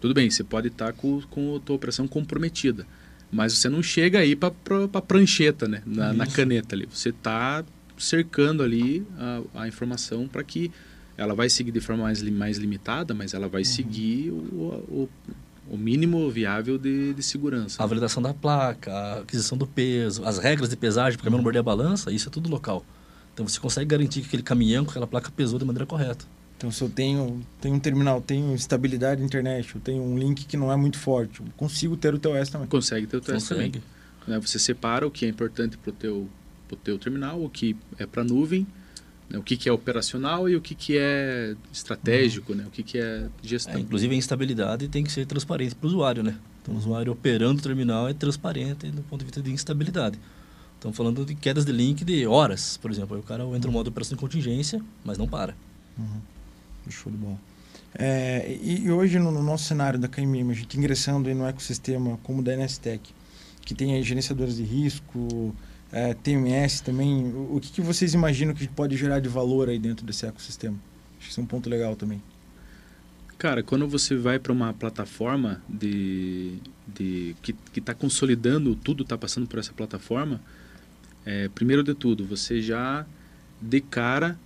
tudo 0.00 0.14
bem, 0.14 0.30
você 0.30 0.44
pode 0.44 0.68
estar 0.68 0.92
com, 0.92 1.20
com 1.22 1.56
a 1.56 1.60
tua 1.60 1.74
operação 1.74 2.06
comprometida, 2.06 2.86
mas 3.30 3.56
você 3.56 3.68
não 3.68 3.82
chega 3.82 4.18
aí 4.18 4.34
para 4.34 4.52
a 4.92 5.02
prancheta, 5.02 5.68
né? 5.68 5.82
Na, 5.86 6.12
na, 6.12 6.26
caneta 6.26 6.74
ali. 6.74 6.86
Você 6.92 7.10
está 7.10 7.64
cercando 7.96 8.62
ali 8.62 9.06
a, 9.18 9.62
a 9.62 9.68
informação 9.68 10.26
para 10.26 10.42
que 10.42 10.70
ela 11.16 11.34
vai 11.34 11.48
seguir 11.48 11.70
de 11.70 11.80
forma 11.80 12.04
mais, 12.04 12.22
mais 12.22 12.58
limitada, 12.58 13.14
mas 13.14 13.34
ela 13.34 13.48
vai 13.48 13.60
uhum. 13.60 13.66
seguir 13.66 14.30
o, 14.30 14.34
o, 14.34 15.08
o, 15.70 15.76
mínimo 15.76 16.28
viável 16.30 16.78
de, 16.78 17.12
de 17.14 17.22
segurança. 17.22 17.82
A 17.82 17.86
validação 17.86 18.22
da 18.22 18.32
placa, 18.32 18.90
a 18.90 19.20
aquisição 19.20 19.56
do 19.56 19.66
peso, 19.66 20.24
as 20.24 20.38
regras 20.38 20.70
de 20.70 20.76
pesagem 20.76 21.16
para 21.16 21.22
o 21.22 21.24
caminhão 21.24 21.38
não 21.38 21.44
morder 21.44 21.60
a 21.60 21.62
balança, 21.62 22.10
isso 22.10 22.28
é 22.28 22.32
tudo 22.32 22.48
local. 22.48 22.84
Então 23.34 23.46
você 23.46 23.60
consegue 23.60 23.86
garantir 23.86 24.22
que 24.22 24.28
aquele 24.28 24.42
caminhão 24.42 24.84
com 24.84 24.90
aquela 24.90 25.06
placa 25.06 25.30
pesou 25.30 25.58
de 25.58 25.64
maneira 25.64 25.86
correta. 25.86 26.24
Então, 26.60 26.70
se 26.70 26.82
eu 26.82 26.90
tenho, 26.90 27.40
tenho 27.58 27.74
um 27.74 27.78
terminal, 27.78 28.20
tenho 28.20 28.54
estabilidade 28.54 29.22
de 29.22 29.26
internet, 29.26 29.74
eu 29.74 29.80
tenho 29.80 30.02
um 30.02 30.18
link 30.18 30.44
que 30.44 30.58
não 30.58 30.70
é 30.70 30.76
muito 30.76 30.98
forte, 30.98 31.40
eu 31.40 31.46
consigo 31.56 31.96
ter 31.96 32.12
o 32.12 32.18
TOS 32.18 32.50
também. 32.50 32.68
Consegue 32.68 33.06
ter 33.06 33.16
o 33.16 33.20
TOS 33.22 33.48
também. 33.48 33.72
Né? 34.26 34.38
Você 34.38 34.58
separa 34.58 35.06
o 35.06 35.10
que 35.10 35.24
é 35.24 35.28
importante 35.30 35.78
para 35.78 35.88
o 35.88 35.92
teu, 35.94 36.28
pro 36.68 36.76
teu 36.76 36.98
terminal, 36.98 37.42
o 37.42 37.48
que 37.48 37.74
é 37.98 38.04
para 38.04 38.22
nuvem, 38.22 38.66
né? 39.30 39.38
o 39.38 39.42
que, 39.42 39.56
que 39.56 39.70
é 39.70 39.72
operacional 39.72 40.50
e 40.50 40.54
o 40.54 40.60
que, 40.60 40.74
que 40.74 40.98
é 40.98 41.56
estratégico, 41.72 42.52
uhum. 42.52 42.58
né? 42.58 42.64
o 42.66 42.70
que, 42.70 42.82
que 42.82 42.98
é 42.98 43.26
gestão. 43.42 43.76
É, 43.76 43.80
inclusive, 43.80 44.14
a 44.14 44.18
instabilidade 44.18 44.86
tem 44.88 45.02
que 45.02 45.10
ser 45.10 45.24
transparente 45.24 45.74
para 45.74 45.86
o 45.86 45.88
usuário. 45.88 46.22
Né? 46.22 46.36
Então, 46.60 46.74
o 46.74 46.76
usuário 46.76 47.10
operando 47.10 47.60
o 47.60 47.62
terminal 47.62 48.06
é 48.06 48.12
transparente 48.12 48.90
do 48.90 49.00
ponto 49.00 49.20
de 49.20 49.24
vista 49.24 49.40
de 49.40 49.50
instabilidade. 49.50 50.18
Estamos 50.74 50.94
falando 50.94 51.24
de 51.24 51.34
quedas 51.34 51.64
de 51.64 51.72
link 51.72 52.04
de 52.04 52.26
horas, 52.26 52.76
por 52.76 52.90
exemplo. 52.90 53.16
Aí 53.16 53.22
o 53.22 53.24
cara 53.24 53.44
entra 53.44 53.66
no 53.66 53.72
modo 53.72 53.84
de 53.84 53.90
operação 53.90 54.14
de 54.14 54.20
contingência, 54.20 54.78
mas 55.02 55.16
não 55.16 55.26
para. 55.26 55.56
Uhum. 55.98 56.20
Show 56.90 57.10
de 57.10 57.18
bola. 57.18 57.38
É, 57.94 58.56
e, 58.62 58.84
e, 58.84 58.90
hoje, 58.90 59.18
no, 59.18 59.30
no, 59.32 59.42
nosso 59.42 59.64
cenário 59.64 59.98
da 59.98 60.08
KMM, 60.08 60.50
a 60.50 60.54
gente 60.54 60.78
ingressando 60.78 61.32
no 61.34 61.46
ecossistema 61.46 62.18
como 62.22 62.42
da 62.42 62.56
NSTech, 62.56 63.12
que 63.62 63.74
tem 63.74 63.94
aí 63.94 64.02
gerenciadores 64.02 64.56
de 64.56 64.62
risco, 64.62 65.54
é, 65.92 66.14
TMS 66.14 66.82
também, 66.82 67.24
o, 67.26 67.56
o 67.56 67.60
que, 67.60 67.72
que, 67.72 67.80
vocês 67.80 68.14
imaginam 68.14 68.54
que 68.54 68.66
pode 68.68 68.96
gerar 68.96 69.20
de 69.20 69.28
valor 69.28 69.68
aí 69.68 69.78
dentro 69.78 70.06
desse 70.06 70.24
ecossistema? 70.24 70.76
Acho 71.18 71.26
que 71.26 71.32
isso 71.32 71.40
é 71.40 71.42
um 71.42 71.46
ponto 71.46 71.68
legal 71.68 71.96
também. 71.96 72.22
Cara, 73.36 73.62
quando 73.62 73.88
você 73.88 74.14
vai 74.14 74.38
para 74.38 74.52
uma 74.52 74.72
plataforma 74.72 75.62
de, 75.68 76.58
de 76.86 77.34
que 77.42 77.54
está 77.74 77.94
consolidando, 77.94 78.76
tudo 78.76 79.02
está 79.02 79.16
passando 79.16 79.46
por 79.46 79.58
essa 79.58 79.72
plataforma, 79.72 80.40
é, 81.24 81.48
primeiro 81.48 81.82
de 81.82 81.94
tudo, 81.94 82.24
você 82.24 82.60
já 82.60 83.06
de 83.60 83.80
cara 83.80 84.38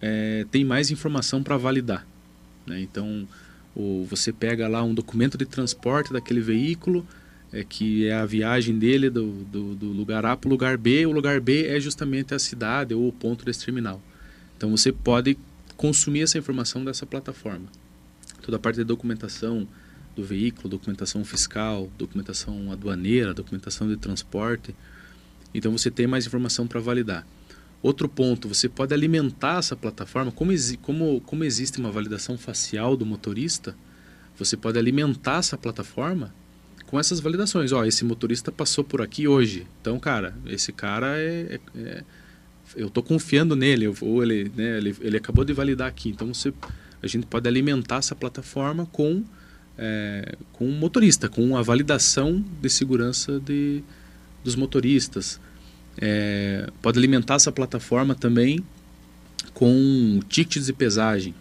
é, 0.00 0.46
tem 0.50 0.64
mais 0.64 0.90
informação 0.90 1.42
para 1.42 1.56
validar. 1.56 2.06
Né? 2.66 2.80
Então, 2.80 3.26
você 4.08 4.32
pega 4.32 4.66
lá 4.66 4.82
um 4.82 4.94
documento 4.94 5.36
de 5.36 5.44
transporte 5.44 6.12
daquele 6.12 6.40
veículo, 6.40 7.06
é, 7.52 7.62
que 7.62 8.06
é 8.06 8.14
a 8.14 8.26
viagem 8.26 8.78
dele 8.78 9.10
do, 9.10 9.30
do, 9.44 9.74
do 9.74 9.86
lugar 9.92 10.24
A 10.24 10.36
para 10.36 10.48
o 10.48 10.50
lugar 10.50 10.76
B. 10.76 11.06
O 11.06 11.12
lugar 11.12 11.40
B 11.40 11.66
é 11.66 11.78
justamente 11.78 12.34
a 12.34 12.38
cidade 12.38 12.94
ou 12.94 13.08
o 13.08 13.12
ponto 13.12 13.44
desse 13.44 13.64
terminal. 13.64 14.00
Então 14.56 14.70
você 14.70 14.90
pode 14.90 15.38
consumir 15.76 16.22
essa 16.22 16.38
informação 16.38 16.84
dessa 16.84 17.04
plataforma. 17.04 17.66
Toda 18.42 18.56
a 18.56 18.60
parte 18.60 18.76
de 18.76 18.84
documentação 18.84 19.68
do 20.14 20.24
veículo, 20.24 20.68
documentação 20.68 21.24
fiscal, 21.24 21.90
documentação 21.98 22.72
aduaneira, 22.72 23.34
documentação 23.34 23.86
de 23.86 23.96
transporte. 23.96 24.74
Então 25.54 25.70
você 25.70 25.90
tem 25.90 26.06
mais 26.06 26.26
informação 26.26 26.66
para 26.66 26.80
validar. 26.80 27.26
Outro 27.86 28.08
ponto, 28.08 28.48
você 28.48 28.68
pode 28.68 28.92
alimentar 28.92 29.60
essa 29.60 29.76
plataforma, 29.76 30.32
como, 30.32 30.52
como, 30.82 31.20
como 31.20 31.44
existe 31.44 31.78
uma 31.78 31.88
validação 31.88 32.36
facial 32.36 32.96
do 32.96 33.06
motorista, 33.06 33.76
você 34.36 34.56
pode 34.56 34.76
alimentar 34.76 35.36
essa 35.38 35.56
plataforma 35.56 36.34
com 36.86 36.98
essas 36.98 37.20
validações. 37.20 37.70
Ó, 37.70 37.84
esse 37.84 38.04
motorista 38.04 38.50
passou 38.50 38.82
por 38.82 39.00
aqui 39.00 39.28
hoje. 39.28 39.68
Então, 39.80 40.00
cara, 40.00 40.34
esse 40.46 40.72
cara 40.72 41.16
é, 41.16 41.60
é, 41.76 41.80
é 41.80 42.04
eu 42.74 42.88
estou 42.88 43.04
confiando 43.04 43.54
nele, 43.54 43.86
ou 43.86 44.20
ele, 44.20 44.50
né, 44.56 44.78
ele, 44.78 44.96
ele 45.00 45.16
acabou 45.16 45.44
de 45.44 45.52
validar 45.52 45.86
aqui. 45.86 46.08
Então, 46.08 46.34
você, 46.34 46.52
a 47.00 47.06
gente 47.06 47.24
pode 47.24 47.46
alimentar 47.46 47.98
essa 47.98 48.16
plataforma 48.16 48.84
com 48.86 49.22
é, 49.78 50.34
com 50.54 50.66
um 50.66 50.76
motorista, 50.76 51.28
com 51.28 51.56
a 51.56 51.62
validação 51.62 52.44
de 52.60 52.68
segurança 52.68 53.38
de, 53.38 53.84
dos 54.42 54.56
motoristas. 54.56 55.38
É, 55.98 56.70
pode 56.82 56.98
alimentar 56.98 57.34
essa 57.34 57.50
plataforma 57.50 58.14
também 58.14 58.62
com 59.54 60.20
tickets 60.28 60.66
de 60.66 60.72
pesagem, 60.72 61.34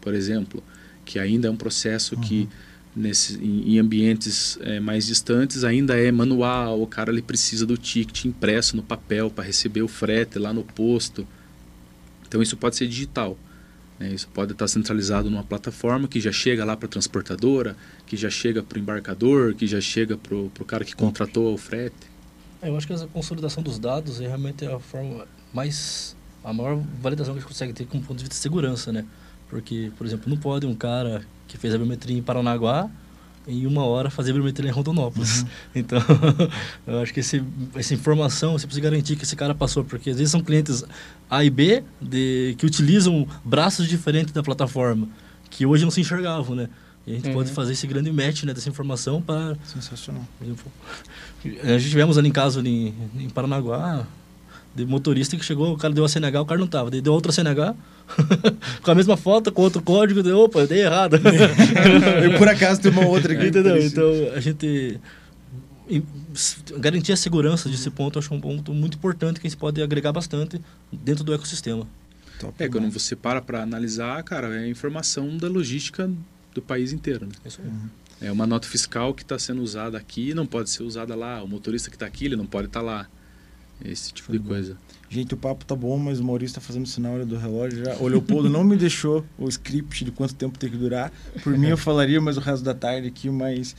por 0.00 0.14
exemplo, 0.14 0.62
que 1.04 1.18
ainda 1.18 1.48
é 1.48 1.50
um 1.50 1.56
processo 1.56 2.14
uhum. 2.14 2.20
que 2.20 2.48
nesse, 2.94 3.42
em, 3.42 3.74
em 3.74 3.78
ambientes 3.78 4.58
é, 4.60 4.78
mais 4.78 5.06
distantes 5.06 5.64
ainda 5.64 5.98
é 5.98 6.12
manual, 6.12 6.80
o 6.82 6.86
cara 6.86 7.10
ele 7.10 7.22
precisa 7.22 7.64
do 7.64 7.76
ticket 7.76 8.26
impresso 8.26 8.76
no 8.76 8.82
papel 8.82 9.30
para 9.30 9.44
receber 9.44 9.82
o 9.82 9.88
frete 9.88 10.38
lá 10.38 10.52
no 10.52 10.62
posto. 10.62 11.26
Então 12.28 12.42
isso 12.42 12.56
pode 12.56 12.76
ser 12.76 12.86
digital. 12.86 13.38
Né? 13.98 14.12
Isso 14.12 14.28
pode 14.34 14.52
estar 14.52 14.68
centralizado 14.68 15.30
numa 15.30 15.44
plataforma 15.44 16.06
que 16.06 16.20
já 16.20 16.32
chega 16.32 16.64
lá 16.64 16.76
para 16.76 16.86
a 16.86 16.90
transportadora, 16.90 17.76
que 18.06 18.16
já 18.16 18.28
chega 18.28 18.62
para 18.62 18.76
o 18.76 18.80
embarcador, 18.80 19.54
que 19.54 19.66
já 19.66 19.80
chega 19.80 20.16
para 20.16 20.34
o 20.36 20.50
cara 20.66 20.84
que 20.84 20.94
contratou 20.94 21.54
o 21.54 21.56
frete. 21.56 22.11
Eu 22.62 22.76
acho 22.76 22.86
que 22.86 22.92
a 22.92 23.06
consolidação 23.08 23.62
dos 23.62 23.78
dados 23.78 24.20
é 24.20 24.26
realmente 24.26 24.64
a 24.64 24.78
forma 24.78 25.26
mais 25.52 26.16
a 26.44 26.52
maior 26.52 26.76
validação 27.00 27.34
que 27.34 27.38
a 27.38 27.40
gente 27.40 27.48
consegue 27.48 27.72
ter 27.72 27.86
com 27.86 28.00
ponto 28.00 28.18
de 28.18 28.24
vista 28.24 28.34
de 28.34 28.40
segurança, 28.40 28.92
né? 28.92 29.04
Porque, 29.48 29.92
por 29.98 30.06
exemplo, 30.06 30.30
não 30.30 30.36
pode 30.36 30.66
um 30.66 30.74
cara 30.74 31.24
que 31.46 31.58
fez 31.58 31.74
a 31.74 31.78
biometria 31.78 32.16
em 32.16 32.22
Paranaguá 32.22 32.88
em 33.46 33.66
uma 33.66 33.84
hora 33.84 34.08
fazer 34.08 34.30
a 34.30 34.34
biometria 34.34 34.68
em 34.68 34.72
Rondonópolis. 34.72 35.42
Uhum. 35.42 35.48
Então, 35.74 35.98
eu 36.86 37.00
acho 37.00 37.12
que 37.12 37.20
esse, 37.20 37.42
essa 37.74 37.94
informação, 37.94 38.52
você 38.52 38.66
precisa 38.66 38.82
garantir 38.88 39.16
que 39.16 39.24
esse 39.24 39.34
cara 39.34 39.54
passou, 39.54 39.84
porque 39.84 40.10
às 40.10 40.16
vezes 40.16 40.30
são 40.30 40.40
clientes 40.40 40.84
A 41.28 41.44
e 41.44 41.50
B 41.50 41.82
de, 42.00 42.54
que 42.58 42.66
utilizam 42.66 43.26
braços 43.44 43.88
diferentes 43.88 44.32
da 44.32 44.42
plataforma, 44.42 45.08
que 45.50 45.66
hoje 45.66 45.84
não 45.84 45.90
se 45.90 46.00
enxergavam, 46.00 46.54
né? 46.54 46.68
E 47.06 47.12
a 47.12 47.14
gente 47.16 47.28
uhum. 47.28 47.34
pode 47.34 47.50
fazer 47.50 47.72
esse 47.72 47.86
grande 47.86 48.12
match 48.12 48.44
né, 48.44 48.54
dessa 48.54 48.68
informação 48.68 49.20
para... 49.20 49.56
Sensacional. 49.64 50.26
A 50.40 51.78
gente 51.78 51.90
tivemos 51.90 52.16
ali 52.16 52.28
em 52.28 52.32
caso 52.32 52.60
em, 52.64 52.94
em 53.18 53.28
Paranaguá, 53.28 54.06
de 54.74 54.86
motorista 54.86 55.36
que 55.36 55.44
chegou, 55.44 55.74
o 55.74 55.76
cara 55.76 55.92
deu 55.92 56.04
a 56.04 56.08
CNH, 56.08 56.40
o 56.40 56.46
cara 56.46 56.60
não 56.60 56.66
tava. 56.66 56.90
Deu 56.90 57.12
outra 57.12 57.32
CNH, 57.32 57.74
com 58.82 58.90
a 58.90 58.94
mesma 58.94 59.16
foto, 59.16 59.52
com 59.52 59.62
outro 59.62 59.82
código, 59.82 60.22
deu, 60.22 60.38
opa, 60.38 60.60
eu 60.60 60.66
dei 60.66 60.82
errado. 60.82 61.16
eu 62.22 62.38
por 62.38 62.48
acaso 62.48 62.80
tenho 62.80 62.94
uma 62.94 63.06
outra 63.06 63.34
aqui. 63.34 63.48
Entendeu? 63.48 63.84
Então, 63.84 64.04
a 64.34 64.40
gente 64.40 64.98
garantir 66.78 67.12
a 67.12 67.16
segurança 67.16 67.68
desse 67.68 67.90
ponto, 67.90 68.18
acho 68.18 68.32
um 68.32 68.40
ponto 68.40 68.72
muito 68.72 68.96
importante 68.96 69.40
que 69.40 69.46
a 69.46 69.50
gente 69.50 69.58
pode 69.58 69.82
agregar 69.82 70.12
bastante 70.12 70.60
dentro 70.90 71.22
do 71.22 71.34
ecossistema. 71.34 71.86
Top, 72.38 72.54
é, 72.58 72.68
quando 72.68 72.90
você 72.90 73.14
para 73.14 73.42
para 73.42 73.62
analisar, 73.62 74.22
cara, 74.22 74.48
é 74.54 74.64
a 74.64 74.68
informação 74.68 75.36
da 75.36 75.48
logística 75.48 76.10
do 76.54 76.62
país 76.62 76.92
inteiro. 76.92 77.26
Né? 77.26 77.32
Isso. 77.44 77.60
Uhum. 77.62 77.88
É 78.20 78.30
uma 78.30 78.46
nota 78.46 78.68
fiscal 78.68 79.12
que 79.12 79.22
está 79.22 79.36
sendo 79.36 79.62
usada 79.62 79.98
aqui 79.98 80.32
não 80.32 80.46
pode 80.46 80.70
ser 80.70 80.84
usada 80.84 81.14
lá. 81.14 81.42
O 81.42 81.48
motorista 81.48 81.90
que 81.90 81.96
está 81.96 82.06
aqui, 82.06 82.26
ele 82.26 82.36
não 82.36 82.46
pode 82.46 82.68
estar 82.68 82.80
tá 82.80 82.86
lá. 82.86 83.08
Esse 83.84 84.12
tipo 84.12 84.28
Foi 84.28 84.38
de 84.38 84.44
bom. 84.44 84.50
coisa. 84.50 84.76
Gente, 85.10 85.34
o 85.34 85.36
papo 85.36 85.64
tá 85.64 85.74
bom, 85.74 85.98
mas 85.98 86.20
o 86.20 86.24
Maurício 86.24 86.54
tá 86.54 86.60
fazendo 86.60 86.86
sinal 86.86 87.24
do 87.26 87.36
relógio 87.36 87.84
já. 87.84 87.96
O 87.96 88.06
Leopoldo 88.06 88.48
não 88.48 88.62
me 88.62 88.76
deixou 88.76 89.24
o 89.36 89.48
script 89.48 90.04
de 90.04 90.12
quanto 90.12 90.34
tempo 90.34 90.56
tem 90.56 90.70
que 90.70 90.76
durar. 90.76 91.12
Por 91.42 91.58
mim 91.58 91.68
eu 91.68 91.76
falaria 91.76 92.20
mais 92.20 92.36
o 92.36 92.40
resto 92.40 92.64
da 92.64 92.72
tarde 92.72 93.08
aqui, 93.08 93.28
mas 93.28 93.74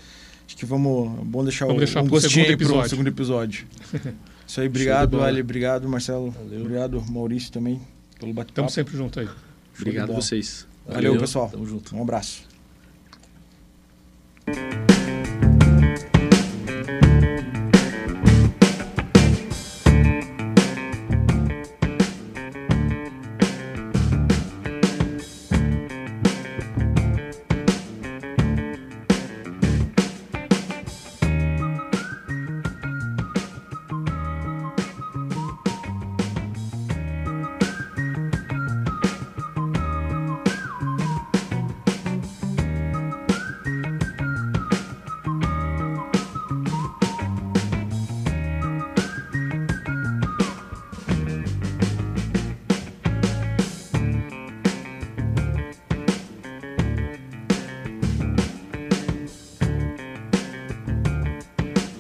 acho 0.46 0.58
que 0.58 0.66
vamos, 0.66 1.26
bom 1.26 1.44
deixar, 1.44 1.66
vamos 1.66 1.82
o, 1.82 1.86
deixar 1.86 2.04
um 2.04 2.08
gostinho 2.08 2.46
aí 2.46 2.58
pro 2.58 2.88
segundo 2.90 3.08
episódio. 3.08 3.66
Isso 4.46 4.60
aí, 4.60 4.68
obrigado, 4.68 5.22
Ali, 5.22 5.42
obrigado, 5.42 5.88
Marcelo. 5.88 6.30
Valeu. 6.32 6.60
Obrigado, 6.60 7.04
Maurício 7.10 7.52
também, 7.52 7.82
pelo 8.20 8.34
bate-papo. 8.34 8.52
Estamos 8.52 8.74
sempre 8.74 8.98
juntos 8.98 9.18
aí. 9.18 9.30
Obrigado 9.80 10.12
a 10.12 10.16
vocês. 10.16 10.68
Valeu, 10.86 11.14
Valeu, 11.14 11.22
pessoal. 11.22 11.50
Tamo 11.50 11.66
junto. 11.66 11.96
Um 11.96 12.02
abraço. 12.04 12.53
Thank 14.46 14.90
you. 14.90 14.93